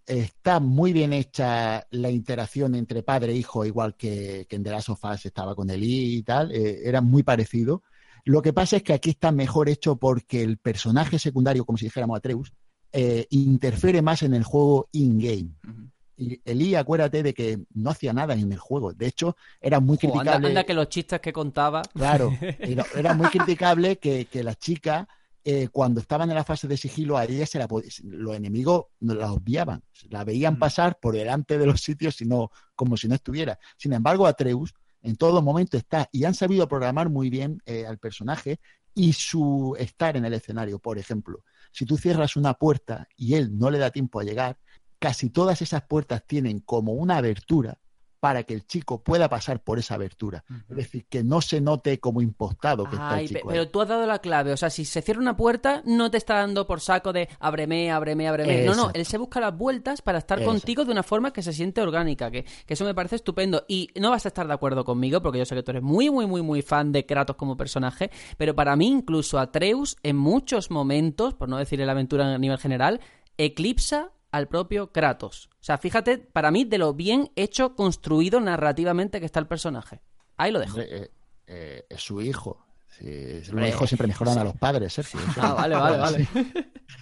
[0.06, 4.72] está muy bien hecha la interacción entre padre e hijo, igual que, que en The
[4.72, 7.84] Last of Us estaba con Eli y tal, eh, era muy parecido.
[8.26, 11.86] Lo que pasa es que aquí está mejor hecho porque el personaje secundario, como si
[11.86, 12.52] dijéramos Atreus,
[12.98, 15.50] eh, interfiere más en el juego in-game.
[15.68, 15.90] Ujú.
[16.18, 18.94] Y Eli, acuérdate de que no hacía nada en el juego.
[18.94, 20.48] De hecho, era muy anda, criticable.
[20.48, 21.82] anda que los chistes que contaba.
[21.94, 25.10] Claro, era, era muy criticable que, que la chica,
[25.44, 27.68] eh, cuando estaban en la fase de sigilo, a ella se la,
[28.04, 32.96] los enemigos la obviaban, la veían pasar por delante de los sitios y no, como
[32.96, 33.60] si no estuviera.
[33.76, 37.98] Sin embargo, Atreus en todo momento está y han sabido programar muy bien eh, al
[37.98, 38.62] personaje
[38.94, 40.80] y su estar en el escenario.
[40.80, 41.44] Por ejemplo,
[41.76, 44.58] si tú cierras una puerta y él no le da tiempo a llegar,
[44.98, 47.78] casi todas esas puertas tienen como una abertura
[48.26, 50.44] para que el chico pueda pasar por esa abertura.
[50.68, 53.50] Es decir, que no se note como impostado que está Ay, el pe- chico.
[53.50, 53.70] pero ahí.
[53.72, 54.52] tú has dado la clave.
[54.52, 57.92] O sea, si se cierra una puerta, no te está dando por saco de ábreme,
[57.92, 58.64] ábreme, ábreme.
[58.66, 60.60] No, no, él se busca las vueltas para estar Exacto.
[60.60, 62.32] contigo de una forma que se siente orgánica.
[62.32, 63.64] Que, que eso me parece estupendo.
[63.68, 66.10] Y no vas a estar de acuerdo conmigo, porque yo sé que tú eres muy,
[66.10, 68.10] muy, muy, muy fan de Kratos como personaje.
[68.38, 72.38] Pero para mí, incluso Atreus, en muchos momentos, por no decir en la aventura a
[72.40, 73.02] nivel general,
[73.38, 75.50] eclipsa al propio Kratos.
[75.54, 80.02] O sea, fíjate, para mí, de lo bien hecho, construido narrativamente que está el personaje.
[80.38, 80.80] Ahí lo dejo.
[80.80, 81.12] Eh,
[81.48, 82.66] Eh, es su hijo.
[82.98, 83.06] Sí,
[83.52, 85.20] los hijos siempre mejoran a los padres, Sergio.
[85.20, 86.28] Eso- Ah, vale, vale, vale.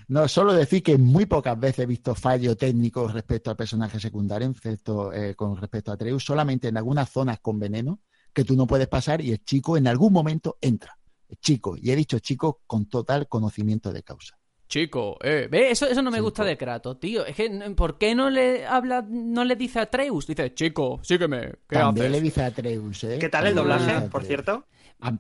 [0.10, 4.50] No, solo decir que muy pocas veces he visto fallo técnico respecto al personaje secundario,
[4.50, 8.00] excepto, eh, con respecto a Atreus, solamente en algunas zonas con veneno
[8.34, 10.98] que tú no puedes pasar y el chico en algún momento entra.
[11.30, 14.38] El chico, y he dicho chico con total conocimiento de causa.
[14.74, 16.24] Chico, eh, ve, eso, eso no me Chico.
[16.24, 17.24] gusta de Kratos, tío.
[17.28, 17.48] Es que,
[17.78, 20.26] ¿por qué no le habla, no le dice a Atreus?
[20.26, 22.12] Dice, chico, sígueme, ¿qué También haces?
[22.12, 23.18] le dice a Atreus, ¿eh?
[23.20, 24.66] ¿Qué tal el doblaje, por cierto?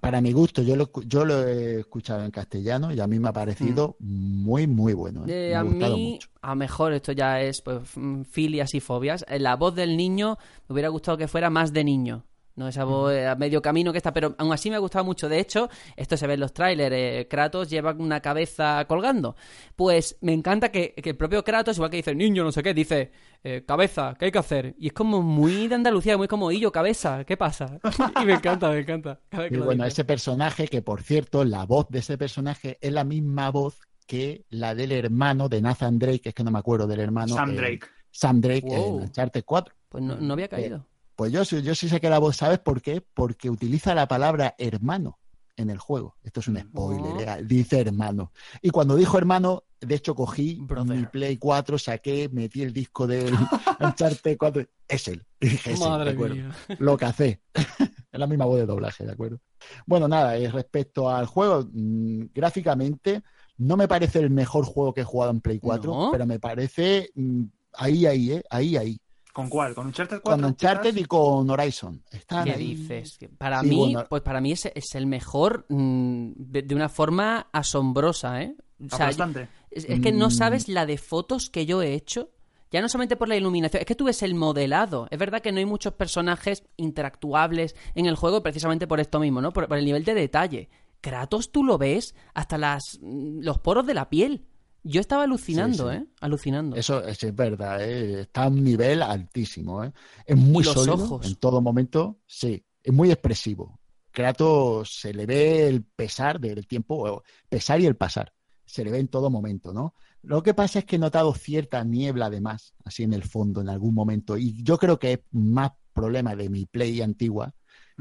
[0.01, 3.30] Para mi gusto, yo lo, yo lo he escuchado en castellano y a mí me
[3.30, 5.23] ha parecido muy, muy bueno.
[5.27, 5.49] ¿eh?
[5.49, 6.30] Eh, Me ha a gustado mí, mucho.
[6.41, 9.23] a lo mejor esto ya es pues, mm, filias y fobias.
[9.30, 12.25] Eh, La voz del niño me hubiera gustado que fuera más de niño.
[12.55, 15.03] No esa voz eh, a medio camino que está, pero aún así me ha gustado
[15.03, 15.27] mucho.
[15.27, 16.95] De hecho, esto se ve en los trailers.
[16.95, 19.35] eh, Kratos lleva una cabeza colgando.
[19.75, 22.73] Pues me encanta que, que el propio Kratos, igual que dice niño, no sé qué,
[22.73, 23.11] dice
[23.43, 24.75] eh, cabeza, ¿qué hay que hacer?
[24.77, 27.80] Y es como muy de Andalucía, muy como, y yo, cabeza, ¿qué pasa?
[28.21, 29.19] y me encanta, me encanta.
[29.49, 33.49] Y bueno, ese personaje, que por cierto, la voz de ese personaje es la misma
[33.49, 36.99] voz que la del hermano de Nathan Drake, que es que no me acuerdo del
[36.99, 37.34] hermano.
[37.35, 37.88] Sam eh, Drake.
[38.11, 38.97] Sam Drake Wow.
[38.97, 39.73] en Uncharted 4.
[39.89, 40.85] Pues no, no había caído.
[41.15, 43.02] Pues yo, sí- yo sí sé que la voz, ¿sabes por qué?
[43.14, 45.19] Porque utiliza la palabra hermano
[45.56, 46.15] en el juego.
[46.23, 47.31] Esto es un spoiler, Oh.
[47.40, 48.31] eh, dice hermano.
[48.61, 50.98] Y cuando dijo hermano, de hecho cogí Brother.
[50.98, 53.31] mi Play 4, saqué, metí el disco del
[53.80, 54.65] Uncharted 4.
[54.88, 55.23] Es él.
[55.40, 56.52] Dije, Madre mía.
[56.80, 57.41] lo que hace.
[57.53, 59.40] es la misma voz de doblaje, ¿de acuerdo?
[59.85, 63.22] Bueno, nada, eh, respecto al juego, mm, gráficamente,
[63.57, 66.11] no me parece el mejor juego que he jugado en Play 4, ¿No?
[66.11, 68.44] pero me parece mm, ahí, ahí, ¿eh?
[68.49, 68.99] Ahí, ahí.
[69.34, 69.73] ¿Con cuál?
[69.76, 70.31] ¿Con Uncharted 4?
[70.41, 71.01] Con Uncharted quizás?
[71.01, 72.03] y con Horizon.
[72.11, 72.68] Están ¿Qué ahí.
[72.76, 73.18] dices?
[73.18, 74.07] Que Para Sí, mí, bueno.
[74.07, 78.55] pues para mí es, es el mejor mm, de, de una forma asombrosa, ¿eh?
[78.80, 79.49] O sea, Aplastante.
[79.72, 80.31] es, es que no Mm.
[80.31, 82.30] sabes la de fotos que yo he hecho.
[82.72, 85.07] Ya no solamente por la iluminación, es que tú ves el modelado.
[85.11, 89.41] Es verdad que no hay muchos personajes interactuables en el juego precisamente por esto mismo,
[89.41, 89.51] ¿no?
[89.51, 90.69] Por, por el nivel de detalle.
[91.01, 94.45] Kratos tú lo ves hasta las mm, los poros de la piel.
[94.84, 96.03] Yo estaba alucinando, Sí, sí.
[96.03, 96.07] ¿eh?
[96.22, 96.76] Alucinando.
[96.76, 98.22] Eso, eso es verdad, ¿eh?
[98.22, 99.84] está a un nivel altísimo.
[99.84, 99.91] ¿eh?
[100.26, 101.26] Es muy los sólido ojos.
[101.27, 103.80] en todo momento, sí, es muy expresivo.
[104.11, 108.31] Kratos se le ve el pesar del tiempo, o pesar y el pasar,
[108.65, 109.95] se le ve en todo momento, ¿no?
[110.22, 113.69] Lo que pasa es que he notado cierta niebla además, así en el fondo, en
[113.69, 117.53] algún momento, y yo creo que es más problema de mi Play antigua,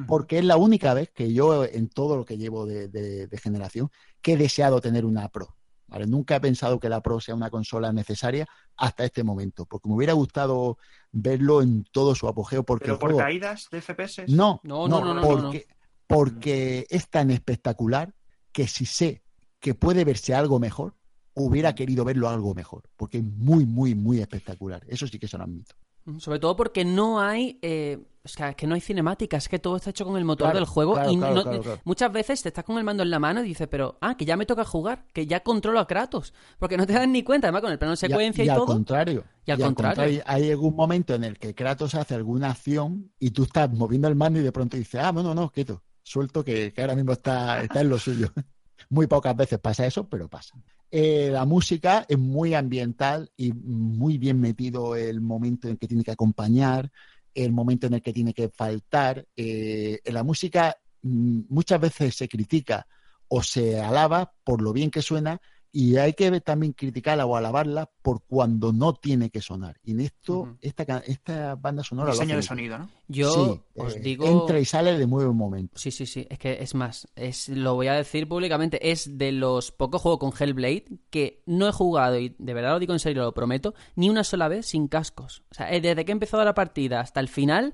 [0.06, 3.38] porque es la única vez que yo, en todo lo que llevo de, de- de
[3.38, 3.90] generación,
[4.20, 5.56] que he deseado tener una Pro.
[5.92, 6.06] ¿Vale?
[6.06, 8.46] Nunca he pensado que la Pro sea una consola necesaria
[8.76, 10.78] hasta este momento, porque me hubiera gustado
[11.12, 14.24] verlo en todo su apogeo, porque ¿Pero por juego- caídas de FPS?
[14.28, 15.66] no, No, no, no, no, no, porque,
[16.06, 18.14] porque es tan espectacular
[18.52, 19.22] que si sé
[19.60, 20.94] que puede verse algo mejor,
[21.34, 24.82] hubiera querido verlo algo mejor, porque es muy, muy, muy espectacular.
[24.88, 25.74] Eso sí que se lo admito.
[26.04, 27.58] Mm, Sobre todo porque no hay.
[27.62, 30.46] eh, o sea, que no hay cinemáticas, es que todo está hecho con el motor
[30.46, 30.94] Claro, del juego.
[30.94, 33.48] claro, y no- claro, muchas veces te estás con el mando en la mano y
[33.48, 36.32] dices, pero, ah, que ya me toca jugar, que ya controlo a Kratos.
[36.58, 38.56] Porque no te dan ni cuenta, además con el plano de Y secuencia y, al
[38.58, 38.66] todo.
[38.66, 39.24] contrario.
[39.44, 40.22] Y al contrario.
[40.26, 44.14] Hay algún momento en el que Kratos hace alguna acción y tú estás moviendo el
[44.14, 47.62] mando y de pronto dices, ah, bueno, no, quieto, suelto que, que ahora mismo está,
[47.62, 48.28] está en lo suyo.
[48.88, 50.54] Muy pocas veces pasa eso, pero pasa.
[50.90, 56.04] Eh, la música es muy ambiental y muy bien metido el momento en que tiene
[56.04, 56.90] que acompañar,
[57.34, 59.26] el momento en el que tiene que faltar.
[59.36, 62.86] Eh, la música mm, muchas veces se critica
[63.28, 65.40] o se alaba por lo bien que suena
[65.72, 69.78] y hay que también criticarla o alabarla por cuando no tiene que sonar.
[69.82, 72.90] Y en esto, esta, esta banda sonora lo Diseño de sonido, ¿no?
[73.08, 74.26] Yo Sí, os eh, digo.
[74.26, 75.78] Entra y sale de muy buen momento.
[75.78, 76.26] Sí, sí, sí.
[76.28, 80.20] Es que es más, es, lo voy a decir públicamente, es de los pocos juegos
[80.20, 83.74] con Hellblade que no he jugado, y de verdad lo digo en serio, lo prometo,
[83.96, 85.42] ni una sola vez sin cascos.
[85.50, 87.72] O sea, eh, desde que he empezado la partida hasta el final,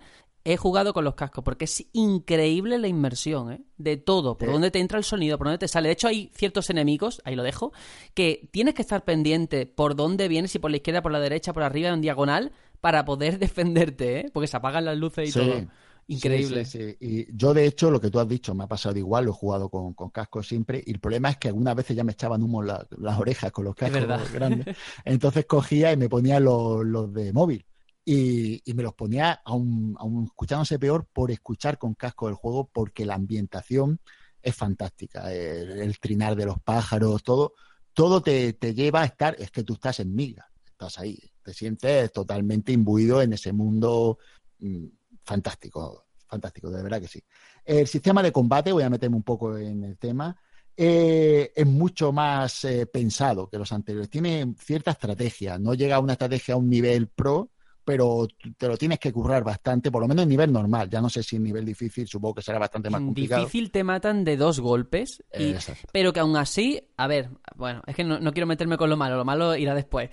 [0.52, 3.60] he jugado con los cascos, porque es increíble la inmersión, ¿eh?
[3.76, 4.52] De todo, por Sí.
[4.52, 5.88] dónde te entra el sonido, por dónde te sale.
[5.88, 7.72] De hecho, hay ciertos enemigos, ahí lo dejo,
[8.14, 11.52] que tienes que estar pendiente por dónde vienes, si por la izquierda, por la derecha,
[11.52, 14.30] por arriba, en diagonal, para poder defenderte, ¿eh?
[14.32, 15.38] Porque se apagan las luces y Sí.
[15.38, 15.66] todo.
[16.10, 16.64] Increíble.
[16.64, 17.06] Sí, sí, sí.
[17.28, 19.34] Y yo, de hecho, lo que tú has dicho me ha pasado igual, lo he
[19.34, 22.42] jugado con, con cascos siempre, y el problema es que algunas veces ya me echaban
[22.42, 24.74] humo la- las orejas con los cascos grandes.
[25.04, 27.66] Entonces cogía y me ponía los, los de móvil.
[28.10, 33.04] Y, me los ponía aún, aún escuchándose peor por escuchar con casco el juego, porque
[33.04, 34.00] la ambientación
[34.40, 35.30] es fantástica.
[35.30, 37.52] El, el trinar de los pájaros, todo,
[37.92, 41.52] todo te, te lleva a estar, es que tú estás en miga, estás ahí, te
[41.52, 44.18] sientes totalmente imbuido en ese mundo
[44.60, 44.86] mm,
[45.22, 47.22] fantástico, fantástico, de verdad que sí.
[47.62, 50.34] El sistema de combate, voy a meterme un poco en el tema,
[50.74, 54.08] eh, es mucho más eh, pensado que los anteriores.
[54.08, 57.50] Tiene cierta estrategia, no llega a una estrategia a un nivel pro,
[57.88, 58.28] pero
[58.58, 60.90] te lo tienes que currar bastante, por lo menos en nivel normal.
[60.90, 63.40] Ya no sé si en nivel difícil, supongo que será bastante más complicado.
[63.46, 65.54] difícil te matan de dos golpes, y-
[65.90, 68.98] pero que aún así, a ver, bueno, es que no, no quiero meterme con lo
[68.98, 70.10] malo, lo malo irá después.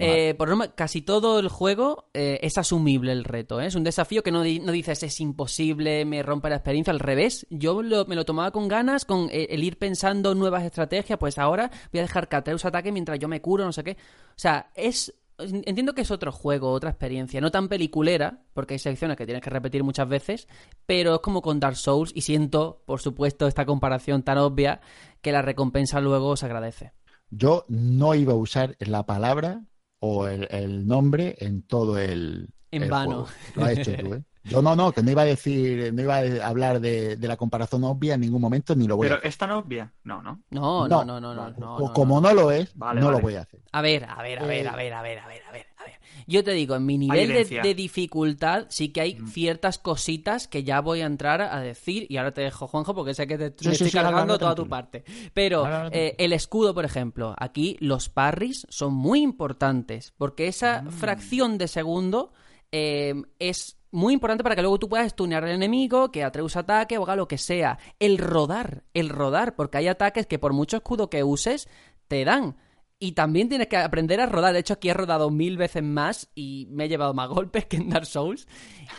[0.00, 3.66] Eh, por norma, casi todo el juego eh, es asumible el reto, ¿eh?
[3.66, 7.00] es un desafío que no, di- no dices es imposible, me rompe la experiencia, al
[7.00, 11.18] revés, yo lo- me lo tomaba con ganas, con eh, el ir pensando nuevas estrategias,
[11.18, 13.92] pues ahora voy a dejar que ataque mientras yo me curo, no sé qué.
[13.92, 15.12] O sea, es...
[15.38, 19.42] Entiendo que es otro juego, otra experiencia, no tan peliculera, porque hay secciones que tienes
[19.42, 20.48] que repetir muchas veces,
[20.84, 24.80] pero es como con Dark Souls y siento, por supuesto, esta comparación tan obvia
[25.22, 26.92] que la recompensa luego se agradece.
[27.30, 29.64] Yo no iba a usar la palabra
[30.00, 32.48] o el, el nombre en todo el.
[32.70, 33.26] En el vano.
[33.26, 33.28] juego.
[33.54, 34.24] Lo has hecho tú, ¿eh?
[34.48, 37.36] Yo no, no, que no iba a decir, no iba a hablar de, de la
[37.36, 39.28] comparación obvia en ningún momento, ni lo voy a Pero hacer.
[39.28, 39.92] ¿es tan obvia?
[40.04, 40.42] No, no.
[40.50, 42.28] No, no, no, no, no, no, O no, como no.
[42.28, 43.18] no lo es, Vale, no vale.
[43.18, 43.60] lo voy a hacer.
[43.72, 44.68] A ver, a ver, a ver, Eh.
[44.68, 45.92] a ver, a ver, a ver, a ver, a ver.
[46.26, 49.28] Yo te digo, en mi nivel de, dificultad sí que hay Mm.
[49.28, 53.14] ciertas cositas que ya voy a entrar a decir y ahora te dejo, Juanjo, porque
[53.14, 55.04] sé que te, Sí, me sí, estoy sí, cargando toda tu parte.
[55.32, 60.88] Pero eh, el escudo, por ejemplo, aquí los parries son muy importantes porque esa Mm.
[60.90, 62.32] fracción de segundo
[62.72, 66.98] eh, es muy importante para que luego tú puedas stunear al enemigo, que Atreus ataque
[66.98, 67.78] o haga lo que sea.
[67.98, 71.68] El rodar, el rodar, porque hay ataques que por mucho escudo que uses,
[72.06, 72.56] te dan.
[73.00, 74.52] Y también tienes que aprender a rodar.
[74.52, 77.76] De hecho, aquí he rodado mil veces más y me he llevado más golpes que
[77.76, 78.48] en Dark Souls.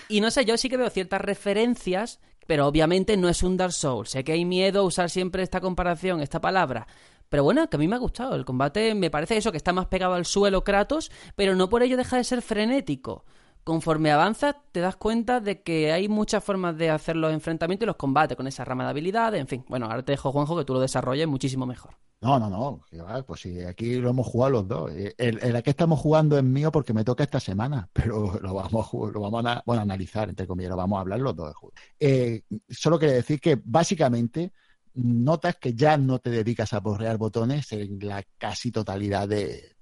[0.07, 3.73] Y no sé, yo sí que veo ciertas referencias, pero obviamente no es un Dark
[3.73, 4.09] Souls.
[4.09, 6.87] Sé que hay miedo a usar siempre esta comparación, esta palabra.
[7.27, 8.35] Pero bueno, que a mí me ha gustado.
[8.35, 11.83] El combate me parece eso, que está más pegado al suelo Kratos, pero no por
[11.83, 13.25] ello deja de ser frenético.
[13.63, 17.87] Conforme avanzas, te das cuenta de que hay muchas formas de hacer los enfrentamientos y
[17.87, 19.39] los combates con esa rama de habilidades.
[19.39, 21.95] En fin, bueno, ahora te dejo, Juanjo, que tú lo desarrolles muchísimo mejor.
[22.21, 22.81] No, no, no.
[23.25, 24.91] Pues sí, aquí lo hemos jugado los dos.
[24.91, 28.53] Eh, El, el que estamos jugando es mío porque me toca esta semana, pero lo
[28.53, 31.55] vamos a, analizar, entre comillas, lo vamos a hablar los dos.
[31.99, 34.51] Eh, solo quiero decir que básicamente
[34.95, 39.75] notas que ya no te dedicas a borrear botones en la casi totalidad de-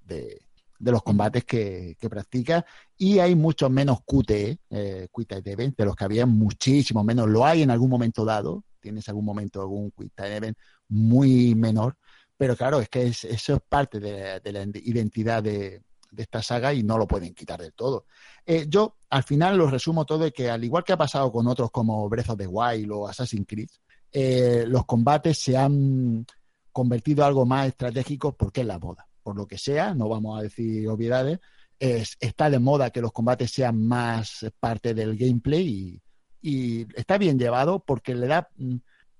[0.80, 2.64] de los combates que, que practicas
[2.98, 7.28] y hay mucho menos QTE, eh, Time Event, de los que había muchísimo menos.
[7.28, 10.58] Lo hay en algún momento dado, tienes algún momento algún Time Event
[10.90, 11.96] muy menor,
[12.38, 15.82] pero claro, es que es- eso es parte de, de la identidad de,
[16.12, 18.06] de esta saga y no lo pueden quitar del todo.
[18.46, 21.48] Eh, yo al final lo resumo todo de que al igual que ha pasado con
[21.48, 23.70] otros como Breath of the Wild o Assassin's Creed,
[24.12, 26.26] eh, los combates se han
[26.72, 29.07] convertido en algo más estratégico porque es la moda.
[29.28, 31.40] Por lo que sea, no vamos a decir obviedades,
[31.80, 36.00] es- está de moda que los combates sean más parte del gameplay
[36.42, 38.76] y, está bien llevado porque le da mm,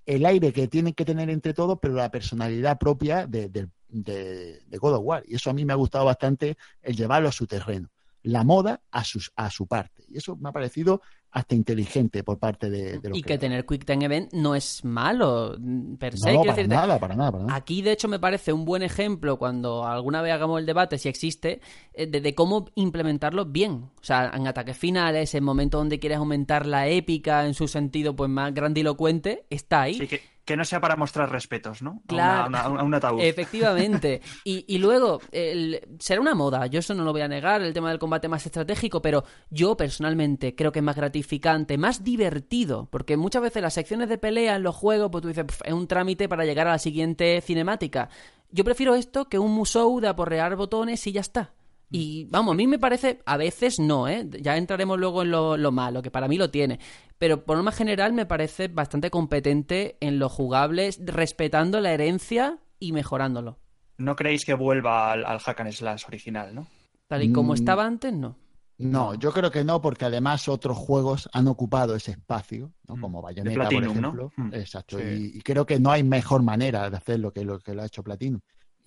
[0.06, 4.78] el aire que tienen que tener entre todos, pero la personalidad propia de- de- de
[4.78, 5.24] God of War.
[5.28, 7.90] Y eso a mí me ha gustado bastante el llevarlo a su terreno.
[8.24, 10.06] La moda a, sus, a su parte.
[10.08, 11.02] Y eso me ha parecido
[11.32, 14.84] hasta inteligente por parte de, de los Y que tener Quick Time Event no es
[14.84, 16.34] malo, mm, per se.
[16.34, 17.56] No, para decirte, nada, para nada, para nada.
[17.56, 21.10] Aquí, de hecho, me parece un buen ejemplo cuando alguna vez hagamos el debate, si
[21.10, 21.62] existe,
[21.94, 23.90] eh, de, de cómo implementarlo bien.
[24.00, 28.16] O sea, en ataques finales, en momentos donde quieres aumentar la épica en su sentido
[28.16, 29.96] pues más grandilocuente, está ahí.
[29.96, 32.02] Sí, que, que no sea para mostrar respetos, ¿no?
[32.06, 32.48] A Claro.
[32.48, 33.22] una- a una- a un ataúd.
[33.22, 34.22] Efectivamente.
[34.46, 37.74] Y, y luego, el- será una moda, yo eso no lo voy a negar, el
[37.74, 42.88] tema del combate más estratégico, pero yo personalmente creo que es más gratificante, más divertido,
[42.90, 45.74] porque muchas veces las secciones de pelea en los juegos, pues tú dices, "Pf, es
[45.74, 48.10] un trámite para llegar a la siguiente cinemática.
[48.50, 51.52] Yo prefiero esto que un musou de aporrear botones y ya está.
[51.90, 54.28] Y vamos, a mí me parece, a veces no, ¿eh?
[54.42, 56.80] Ya entraremos luego en lo, lo malo, que para mí lo tiene.
[57.18, 62.92] Pero por norma general me parece bastante competente en lo jugable, respetando la herencia y
[62.92, 63.58] mejorándolo.
[63.98, 66.68] No creéis que vuelva al, al hack and slash original, ¿no?
[67.08, 67.56] Tal y como Mm.
[67.56, 68.36] estaba antes, no.
[68.80, 72.98] No, yo creo que no, porque además otros juegos han ocupado ese espacio, ¿no?
[72.98, 73.02] Mm.
[73.02, 74.32] como Bayonetta, por ejemplo.
[74.36, 74.54] Mm.
[74.54, 75.00] Exacto.
[75.00, 75.32] Sí.
[75.34, 77.86] Y, y creo que no hay mejor manera de hacerlo que lo que lo ha
[77.88, 78.40] hecho Platinum.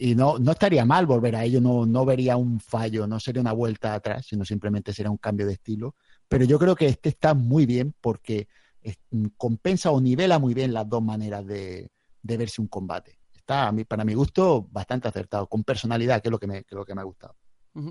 [0.03, 3.43] Y no, no estaría mal volver a ello, no, no vería un fallo, no sería
[3.43, 5.95] una vuelta atrás, sino simplemente sería un cambio de estilo.
[6.27, 8.49] Pero yo creo que este está muy bien porque
[8.81, 11.91] es- mm, compensa o nivela muy bien las dos maneras de,
[12.23, 13.19] de verse un combate.
[13.35, 16.55] Está, a mí, para mi gusto, bastante acertado, con personalidad, que es lo que me,
[16.65, 17.35] que es lo que me ha gustado.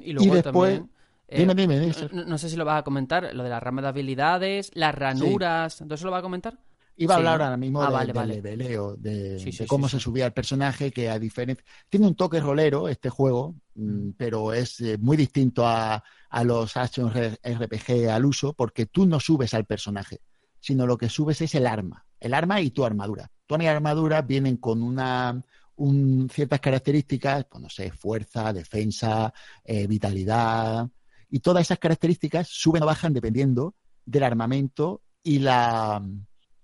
[0.02, 0.90] Y luego después- también.
[1.28, 3.84] eh, Dime, dime, no, no sé si lo vas a comentar, lo de la rama
[3.84, 6.58] de habilidades, las ranuras, ¿entonces lo vas a comentar?
[7.02, 8.34] Iba a Sí, hablar ahora mismo Ah, de, vale, del vale.
[8.36, 11.64] leveleo, de, Sí, de sí, cómo se subía el personaje, que a diferencia...
[11.90, 16.76] Tiene un toque rolero este juego, mm, pero es eh, muy distinto a, a los
[16.76, 17.12] action
[17.42, 20.20] RPG al uso, porque tú no subes al personaje,
[20.60, 22.06] sino lo que subes es el arma.
[22.20, 23.32] El arma y tu armadura.
[23.48, 25.42] Tu armadura vienen con una
[25.76, 30.90] un- ciertas características, pues no sé, fuerza, defensa, eh, vitalidad,
[31.30, 36.02] Y todas esas características suben o bajan dependiendo del armamento y la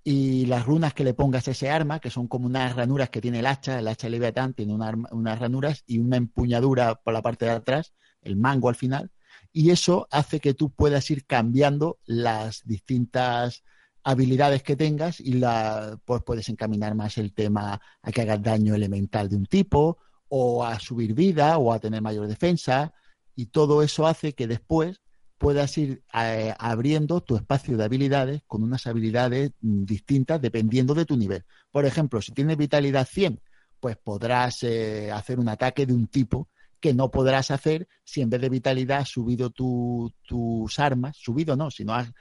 [0.07, 3.21] y las runas que le pongas a ese arma, que son como unas ranuras que
[3.21, 7.11] tiene el hacha, el hacha Leviatán tiene una arma- unas ranuras y una empuñadura por
[7.11, 7.91] la parte de atrás,
[8.21, 9.11] el mango al final,
[9.51, 13.63] y eso hace que tú puedas ir cambiando las distintas
[14.03, 18.75] habilidades que tengas y la, pues puedes encaminar más el tema a que hagas daño
[18.75, 22.93] elemental de un tipo o a subir vida o a tener mayor defensa
[23.35, 25.01] y todo eso hace que después
[25.37, 31.05] puedas ir eh, abriendo tu espacio de habilidades con unas habilidades mm, distintas dependiendo de
[31.05, 31.43] tu nivel.
[31.71, 33.41] Por ejemplo, si tienes vitalidad 100,
[33.79, 36.49] pues podrás eh, hacer un ataque de un tipo
[36.79, 41.55] que no podrás hacer si en vez de vitalidad has subido tu- tus armas, subido
[41.55, 42.11] no, sino has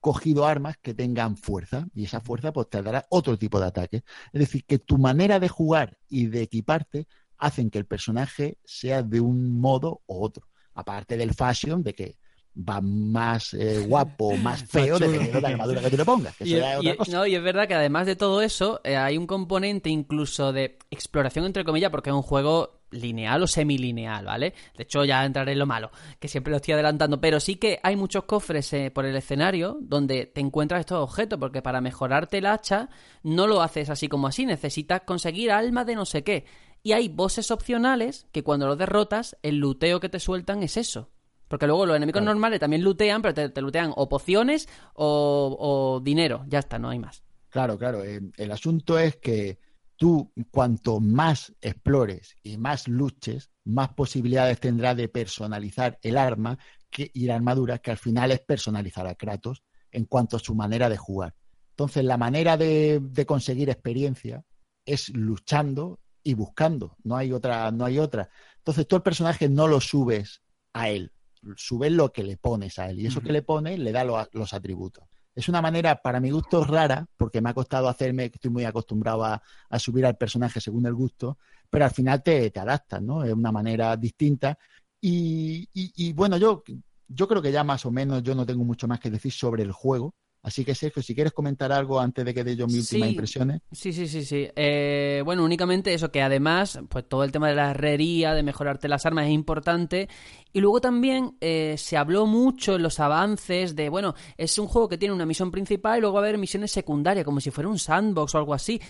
[0.00, 3.96] cogido armas que tengan fuerza y esa fuerza pues te dará otro tipo de ataque.
[4.32, 7.06] Es decir, que tu manera de jugar y de equiparte
[7.38, 10.46] hacen que el personaje sea de un modo u otro.
[10.74, 12.16] Aparte del fashion, de que
[12.56, 16.36] va más eh, guapo más feo dependiendo de la armadura que tú le pongas.
[16.36, 17.12] Que Y, eso ya es y- otra cosa.
[17.12, 20.78] no, y es verdad que además de todo eso, eh, hay un componente incluso de
[20.90, 24.54] exploración, entre comillas, porque es un juego lineal o semilineal, ¿vale?
[24.76, 27.80] De hecho, ya entraré en lo malo, que siempre lo estoy adelantando, pero sí que
[27.82, 32.38] hay muchos cofres eh, por el escenario donde te encuentras estos objetos, porque para mejorarte
[32.38, 32.88] el hacha
[33.22, 36.44] no lo haces así como así, necesitas conseguir alma de no sé qué.
[36.82, 41.10] Y hay bosses opcionales que cuando los derrotas, el luteo que te sueltan es eso.
[41.48, 46.00] Porque luego los enemigos normales también lootean, pero te, te lootean o pociones o, o
[46.00, 46.44] dinero.
[46.48, 47.22] Ya está, no hay más.
[47.48, 48.04] Claro, claro.
[48.04, 49.58] eh, el asunto es que
[49.96, 56.58] tú, cuanto más explores y más luches, más posibilidades tendrás de personalizar el arma
[56.90, 60.54] que, y la armadura, que al final es personalizar a Kratos en cuanto a su
[60.54, 61.34] manera de jugar.
[61.70, 64.42] Entonces, la manera de, de conseguir experiencia
[64.84, 66.96] es luchando y buscando.
[67.04, 68.28] No hay otra, no hay otra.
[68.58, 70.42] Entonces, tú el personaje no lo subes
[70.72, 71.12] a él,
[71.56, 73.00] subes lo que le pones a él.
[73.00, 75.04] Y eso que le pones le da lo- los atributos.
[75.34, 78.64] Es una manera, para mi gusto, rara, porque me ha costado hacerme, que estoy muy
[78.64, 81.38] acostumbrado a, a subir al personaje según el gusto,
[81.68, 83.22] pero al final te, te adaptas, ¿no?
[83.22, 84.58] Es una manera distinta.
[85.00, 86.62] Y, y- y, bueno, yo,
[87.08, 89.62] yo creo que ya más o menos yo no tengo mucho más que decir sobre
[89.62, 90.14] el juego.
[90.46, 93.62] Así que, Sergio, si quieres comentar algo antes de que dé yo mis últimas impresiones.
[93.72, 94.46] Sí, sí, sí, sí.
[94.54, 98.86] Eh, bueno, únicamente eso, que además, pues todo el tema de la herrería, de mejorarte
[98.86, 100.08] las armas es importante.
[100.52, 104.88] Y luego también eh, se habló mucho en los avances de, bueno, es un juego
[104.88, 107.68] que tiene una misión principal y luego va a haber misiones secundarias, como si fuera
[107.68, 108.80] un sandbox o algo así.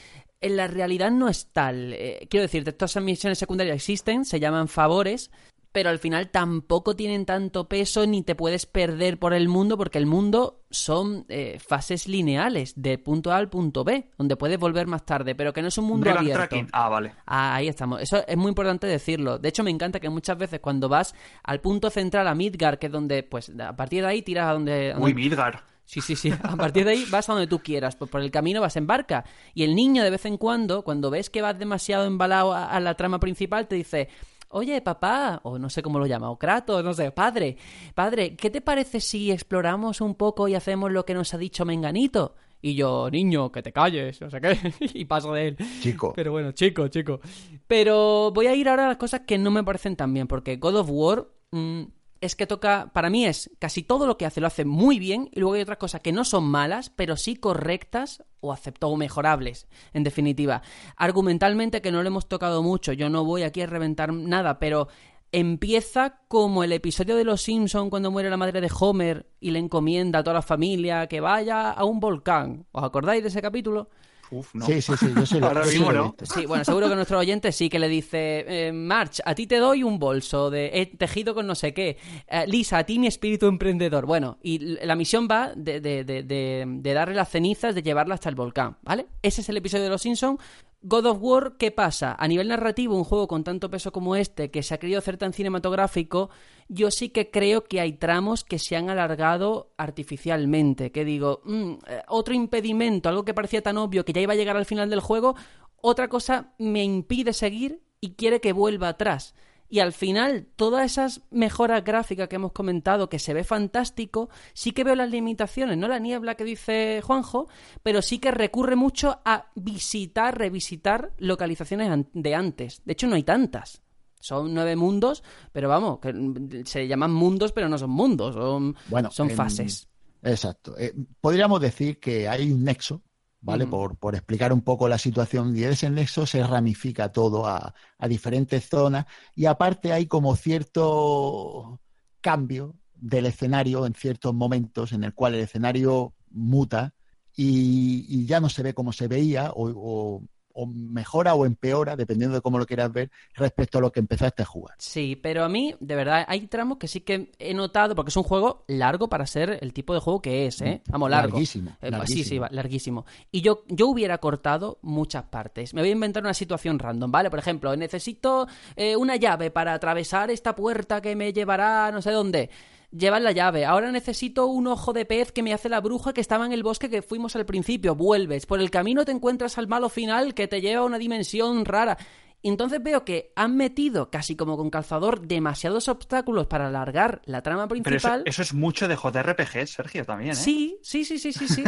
[0.42, 1.94] En la realidad no es tal.
[1.94, 5.30] Eh, quiero decirte, estas misiones secundarias existen, se llaman favores,
[5.76, 9.98] pero al final tampoco tienen tanto peso ni te puedes perder por el mundo porque
[9.98, 14.86] el mundo son eh, fases lineales de punto A al punto B, donde puedes volver
[14.86, 16.38] más tarde, pero que no es un mundo Real abierto.
[16.38, 16.70] tracking.
[16.72, 17.12] Ah, vale.
[17.26, 18.00] Ah, ahí estamos.
[18.00, 19.38] Eso es muy importante decirlo.
[19.38, 22.86] De hecho, me encanta que muchas veces cuando vas al punto central, a Midgar, que
[22.86, 24.94] es donde, pues, a partir de ahí tiras a donde...
[24.96, 25.62] Uy, Midgar.
[25.84, 26.32] Sí, sí, sí.
[26.42, 27.96] A partir de ahí vas a donde tú quieras.
[27.96, 29.26] Pues por el camino vas en barca.
[29.52, 32.80] Y el niño, de vez en cuando, cuando ves que vas demasiado embalado a, a
[32.80, 34.08] la trama principal, te dice.
[34.48, 37.56] Oye, papá, o no sé cómo lo llama, o Kratos, no sé, padre,
[37.94, 41.64] padre, ¿qué te parece si exploramos un poco y hacemos lo que nos ha dicho
[41.64, 42.34] Menganito?
[42.62, 44.58] Y yo, niño, que te calles, no sé qué,
[44.94, 45.56] y paso de él.
[45.80, 46.12] Chico.
[46.14, 47.20] Pero bueno, chico, chico.
[47.66, 50.56] Pero voy a ir ahora a las cosas que no me parecen tan bien, porque
[50.56, 51.82] God of War mm,
[52.20, 55.28] es que toca, para mí es casi todo lo que hace, lo hace muy bien,
[55.32, 58.96] y luego hay otras cosas que no son malas, pero sí correctas o acepto o
[58.96, 60.62] mejorables, en definitiva.
[60.96, 64.88] Argumentalmente que no lo hemos tocado mucho, yo no voy aquí a reventar nada, pero
[65.32, 69.58] empieza como el episodio de Los Simpson cuando muere la madre de Homer y le
[69.58, 72.66] encomienda a toda la familia que vaya a un volcán.
[72.72, 73.90] ¿Os acordáis de ese capítulo?
[74.30, 74.66] Uf, no.
[74.66, 76.14] Sí, sí, sí, yo sí lo, Ahora yo sí lo no.
[76.22, 79.56] Sí, bueno, seguro que nuestro oyente sí que le dice, eh, March, a ti te
[79.56, 81.96] doy un bolso de he tejido con no sé qué.
[82.28, 84.06] Eh, Lisa, a ti mi espíritu emprendedor.
[84.06, 88.14] Bueno, y la misión va de, de- de- de- de darle las cenizas, de llevarla
[88.14, 89.06] hasta el volcán, ¿vale?
[89.22, 90.38] Ese es el episodio de Los Simpsons.
[90.88, 92.14] God of War, ¿qué pasa?
[92.16, 95.16] A nivel narrativo, un juego con tanto peso como este, que se ha querido hacer
[95.16, 96.30] tan cinematográfico,
[96.68, 100.92] yo sí que creo que hay tramos que se han alargado artificialmente.
[100.92, 104.36] Que digo, mm, eh, otro impedimento, algo que parecía tan obvio que ya iba a
[104.36, 105.34] llegar al final del juego,
[105.80, 109.34] otra cosa me impide seguir y quiere que vuelva atrás.
[109.68, 114.72] Y al final, todas esas mejoras gráficas que hemos comentado, que se ve fantástico, sí
[114.72, 117.48] que veo las limitaciones, no la niebla que dice Juanjo,
[117.82, 122.80] pero sí que recurre mucho a visitar, revisitar localizaciones de antes.
[122.84, 123.82] De hecho, no hay tantas.
[124.20, 125.22] Son nueve mundos,
[125.52, 129.88] pero vamos, que se llaman mundos, pero no son mundos, son, Bueno, son en- fases.
[130.22, 130.76] Exacto.
[130.78, 133.02] Eh, podríamos decir que hay un nexo,
[133.46, 133.66] ¿vale?
[133.66, 137.74] Por, por explicar un poco la situación y de ese nexo se ramifica todo a,
[137.98, 141.80] a diferentes zonas y aparte hay como cierto
[142.20, 146.94] cambio del escenario en ciertos momentos en el cual el escenario muta
[147.34, 149.68] y, y ya no se ve como se veía o,
[150.16, 150.22] o-
[150.58, 154.42] o mejora o empeora, dependiendo de cómo lo quieras ver, respecto a lo que empezaste
[154.42, 154.74] a jugar.
[154.78, 158.16] Sí, pero a mí, de verdad, hay tramos que sí que he notado, porque es
[158.16, 160.82] un juego largo para ser el tipo de juego que es, ¿eh?
[160.88, 161.32] Vamos, largo.
[161.34, 162.40] Larguísimo, Eh, Sí, sí, larguísimo.
[162.42, 163.06] va- larguísimo.
[163.30, 165.74] Y yo, yo hubiera cortado muchas partes.
[165.74, 167.28] Me voy a inventar una situación random, ¿vale?
[167.30, 168.46] Por ejemplo, necesito
[168.76, 172.48] eh, una llave para atravesar esta puerta que me llevará a no sé dónde.
[172.90, 173.64] Llevas la llave.
[173.64, 176.62] Ahora necesito un ojo de pez que me hace la bruja que estaba en el
[176.62, 177.94] bosque que fuimos al principio.
[177.94, 178.46] Vuelves.
[178.46, 181.98] Por el camino te encuentras al malo final que te lleva a una dimensión rara.
[182.42, 187.42] Y entonces veo que han metido, casi como con calzador, demasiados obstáculos para alargar la
[187.42, 188.22] trama Pero eso, principal.
[188.24, 190.34] eso es mucho de JRPG, Sergio, también, ¿eh?
[190.36, 191.64] Sí, sí, sí, sí, sí, sí.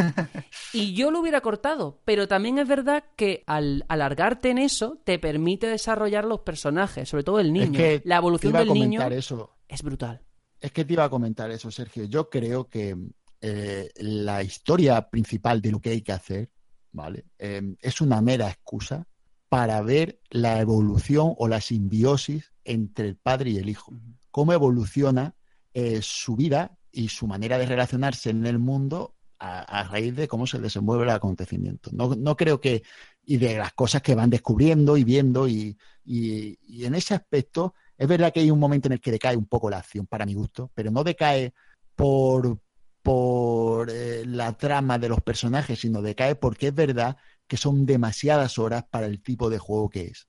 [0.71, 5.19] y yo lo hubiera cortado, pero también es verdad que al alargarte en eso te
[5.19, 7.77] permite desarrollar los personajes, sobre todo el niño.
[7.77, 9.57] Es que la evolución del a niño eso.
[9.67, 10.21] es brutal.
[10.61, 12.03] Es que te iba a comentar eso, Sergio.
[12.05, 12.95] Yo creo que
[13.41, 16.49] eh, la historia principal de lo que hay que hacer,
[16.91, 17.25] ¿vale?
[17.37, 19.07] Eh, es una mera excusa
[19.47, 23.93] para ver la evolución o la simbiosis entre el padre y el hijo.
[24.31, 25.33] Cómo evoluciona
[25.73, 30.27] eh, su vida y su manera de relacionarse en el mundo a, a raíz de
[30.27, 31.89] cómo se desenvuelve el acontecimiento.
[31.93, 32.83] No, no creo que,
[33.25, 37.73] y de las cosas que van descubriendo y viendo, y, y- y en ese aspecto
[37.99, 40.25] es verdad que hay un momento en el que decae un poco la acción, para
[40.25, 41.53] mi gusto, pero no decae
[41.95, 42.57] por,
[43.03, 47.17] por eh, la trama de los personajes, sino decae porque es verdad
[47.47, 50.27] que son demasiadas horas para el tipo de juego que es.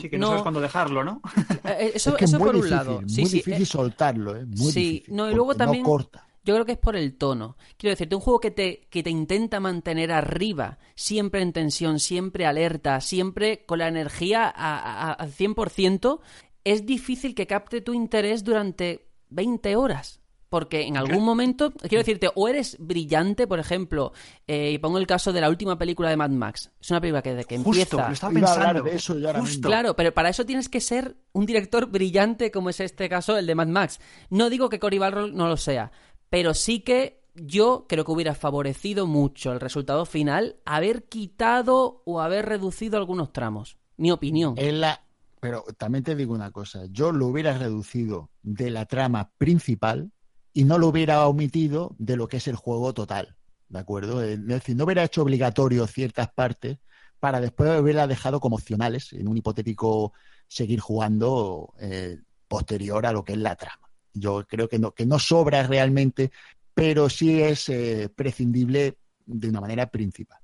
[0.00, 1.22] Sí, que no, sabes cuándo dejarlo, ¿no?
[1.64, 3.00] eh, eso, es que eso es muy por un difícil, lado.
[3.00, 4.44] muy Sí, sí, difícil eh, soltarlo, ¿eh?
[4.44, 6.26] Muy sí, difícil, no, y luego también- no corta.
[6.42, 7.56] Yo creo que es por el tono.
[7.76, 12.46] Quiero decirte, un juego que te, que te intenta mantener arriba, siempre en tensión, siempre
[12.46, 16.20] alerta, siempre con la energía a- a- al 100%,
[16.64, 20.20] es difícil que capte tu interés durante 20 horas.
[20.48, 24.12] Porque en algún momento, quiero decirte, o eres brillante, por ejemplo,
[24.48, 26.72] eh, y pongo el caso de la última película de Mad Max.
[26.80, 28.08] Es una película que desde que Justo, empieza...
[28.08, 28.66] lo estaba pensando.
[28.66, 29.68] hablar de eso Justo.
[29.68, 33.46] Claro, pero para eso tienes que ser un director brillante como es este caso, el
[33.46, 34.00] de Mad Max.
[34.28, 35.92] No digo que Cory Barlog no lo sea,
[36.30, 42.20] pero sí que yo creo que hubiera favorecido mucho el resultado final haber quitado o
[42.20, 43.76] haber reducido algunos tramos.
[43.96, 44.54] Mi opinión.
[44.56, 45.00] Es la...
[45.40, 50.12] Pero también te digo una cosa, yo lo hubiera reducido de la trama principal
[50.52, 53.36] y no lo hubiera omitido de lo que es el juego total,
[53.68, 54.22] ¿de acuerdo?
[54.22, 56.78] Es decir, no hubiera hecho obligatorio ciertas partes
[57.20, 60.12] para después haberlas dejado como opcionales en un hipotético
[60.48, 62.18] seguir jugando eh,
[62.48, 63.88] posterior a lo que es la trama.
[64.12, 66.32] Yo creo que no, que no sobra realmente,
[66.74, 68.96] pero sí es eh, prescindible
[69.26, 70.38] de una manera principal.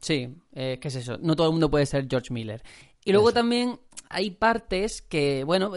[0.00, 1.18] Sí, eh, ¿qué es eso?
[1.18, 2.62] No todo el mundo puede ser George Miller.
[3.04, 3.34] Y luego Eso.
[3.34, 5.72] también hay partes que, bueno,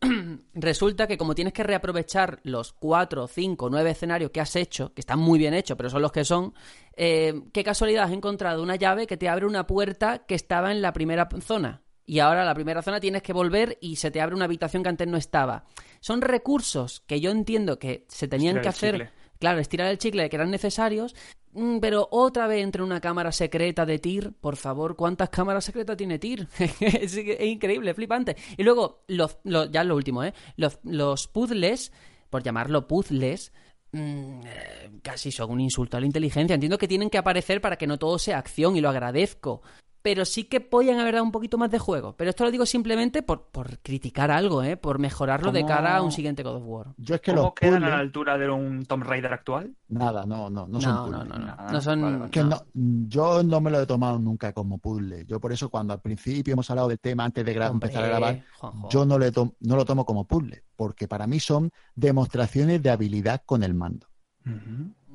[0.54, 5.00] resulta que como tienes que reaprovechar los cuatro, cinco, nueve escenarios que has hecho, que
[5.00, 6.54] están muy bien hechos, pero son los que son,
[6.96, 10.82] eh, qué casualidad has encontrado una llave que te abre una puerta que estaba en
[10.82, 11.82] la primera zona.
[12.06, 14.90] Y ahora la primera zona tienes que volver y se te abre una habitación que
[14.90, 15.64] antes no estaba.
[16.00, 19.10] Son recursos que yo entiendo que se tenían que chicle.
[19.38, 21.14] Claro, estirar el chicle que eran necesarios,
[21.52, 25.96] mm, pero otra vez entre una cámara secreta de TIR, por favor, ¿cuántas cámaras secretas
[25.96, 26.48] tiene TIR?
[26.80, 28.36] es, increíble, flipante.
[28.56, 30.32] Y luego, los, los- ya lo último, ¿eh?
[30.56, 31.92] Los, los puzzles,
[32.30, 33.52] por llamarlo puzzles,
[33.92, 36.54] mm, eh, casi son un insulto a la inteligencia.
[36.54, 39.62] Entiendo que tienen que aparecer para que no todo sea acción y lo agradezco.
[40.04, 42.14] Pero sí que podían haber dado un poquito más de juego.
[42.14, 44.76] Pero esto lo digo simplemente por, por criticar algo, ¿eh?
[44.76, 46.86] Por mejorarlo de ¿Cómo- cara a un siguiente God of War.
[46.98, 49.74] Yo es que ¿Cómo los quedan a la altura de un Tomb Raider actual?
[49.88, 51.26] Nada, no, no, no son no, puzzles.
[51.30, 51.46] no, no.
[51.46, 51.72] nada.
[51.72, 52.02] No son...
[52.02, 52.30] Vale, vale.
[52.30, 52.48] Que no.
[52.50, 52.62] no,
[53.08, 55.24] yo no me lo he tomado nunca como puzzle.
[55.24, 58.04] Yo por eso cuando al principio hemos hablado del tema antes de gra- Hombre, empezar
[58.04, 58.88] a grabar, Juanjo.
[58.90, 62.90] yo no, le to- no lo tomo como puzzle, porque para mí son demostraciones de
[62.90, 64.06] habilidad con el mando.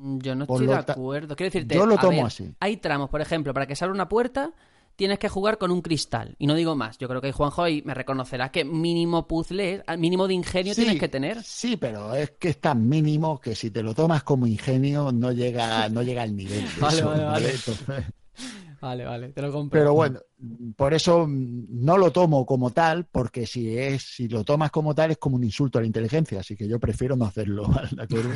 [0.02, 1.36] Yo no estoy de acuerdo.
[1.36, 2.52] Quiero decirte, Yo lo tomo ver, así.
[2.58, 4.52] Hay tramos, por ejemplo, para que se abra una puerta
[5.00, 6.34] tienes que jugar con un cristal.
[6.38, 6.98] Y no digo más.
[6.98, 10.82] Yo creo que Juanjo ahí me reconocerá que mínimo puzzle, al mínimo de ingenio Sí,
[10.82, 11.42] tienes que tener.
[11.42, 15.32] Sí, pero es que es tan mínimo que si te lo tomas como ingenio no
[15.32, 16.62] llega, no llega al nivel.
[16.62, 17.32] de Vale, eso, vale, vale.
[17.32, 17.50] ¿vale?
[17.50, 18.04] Entonces,
[18.82, 19.78] Vale, vale, te lo compro.
[19.78, 20.20] Pero bueno,
[20.74, 25.10] por eso no lo tomo como tal, porque si es, si lo tomas como tal
[25.10, 28.30] es como un insulto a la inteligencia, así que yo prefiero no hacerlo, ¿de acuerdo?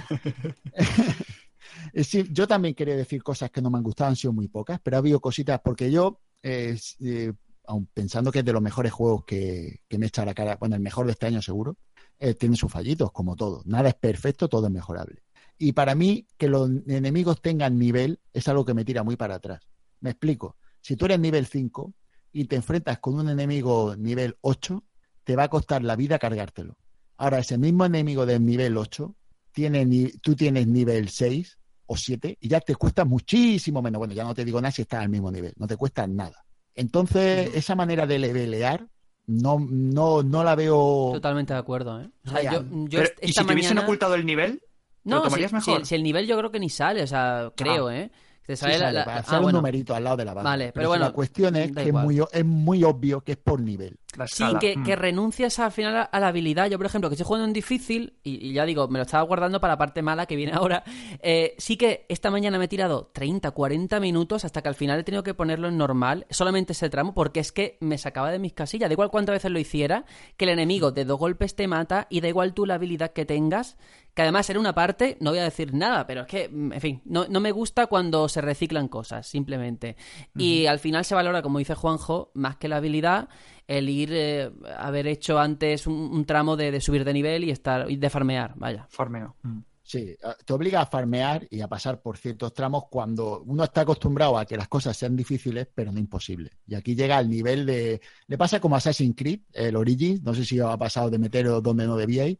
[1.94, 4.80] Sí, yo también quería decir cosas que no me han gustado, han sido muy pocas,
[4.82, 7.32] pero ha habido cositas, porque yo, eh,
[7.66, 10.76] aun pensando que es de los mejores juegos que, que me echa la cara, bueno,
[10.76, 11.76] el mejor de este año seguro,
[12.18, 13.62] eh, tiene sus fallitos, como todo.
[13.64, 15.22] Nada es perfecto, todo es mejorable.
[15.58, 19.36] Y para mí, que los enemigos tengan nivel es algo que me tira muy para
[19.36, 19.68] atrás.
[20.00, 20.56] Me explico.
[20.80, 21.92] Si tú eres nivel 5
[22.32, 24.84] y te enfrentas con un enemigo nivel 8,
[25.24, 26.76] te va a costar la vida cargártelo.
[27.16, 29.14] Ahora, ese mismo enemigo del nivel 8
[29.52, 33.98] tiene tú tienes nivel 6 o 7 y ya te cuesta muchísimo menos.
[33.98, 36.44] Bueno, ya no te digo nada si estás al mismo nivel, no te cuesta nada.
[36.74, 38.86] Entonces, esa manera de levelear
[39.26, 41.10] no, no, no la veo.
[41.12, 42.10] Totalmente de acuerdo, ¿eh?
[42.26, 44.60] O sea, yo, yo Pero, est- ¿Y si esta te hubiesen ocultado el nivel?
[45.04, 45.86] No, ¿Lo si, tomarías si- mejor?
[45.86, 48.10] si el nivel yo creo que ni sale, o sea, creo, ¿eh?
[48.46, 49.58] Te Sí sale la- la- ah, hacer un bueno.
[49.58, 50.50] numerito al lado de la barra.
[50.50, 53.38] Vale, pero bueno, La cuestión es da que es muy, es muy obvio que es
[53.38, 53.96] por nivel.
[54.26, 54.84] Sí, que, Mm.
[54.84, 56.68] que renuncias al final a, a la habilidad.
[56.70, 59.24] Yo, por ejemplo, que estoy jugando en difícil, y, y ya digo, me lo estaba
[59.24, 60.84] guardando para la parte mala que viene ahora.
[61.20, 65.00] eh, sí que esta mañana me he tirado 30, 40 minutos hasta que al final
[65.00, 68.38] he tenido que ponerlo en normal, solamente ese tramo, porque es que me sacaba de
[68.38, 68.88] mis casillas.
[68.88, 70.04] Da igual cuántas veces lo hiciera,
[70.36, 73.24] que el enemigo de dos golpes te mata, y da igual tú la habilidad que
[73.24, 73.76] tengas,
[74.14, 76.80] que además en una parte, no voy a decir nada, pero es que, mm, en
[76.80, 79.96] fin, no, no me gusta cuando se reciclan cosas, simplemente.
[80.36, 83.28] Y al final se valora, como dice Juanjo, más que la habilidad,
[83.66, 87.50] el ir, eh, haber hecho antes un, un tramo de, de subir de nivel y
[87.50, 88.86] estar, y de farmear, vaya.
[88.90, 89.36] Farmeo.
[89.42, 89.60] Mm.
[89.86, 93.82] Sí, a- te obliga a farmear y a pasar por ciertos tramos cuando uno está
[93.82, 96.52] acostumbrado a que las cosas sean difíciles, pero no imposibles.
[96.66, 98.00] Y aquí llega al nivel de.
[98.26, 101.62] Le pasa como Assassin's Creed, el Origins, no sé si os ha pasado de meteros
[101.62, 102.38] donde no debíais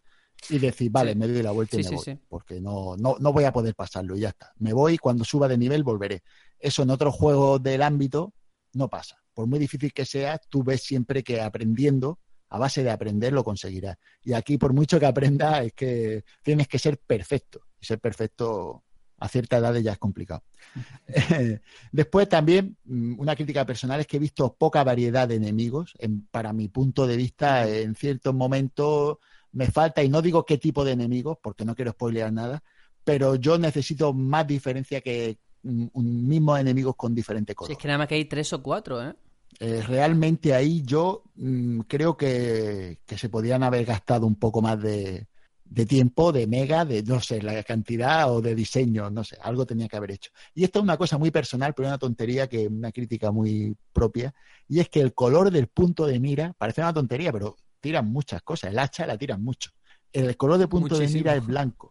[0.49, 1.19] y decir, vale, Sí.
[1.19, 3.53] me doy la vuelta y Sí, me sí, voy, porque no, no, no voy a
[3.53, 4.53] poder pasarlo y ya está.
[4.59, 6.23] Me voy, cuando suba de nivel volveré.
[6.59, 8.35] Eso en otros juegos del ámbito
[8.75, 9.17] no pasa.
[9.33, 12.19] Por muy difícil que sea, tú ves siempre que aprendiendo,
[12.49, 13.97] a base de aprender, lo conseguirás.
[14.23, 17.63] Y aquí, por mucho que aprendas, es que tienes que ser perfecto.
[17.81, 18.85] Y ser perfecto
[19.19, 20.43] a cierta edad ya es complicado.
[21.93, 25.95] Después también, mm, una crítica personal es que he visto poca variedad de enemigos.
[25.99, 29.19] En- para mi punto de vista, en ciertos momentos
[29.55, 32.63] me falta, y no digo qué tipo de enemigos, porque no quiero spoilear nada,
[33.05, 37.73] pero yo necesito más diferencia que mm, un mismo enemigos con diferente Si color.
[37.73, 39.15] es que nada más que hay tres o cuatro, ¿eh?
[39.61, 44.81] Eh, realmente ahí yo mm, creo que, que se podían haber gastado un poco más
[44.83, 45.29] de,
[45.65, 49.65] de tiempo, de mega, de no sé, la cantidad o de diseño, no sé, algo
[49.67, 50.31] tenía que haber hecho.
[50.55, 54.35] Y esto es una cosa muy personal, pero una tontería que una crítica muy propia,
[54.69, 58.41] y es que el color del punto de mira, parece una tontería, pero tiran muchas
[58.41, 59.71] cosas, el hacha la tiran mucho.
[60.11, 61.91] El color de punto de mira es blanco.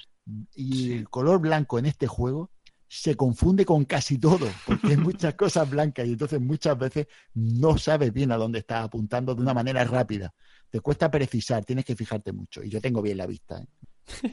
[0.56, 2.49] Y el color blanco en este juego
[2.88, 7.78] se confunde con casi todo, porque hay muchas cosas blancas y entonces muchas veces no
[7.78, 10.34] sabes bien a dónde estás apuntando de una manera rápida.
[10.72, 12.64] Te cuesta precisar, tienes que fijarte mucho.
[12.64, 13.61] Y yo tengo bien la vista.
[13.61, 13.68] ¿eh?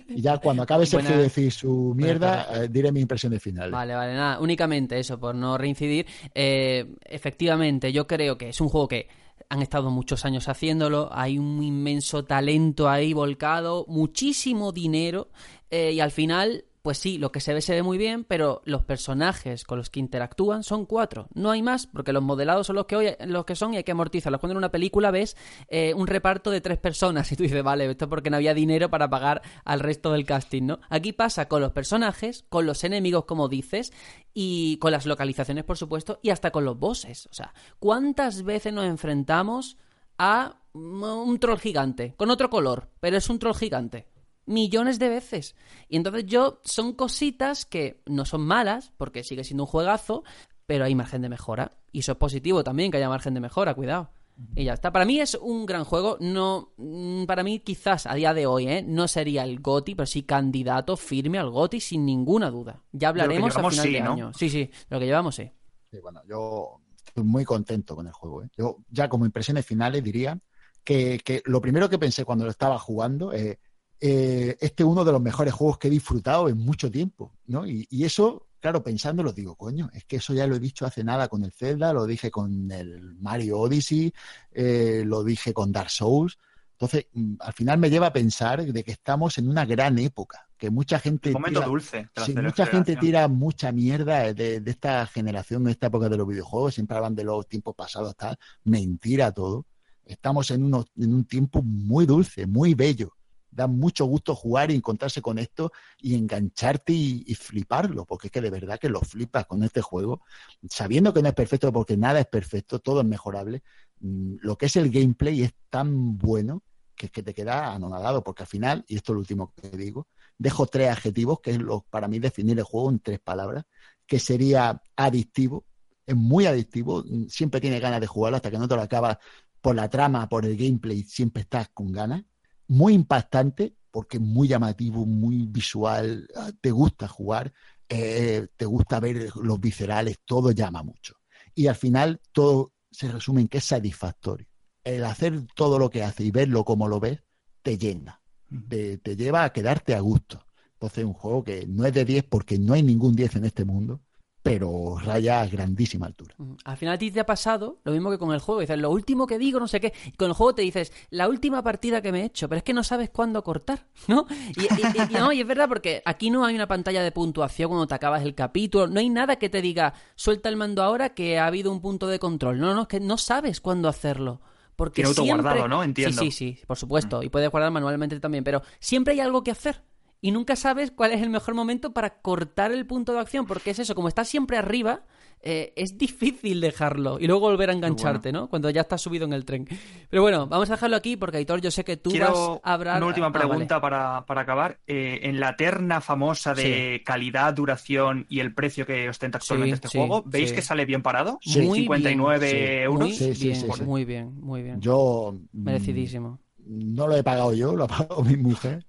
[0.09, 3.73] Y ya cuando acabe Sergio de decir su mierda, eh, diré mis impresiones finales.
[3.73, 6.07] Vale, vale, nada, únicamente eso, por no reincidir.
[6.35, 9.09] Eh, efectivamente, yo creo que es un juego que
[9.51, 15.29] han estado muchos años haciéndolo, hay un inmenso talento ahí volcado, muchísimo dinero,
[15.71, 18.63] eh, y al final, pues sí, lo que se ve se ve muy bien, pero
[18.65, 22.75] los personajes con los que interactúan son cuatro, no hay más, porque los modelados son
[22.75, 24.41] los que, hoy, los que son y hay que amortizarlos.
[24.41, 25.37] Cuando en una película ves
[25.69, 28.55] eh, un reparto de tres personas y tú dices, vale, esto es porque no había
[28.55, 30.81] dinero para pagar al resto del casting, ¿no?
[30.89, 33.93] Aquí pasa con los personajes, con los enemigos, como dices,
[34.35, 37.29] y con las localizaciones, por supuesto, y hasta con los bosses.
[37.31, 39.77] O sea, ¿cuántas veces nos enfrentamos
[40.19, 44.10] a un troll gigante con otro color, pero es un troll gigante?
[44.51, 45.55] Millones de veces.
[45.89, 50.25] Y entonces yo, son cositas que no son malas, porque sigue siendo un juegazo,
[50.67, 51.71] pero hay margen de mejora.
[51.93, 54.11] Y eso es positivo también, que haya margen de mejora, cuidado.
[54.57, 54.91] Y ya está.
[54.93, 56.17] Para mí es un gran juego.
[56.19, 58.83] No, mm, para mí quizás a día de hoy, ¿eh?
[58.83, 62.83] no sería el GOTI, pero sí candidato firme al GOTI sin ninguna duda.
[62.91, 64.13] Ya hablaremos a final sí, de ¿no?
[64.13, 64.33] año.
[64.35, 65.49] Sí, sí, lo que llevamos sí.
[65.91, 68.43] Sí, bueno, yo estoy muy contento con el juego.
[68.43, 68.49] ¿eh?
[68.57, 70.39] Yo ya como impresiones finales diría
[70.83, 73.59] que, que lo primero que pensé cuando lo estaba jugando, eh,
[74.01, 77.67] eh, este es uno de los mejores juegos que he disfrutado en mucho tiempo, ¿no?
[77.67, 81.05] Y, y eso, claro, pensándolo, digo, coño, es que eso ya lo he dicho hace
[81.05, 84.13] nada con el Zelda, lo dije con el Mario Odyssey,
[84.53, 86.39] eh, lo dije con Dark Souls.
[86.73, 90.49] Entonces, mm, al final me lleva a pensar de que estamos en una gran época,
[90.57, 91.29] que mucha gente...
[91.29, 92.09] Un momento tira- dulce.
[92.25, 96.27] Sí, mucha gente tira mucha mierda de, de esta generación, de esta época de los
[96.27, 99.67] videojuegos, siempre hablan de los tiempos pasados, tal, mentira todo.
[100.07, 103.13] Estamos en, unos, en un tiempo muy dulce, muy bello.
[103.51, 108.41] Da mucho gusto jugar y encontrarse con esto y engancharte y, fliparlo, porque es que
[108.41, 110.23] de verdad que lo flipas con este juego,
[110.69, 113.63] sabiendo que no es perfecto, porque nada es perfecto, todo es mejorable.
[114.01, 116.63] Mm, Lo que es el gameplay es tan bueno
[117.01, 119.71] que es que te queda anonadado, porque al final, y esto es lo último que
[119.71, 123.65] digo, dejo tres adjetivos, que es lo, para mí definir el juego en tres palabras,
[124.07, 125.65] que sería adictivo,
[126.07, 129.17] es muy adictivo, mm, siempre tienes ganas de jugarlo hasta que no te lo acabas
[129.63, 132.23] por la trama, por el gameplay, siempre estás con ganas,
[132.71, 137.53] muy impactante, porque es muy llamativo, muy visual, ah, te gusta jugar,
[137.89, 141.17] eh, te gusta ver los viscerales, todo llama mucho.
[141.55, 144.47] Y al final todo se resume en que es satisfactorio.
[144.85, 147.21] El hacer todo lo que hace y verlo como lo ves,
[147.63, 148.21] te llena
[148.69, 150.47] te, te lleva a quedarte a gusto.
[150.75, 153.65] Entonces, un juego que no es de 10 porque no hay ningún 10 en este
[153.65, 154.03] mundo,
[154.43, 156.35] pero raya a grandísima altura.
[156.65, 158.61] Al final a ti te ha pasado lo mismo que con el juego.
[158.63, 159.93] Dices, lo último que digo, no sé qué.
[160.07, 162.63] Y con el juego te dices, la última partida que me he hecho, pero es
[162.65, 164.27] que no sabes cuándo cortar, ¿no?
[164.57, 167.13] Y, y- y- y no, y es verdad porque aquí no hay una pantalla de
[167.13, 168.87] puntuación cuando te acabas el capítulo.
[168.87, 172.07] No hay nada que te diga, suelta el mando ahora que ha habido un punto
[172.07, 172.59] de control.
[172.59, 174.41] No, no, es que no sabes cuándo hacerlo.
[174.77, 175.69] Porque Tiene autoguardado, siempre...
[175.69, 175.85] ¿no?
[175.85, 176.23] Entiendo.
[176.23, 177.23] Sí, sí, sí, por supuesto.
[177.23, 178.43] Y puedes guardar manualmente también.
[178.45, 179.83] Pero siempre hay algo que hacer.
[180.21, 183.47] Y nunca sabes cuál es el mejor momento para cortar el punto de acción.
[183.47, 185.03] Porque es eso, como estás siempre arriba,
[185.41, 187.19] eh, es difícil dejarlo.
[187.19, 188.51] Y luego volver a engancharte, ¿no?
[188.51, 189.67] Cuando ya estás subido en el tren.
[190.11, 192.75] Pero bueno, vamos a dejarlo aquí porque, Aitor, yo sé que tú vas Quiero a
[192.75, 192.99] hablar...
[192.99, 193.49] una última Ah, vale.
[193.49, 194.79] pregunta para, para acabar.
[194.87, 199.75] Eh, en la terna famosa de calidad, duración y el precio que ostenta actualmente Sí,
[199.77, 200.55] este sí, juego, ¿veis sí.
[200.57, 201.39] que sale bien parado?
[201.41, 201.63] Sí.
[201.63, 203.09] Muy 59 bien, euros.
[203.09, 203.83] Muy Sí, sí, bien, sí, sí.
[203.85, 204.81] muy bien, muy bien.
[204.83, 205.35] Yo.
[205.53, 206.39] Merecidísimo.
[206.73, 208.87] No lo he pagado yo, lo ha pagado mi mujer.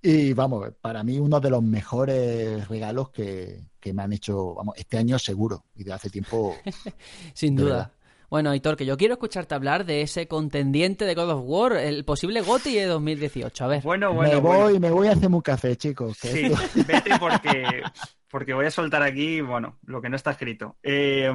[0.00, 4.76] y vamos, para mí uno de los mejores regalos que, que me han hecho, vamos,
[4.78, 5.64] este año seguro.
[5.74, 6.54] Y de hace tiempo.
[7.34, 7.68] Sin duda.
[7.70, 7.92] verdad.
[8.30, 12.04] Bueno, Aitor, que yo quiero escucharte hablar de ese contendiente de God of War, el
[12.04, 13.64] posible GOTY de 2018.
[13.64, 13.82] A ver.
[13.82, 14.80] Bueno, me bueno, voy, bueno.
[14.80, 16.18] me voy a hacer un café, chicos.
[16.20, 17.64] que Sí, esto- vete porque,
[18.30, 20.76] porque voy a soltar aquí, bueno, lo que no está escrito.
[20.82, 21.32] Eh,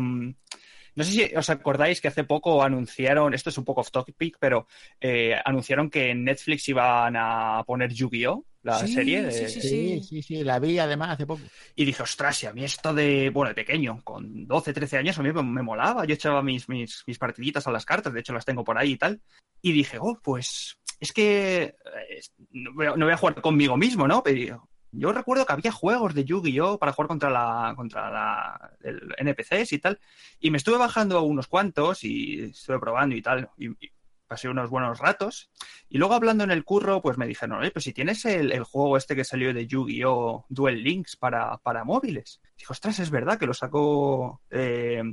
[0.95, 4.37] no sé si os acordáis que hace poco anunciaron, esto es un poco off topic,
[4.39, 4.67] pero
[4.99, 8.45] eh, anunciaron que en Netflix iban a poner Yu-Gi-Oh!
[8.63, 9.23] la Sí, serie.
[9.23, 11.41] de- sí, sí, Sí, sí, sí, la vi además hace poco.
[11.75, 15.17] Y dije, ostras, y a mí esto de, bueno, de pequeño, con 12, 13 años,
[15.17, 16.05] a mí me, me molaba.
[16.05, 18.91] Yo echaba mis, mis, mis partiditas a las cartas, de hecho las tengo por ahí
[18.91, 19.19] y tal.
[19.63, 23.77] Y dije, oh, pues es que eh, no voy a, no voy a jugar conmigo
[23.77, 24.21] mismo, ¿no?
[24.21, 26.77] Pero yo recuerdo que había juegos de Yu-Gi-Oh!
[26.77, 29.99] para jugar contra la contra el NPCs y tal.
[30.39, 33.49] Y me estuve bajando unos cuantos y estuve probando y tal.
[33.57, 33.91] Y, y
[34.31, 35.51] pasé unos buenos ratos.
[35.89, 38.95] Y luego hablando en el curro, pues me dijeron, oye, pues si tienes el, juego
[38.95, 40.45] este que salió de Yu-Gi-Oh!
[40.47, 42.39] Duel Links para, para móviles.
[42.57, 45.03] Dijo, ostras, es verdad que lo sacó eh,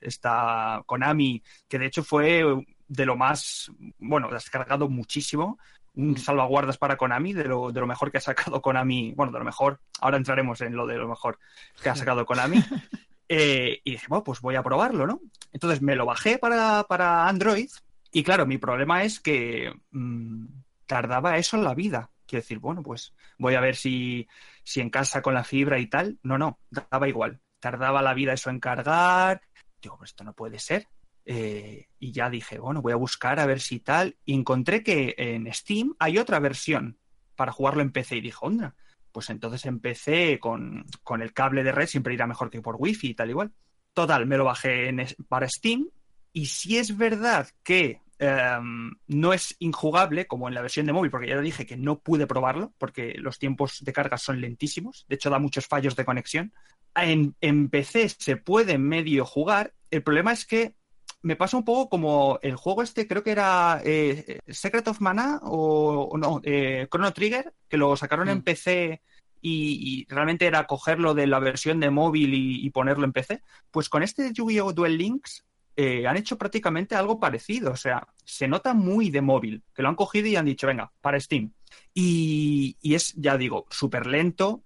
[0.00, 2.44] esta Konami, que de hecho fue
[2.88, 5.58] de lo más, bueno, descargado muchísimo.
[5.96, 9.12] Un salvaguardas para Konami, de lo, de lo mejor que ha sacado Konami.
[9.16, 11.38] Bueno, de lo mejor, ahora entraremos en lo de lo mejor
[11.82, 12.62] que ha sacado Konami.
[13.28, 15.20] Eh, y dije, bueno, pues voy a probarlo, ¿no?
[15.52, 17.68] Entonces me lo bajé para, para Android
[18.16, 20.46] y claro, mi problema es que mm,
[20.86, 22.10] tardaba eso en la vida.
[22.26, 24.26] Quiero decir, bueno, pues voy a ver si,
[24.64, 26.18] si en casa con la fibra y tal.
[26.22, 26.58] No, no,
[26.90, 27.40] daba igual.
[27.60, 29.42] Tardaba la vida eso en cargar.
[29.82, 30.88] Digo, pues esto no puede ser.
[31.28, 34.16] Eh, y ya dije, bueno, voy a buscar a ver si tal.
[34.24, 36.98] Y encontré que en Steam hay otra versión
[37.34, 38.16] para jugarlo en PC.
[38.16, 38.74] Y dije, onda,
[39.12, 43.08] pues entonces empecé con, con el cable de red, siempre irá mejor que por wifi
[43.08, 43.52] y tal igual.
[43.92, 45.88] Total, me lo bajé en para Steam.
[46.32, 51.10] Y si es verdad que em, no es injugable como en la versión de móvil,
[51.10, 55.14] porque ya dije que no pude probarlo, porque los tiempos de carga son lentísimos, de
[55.14, 56.52] hecho da muchos fallos de conexión.
[56.94, 60.74] En PC se puede medio jugar, el problema es que
[61.26, 65.40] me pasa un poco como el juego este, creo que era eh, Secret of Mana
[65.42, 68.42] o, o no, eh, Chrono Trigger, que lo sacaron en Mm.
[68.42, 69.02] PC
[69.42, 73.42] y, y realmente era cogerlo de la versión de móvil y, y ponerlo en PC.
[73.72, 74.72] Pues con este Yu-Gi-Oh!
[74.72, 75.44] Duel Links
[75.74, 77.72] eh, han hecho prácticamente algo parecido.
[77.72, 80.92] O sea, se nota muy de móvil, que lo han cogido y han dicho, venga,
[81.00, 81.52] para Steam.
[81.92, 84.62] Y, y es, ya digo, súper lento.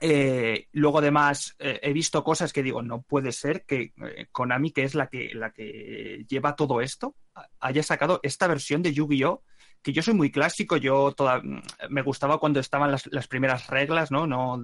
[0.00, 4.70] Eh, luego, además, eh, he visto cosas que digo, no puede ser que eh, Konami,
[4.70, 7.16] que es la que, la que lleva todo esto,
[7.60, 9.42] haya sacado esta versión de Yu-Gi-Oh!
[9.82, 11.40] Que yo soy muy clásico, yo toda,
[11.88, 14.26] me gustaba cuando estaban las, las primeras reglas, ¿no?
[14.26, 14.62] no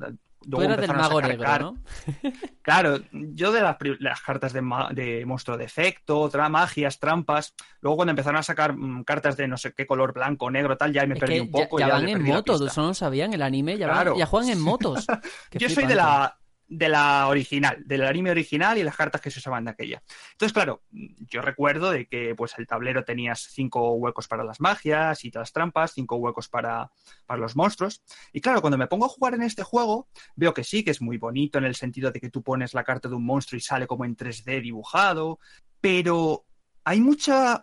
[0.50, 1.76] Tú eras del mago negro, ¿no?
[2.62, 4.60] Claro, yo de las, las cartas de,
[4.92, 7.54] de monstruo de efecto, tra magias, trampas.
[7.80, 10.92] Luego cuando empezaron a sacar mm, cartas de no sé qué color, blanco, negro, tal,
[10.92, 11.78] ya me Es perdí un poco.
[11.78, 14.50] ya ya van en motos, eso no lo sabían, el anime, ya, van- ya juegan
[14.50, 15.06] en motos.
[15.52, 16.36] Yo soy de la,
[16.76, 20.02] de la original, del anime original y las cartas que se usaban de aquella.
[20.32, 25.24] Entonces, claro, yo recuerdo de que pues el tablero tenías cinco huecos para las magias
[25.24, 26.90] y las trampas, cinco huecos para,
[27.26, 28.02] para los monstruos.
[28.32, 31.00] Y claro, cuando me pongo a jugar en este juego, veo que sí, que es
[31.00, 33.60] muy bonito en el sentido de que tú pones la carta de un monstruo y
[33.60, 35.38] sale como en 3D dibujado,
[35.80, 36.44] pero
[36.84, 37.62] hay mucha...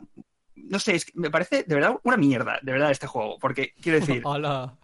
[0.56, 3.74] No sé, es que me parece de verdad una mierda, de verdad, este juego, porque
[3.82, 4.22] quiero decir...
[4.26, 4.78] Hola.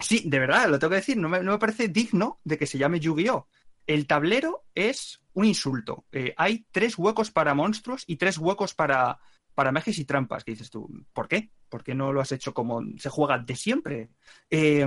[0.00, 2.66] Sí, de verdad, lo tengo que decir, no me, no me parece digno de que
[2.66, 3.48] se llame Yu-Gi-Oh!
[3.86, 6.04] El tablero es un insulto.
[6.12, 9.18] Eh, hay tres huecos para monstruos y tres huecos para,
[9.54, 10.44] para y trampas.
[10.44, 11.50] Que dices tú, ¿por qué?
[11.68, 14.10] ¿Por qué no lo has hecho como se juega de siempre?
[14.50, 14.86] Eh,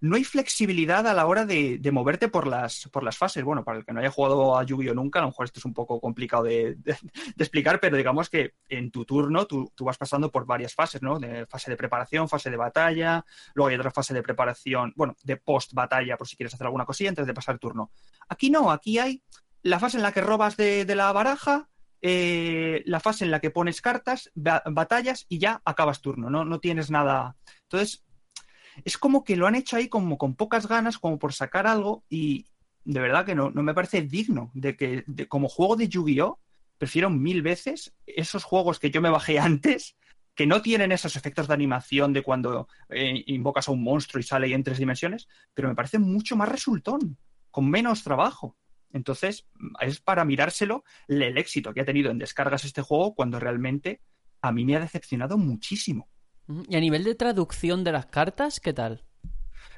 [0.00, 3.42] no hay flexibilidad a la hora de, de moverte por las, por las fases.
[3.42, 5.64] Bueno, para el que no haya jugado a Yu-Gi-Oh nunca, a lo mejor esto es
[5.64, 6.76] un poco complicado de,
[7.38, 11.18] explicar, pero digamos que en tu turno tú, tú vas pasando por varias fases, ¿no?
[11.18, 15.36] De fase de preparación, fase de batalla, luego hay otra fase de preparación, bueno, de
[15.36, 17.90] post batalla por si quieres hacer alguna cosilla antes de pasar turno.
[18.28, 19.22] Aquí no, aquí hay
[19.62, 21.68] la fase en la que robas de, la baraja,
[22.02, 26.44] eh, la fase en la que pones cartas, ba- batallas y ya acabas turno, ¿no?
[26.44, 27.36] No tienes nada.
[27.62, 28.04] Entonces,
[28.84, 32.04] es como que lo han hecho ahí como con pocas ganas, como por sacar algo
[32.08, 32.46] y
[32.84, 36.38] de verdad que no, no me parece digno de que de- como juego de Yu-Gi-Oh!
[36.78, 39.96] prefiero mil veces esos juegos que yo me bajé antes
[40.34, 44.24] que no tienen esos efectos de animación de cuando eh, invocas a un monstruo y
[44.24, 47.16] sale en tres dimensiones, pero me parece mucho más resultón,
[47.52, 48.56] con menos trabajo.
[48.92, 49.46] Entonces,
[49.80, 54.00] es para mirárselo el el éxito que ha tenido en descargas este juego cuando realmente
[54.42, 56.08] a mí me ha decepcionado muchísimo.
[56.68, 59.04] Y a nivel de traducción de las cartas, ¿qué tal?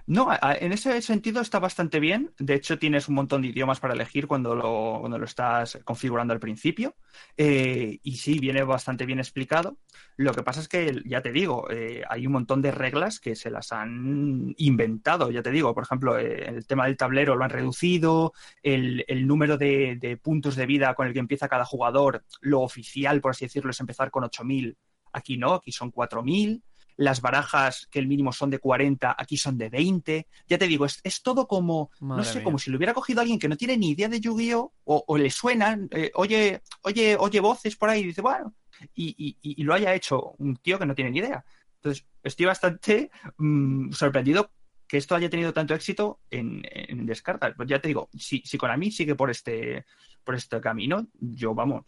[0.09, 2.33] No, en ese sentido está bastante bien.
[2.39, 6.33] De hecho, tienes un montón de idiomas para elegir cuando lo, cuando lo estás configurando
[6.33, 6.95] al principio.
[7.37, 9.79] Eh, y sí, viene bastante bien explicado.
[10.17, 13.35] Lo que pasa es que, ya te digo, eh, hay un montón de reglas que
[13.35, 15.33] se las han inventado.
[15.33, 18.33] Ya te digo, por ejemplo, eh, el tema del tablero lo han reducido,
[18.63, 22.61] el, el número de, de puntos de vida con el que empieza cada jugador, lo
[22.61, 24.77] oficial, por así decirlo, es empezar con 8.000.
[25.17, 26.63] Aquí no, aquí son 4.000
[26.99, 30.27] las barajas que el mínimo son de 40, aquí son de 20.
[30.49, 32.45] Ya te digo, es, es todo como, Madre no sé, mía.
[32.45, 34.73] como si lo hubiera cogido alguien que no tiene ni idea de Yu-Gi-Oh!
[34.85, 38.55] O, o le suenan, eh, oye, oye, oye voces por ahí y dice, bueno,
[38.95, 41.45] y, y- y lo haya hecho un tío que no tiene ni idea.
[41.83, 44.51] Entonces, estoy bastante mm, sorprendido
[44.89, 47.53] que esto haya tenido tanto éxito en, en descartas.
[47.57, 49.85] Pues ya te digo, si, si Konami sigue por este,
[50.25, 51.85] por este camino, yo, vamos,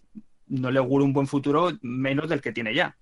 [0.49, 2.95] no le auguro un buen futuro menos del que tiene ya.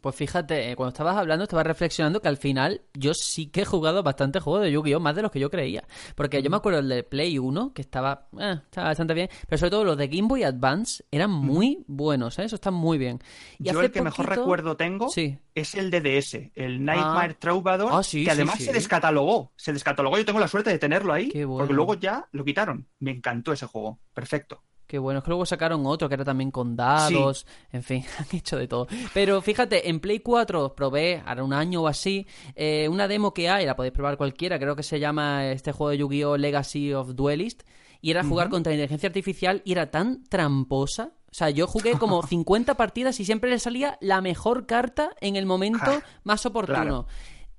[0.00, 3.64] Pues fíjate, eh, cuando estabas hablando, estabas reflexionando que al final yo sí que he
[3.64, 4.98] jugado bastante juegos de Yu-Gi-Oh!
[5.00, 5.84] más de los que yo creía.
[6.16, 9.58] Porque yo me acuerdo el de Play 1, que estaba, eh, estaba bastante bien, pero
[9.58, 12.44] sobre todo los de Game Boy Advance eran muy buenos, ¿eh?
[12.44, 13.20] Eso está muy bien.
[13.58, 15.38] Y Yo hace el que mejor recuerdo tengo Sí.
[15.54, 18.64] es el de DS, el Nightmare Troubadour, Ah, sí, que además sí.
[18.64, 19.52] se descatalogó.
[19.56, 21.58] Se descatalogó, yo tengo la suerte de tenerlo ahí, bueno.
[21.58, 22.88] porque luego ya lo quitaron.
[22.98, 24.62] Me encantó ese juego, perfecto.
[24.88, 28.26] Qué bueno, es que luego sacaron otro que era también con dados, en fin, han
[28.34, 28.88] hecho de todo.
[29.12, 33.50] Pero fíjate, en Play 4 probé, ahora un año o así, eh, una demo que
[33.50, 36.38] hay, la podéis probar cualquiera, creo que se llama este juego de Yu-Gi-Oh!
[36.38, 37.64] Legacy of Duelist,
[38.00, 41.12] y era jugar contra inteligencia artificial y era tan tramposa.
[41.30, 45.36] O sea, yo jugué como 50 partidas y siempre le salía la mejor carta en
[45.36, 46.80] el momento Ja, más oportuno.
[46.80, 47.06] claro.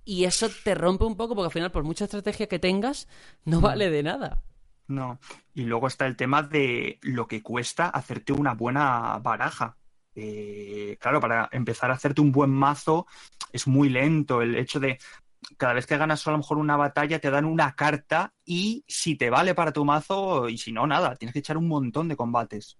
[0.03, 3.07] Y eso te rompe un poco porque al final, por mucha estrategia que tengas,
[3.45, 4.41] no vale de nada.
[4.90, 5.20] No.
[5.53, 9.78] Y luego está el tema de lo que cuesta hacerte una buena baraja.
[10.16, 13.06] Eh, claro, para empezar a hacerte un buen mazo
[13.53, 14.41] es muy lento.
[14.41, 14.98] El hecho de
[15.57, 19.16] cada vez que ganas a lo mejor una batalla te dan una carta y si
[19.16, 22.18] te vale para tu mazo y si no, nada, tienes que echar un montón de
[22.18, 22.78] combates.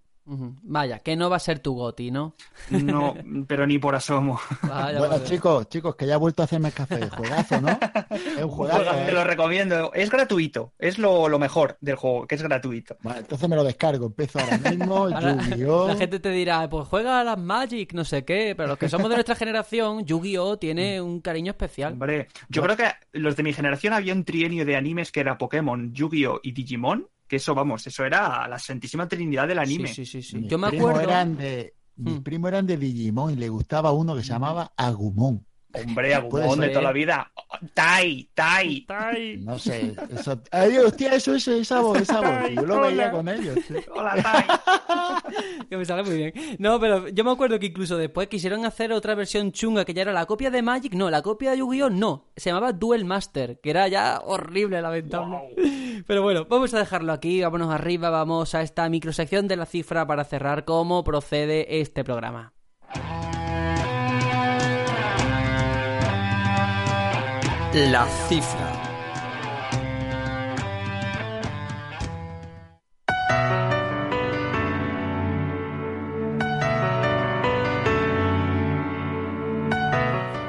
[0.62, 2.34] Vaya, que no va a ser tu goti, ¿no?
[2.70, 3.14] No,
[3.48, 4.40] pero ni por asomo.
[4.62, 5.24] Vaya, Bueno, vaya.
[5.24, 7.08] chicos, chicos, que ya he vuelto a hacerme café.
[7.10, 7.68] Juegazo, ¿no?
[7.68, 8.78] Es un juegazo.
[8.84, 9.12] Juega, te ¿eh?
[9.12, 9.92] lo recomiendo.
[9.92, 10.72] Es gratuito.
[10.78, 12.96] Es lo, lo mejor del juego, que es gratuito.
[13.02, 14.06] Vale, entonces me lo descargo.
[14.06, 14.96] Empiezo ahora mismo.
[15.06, 15.88] Ahora, Yu-Gi-Oh!
[15.88, 18.88] La gente te dirá, pues juega a las Magic, no sé qué, pero los que
[18.88, 20.58] somos de nuestra generación, Yu-Gi-Oh!
[20.58, 21.94] tiene un cariño especial.
[21.94, 25.38] Hombre, yo creo que los de mi generación había un trienio de animes que era
[25.38, 26.40] Pokémon, Yu-Gi-Oh!
[26.42, 29.86] y Digimon, que eso, vamos, eso era la santísima trinidad del anime.
[29.86, 30.46] Sí, sí, sí, sí.
[30.48, 31.00] Yo me acuerdo...
[31.00, 32.22] Eran de, mis Hmm.
[32.22, 35.46] primos eran de Digimon y le gustaba uno que se llamaba Agumon.
[35.72, 37.30] Hombre, Agumon de toda la vida.
[37.74, 38.86] Tai, Tai.
[39.40, 39.94] No sé.
[40.10, 40.42] Eso...
[40.50, 42.50] Ay, hostia, eso, eso, esa voz, esa voz.
[42.54, 43.56] Yo lo veía con ellos.
[43.66, 43.80] tío.
[43.94, 45.64] Hola, Tai.
[45.70, 46.32] que me sale muy bien.
[46.58, 50.02] No, pero yo me acuerdo que incluso después quisieron hacer otra versión chunga que ya
[50.02, 50.94] era la copia de Magic.
[50.94, 51.90] No, la copia de Yu-Gi-Oh!
[51.90, 52.30] no.
[52.36, 55.54] Se llamaba Duel Master, que era ya horrible, lamentable.
[56.06, 57.42] Pero bueno, vamos a dejarlo aquí.
[57.42, 62.52] Vámonos arriba, vamos a esta microsección de la cifra para cerrar cómo procede este programa.
[67.72, 68.82] La cifra.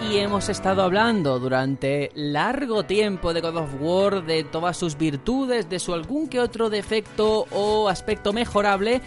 [0.09, 5.69] Y hemos estado hablando durante largo tiempo de God of War, de todas sus virtudes,
[5.69, 8.99] de su algún que otro defecto o aspecto mejorable.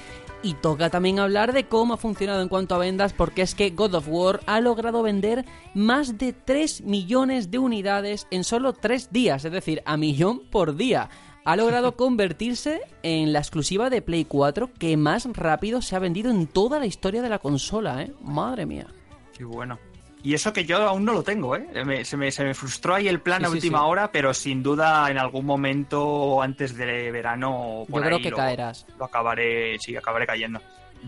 [0.44, 3.70] Y toca también hablar de cómo ha funcionado en cuanto a ventas, porque es que
[3.70, 9.10] God of War ha logrado vender más de 3 millones de unidades en solo 3
[9.10, 11.08] días, es decir, a millón por día.
[11.46, 16.30] Ha logrado convertirse en la exclusiva de Play 4 que más rápido se ha vendido
[16.30, 18.12] en toda la historia de la consola, ¿eh?
[18.20, 18.86] Madre mía.
[19.32, 19.78] Qué bueno.
[20.24, 21.68] Y eso que yo aún no lo tengo, ¿eh?
[21.84, 23.84] Me- se, me, se me frustró ahí el plan Sí, a última sí.
[23.86, 27.52] hora, pero sin duda en algún momento antes de verano
[27.82, 28.86] o Yo por creo ahí que lo, caerás.
[28.98, 30.60] lo acabaré, sí, acabaré cayendo.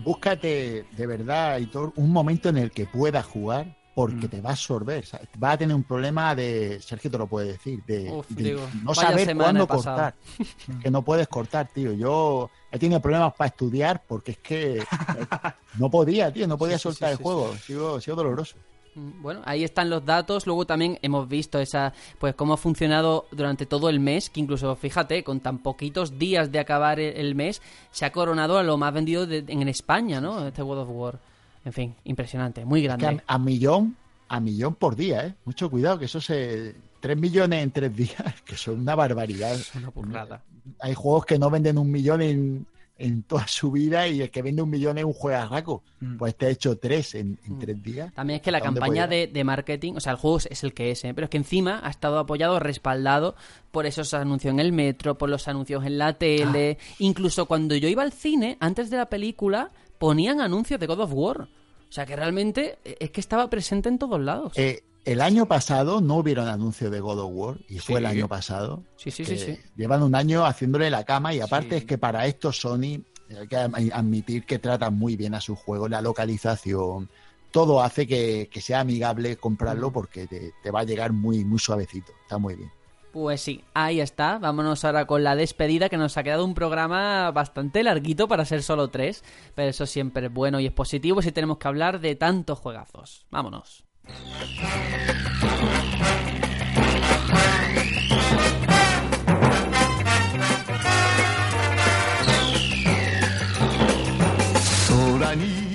[0.03, 3.65] Búscate de verdad, Aitor, un momento en el que puedas jugar
[3.95, 4.29] porque Mm.
[4.29, 5.03] te va a absorber.
[5.03, 5.27] ¿sabes?
[5.39, 8.69] Vas a tener un problema de, Sergio te lo puede decir, de, Uf, de digo,
[8.83, 10.13] no saber cuándo cortar.
[10.83, 11.91] que no puedes cortar, tío.
[11.93, 14.83] Yo he tenido problemas para estudiar porque es que
[15.79, 17.53] no podía, tío, no podía soltar sí, el sí, juego.
[17.53, 18.59] Ha sido doloroso.
[18.97, 20.45] Mm, Bueno, ahí están los datos.
[20.47, 24.75] Luego también hemos visto esa, pues cómo ha funcionado durante todo el mes, que incluso,
[24.75, 27.61] fíjate, con tan poquitos días de acabar el, el mes,
[27.91, 30.47] se ha coronado a lo más vendido de- en España, ¿no?
[30.47, 31.19] Este World of War.
[31.65, 33.21] En fin, impresionante, muy Que grande.
[33.27, 33.95] a, a millón,
[34.29, 35.35] a millón por día, ¿eh?
[35.45, 36.75] Mucho cuidado, que eso se...
[36.99, 39.55] 3 millones en 3 días, que son una barbaridad.
[39.75, 40.41] Una burrada.
[40.79, 42.65] Hay juegos que no venden un millón en,
[42.99, 45.83] en toda su vida y el que vende un millón es un juegazo.
[45.99, 46.17] Mm.
[46.17, 47.59] Pues te ha hecho 3 en, en Mm.
[47.59, 48.13] 3 días.
[48.13, 50.47] También es que la ¿A dónde campaña de, de marketing, o sea, el juego es-
[50.51, 51.13] es el que es, ¿eh?
[51.13, 53.35] pero es que encima ha estado apoyado, respaldado
[53.71, 56.77] por esos anuncios en el metro, por los anuncios en la tele.
[56.79, 56.95] Ah.
[56.99, 61.11] Incluso cuando yo iba al cine, antes de la película, ponían anuncios de God of
[61.13, 61.41] War.
[61.89, 64.51] O sea, que realmente eh, es que estaba presente en todos lados.
[64.57, 68.27] Eh, el año pasado no hubieron anuncio de God of War y fue el año
[68.27, 68.83] pasado.
[68.97, 69.57] sí, sí, sí, sí.
[69.75, 71.75] Llevan un año haciéndole la cama y aparte Sí.
[71.77, 75.87] es que para esto Sony hay que admitir que tratan muy bien a su juego,
[75.87, 77.09] la localización,
[77.51, 81.59] todo hace que, que sea amigable comprarlo porque te, te va a llegar muy, muy
[81.59, 82.11] suavecito.
[82.23, 82.71] Está muy bien.
[83.13, 84.37] Pues sí, ahí está.
[84.37, 88.61] Vámonos ahora con la despedida, que nos ha quedado un programa bastante larguito para ser
[88.61, 89.23] solo tres.
[89.55, 93.25] Pero eso siempre es bueno y es positivo si tenemos que hablar de tantos juegazos.
[93.31, 93.85] Vámonos.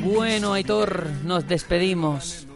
[0.02, 2.46] Bueno, Aitor, nos despedimos.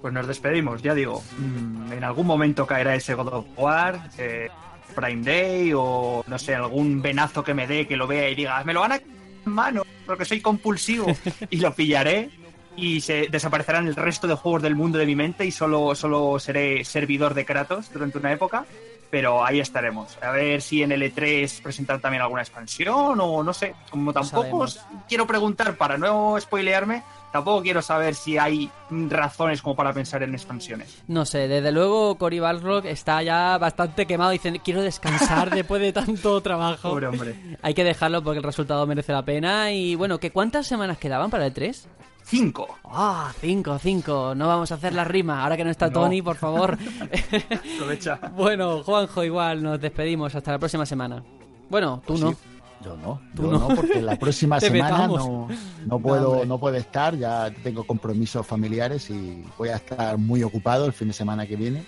[0.00, 1.22] Pues nos despedimos, ya digo.
[1.38, 4.48] mm, En algún momento caerá ese God of War, eh,
[4.94, 8.62] Prime Day o no sé, algún venazo que me dé, que lo vea y diga,
[8.64, 11.06] me lo van a en mano porque soy compulsivo
[11.50, 12.30] y lo pillaré
[12.78, 16.38] y se desaparecerán el resto de juegos del mundo de mi mente y solo, solo
[16.38, 18.64] seré servidor de Kratos durante una época.
[19.10, 20.18] Pero ahí estaremos.
[20.22, 23.74] A ver si en el E3 presentan también alguna expansión o no sé.
[23.90, 25.04] Como tampoco sabemos.
[25.08, 27.02] quiero preguntar para no spoilearme,
[27.32, 31.02] tampoco quiero saber si hay razones como para pensar en expansiones.
[31.08, 34.30] No sé, desde luego Cory Balrog está ya bastante quemado.
[34.30, 36.90] Dice, quiero descansar después de tanto trabajo.
[36.90, 37.58] Pobre hombre.
[37.62, 39.72] Hay que dejarlo porque el resultado merece la pena.
[39.72, 41.88] Y bueno, ¿que ¿cuántas semanas quedaban para el 3?
[42.24, 42.66] Cinco.
[42.84, 44.34] Ah, cinco, cinco.
[44.34, 45.42] No vamos a hacer la rima.
[45.42, 45.92] Ahora que no está No.
[45.92, 46.76] Tony, por favor.
[47.76, 48.18] Aprovecha.
[48.36, 50.34] bueno, Juanjo, igual nos despedimos.
[50.34, 51.22] Hasta la próxima semana.
[51.70, 52.30] Bueno, tú Pues no.
[52.32, 52.36] sí.
[52.84, 53.68] Yo no, Tú yo no.
[53.68, 55.48] no, porque la próxima semana no,
[55.84, 60.86] no puedo, no puedo estar, ya tengo compromisos familiares y voy a estar muy ocupado
[60.86, 61.84] el fin de semana que viene.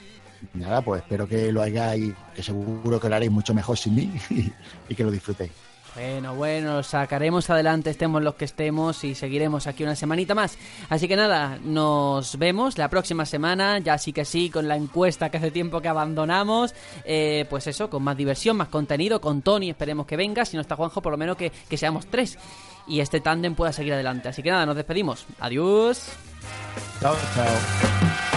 [0.55, 3.95] Y nada, pues espero que lo hagáis, que seguro que lo haréis mucho mejor sin
[3.95, 4.53] mí y,
[4.89, 5.53] y que lo disfrutéis.
[5.95, 10.57] Bueno, bueno, sacaremos adelante, estemos los que estemos y seguiremos aquí una semanita más.
[10.89, 15.31] Así que nada, nos vemos la próxima semana, ya sí que sí, con la encuesta
[15.31, 16.75] que hace tiempo que abandonamos.
[17.05, 20.45] Eh, pues eso, con más diversión, más contenido, con Tony, esperemos que venga.
[20.45, 22.39] Si no está Juanjo, por lo menos que, que seamos tres.
[22.87, 24.29] Y este tándem pueda seguir adelante.
[24.29, 25.27] Así que nada, nos despedimos.
[25.41, 26.09] Adiós.
[27.01, 28.30] Chao, chao.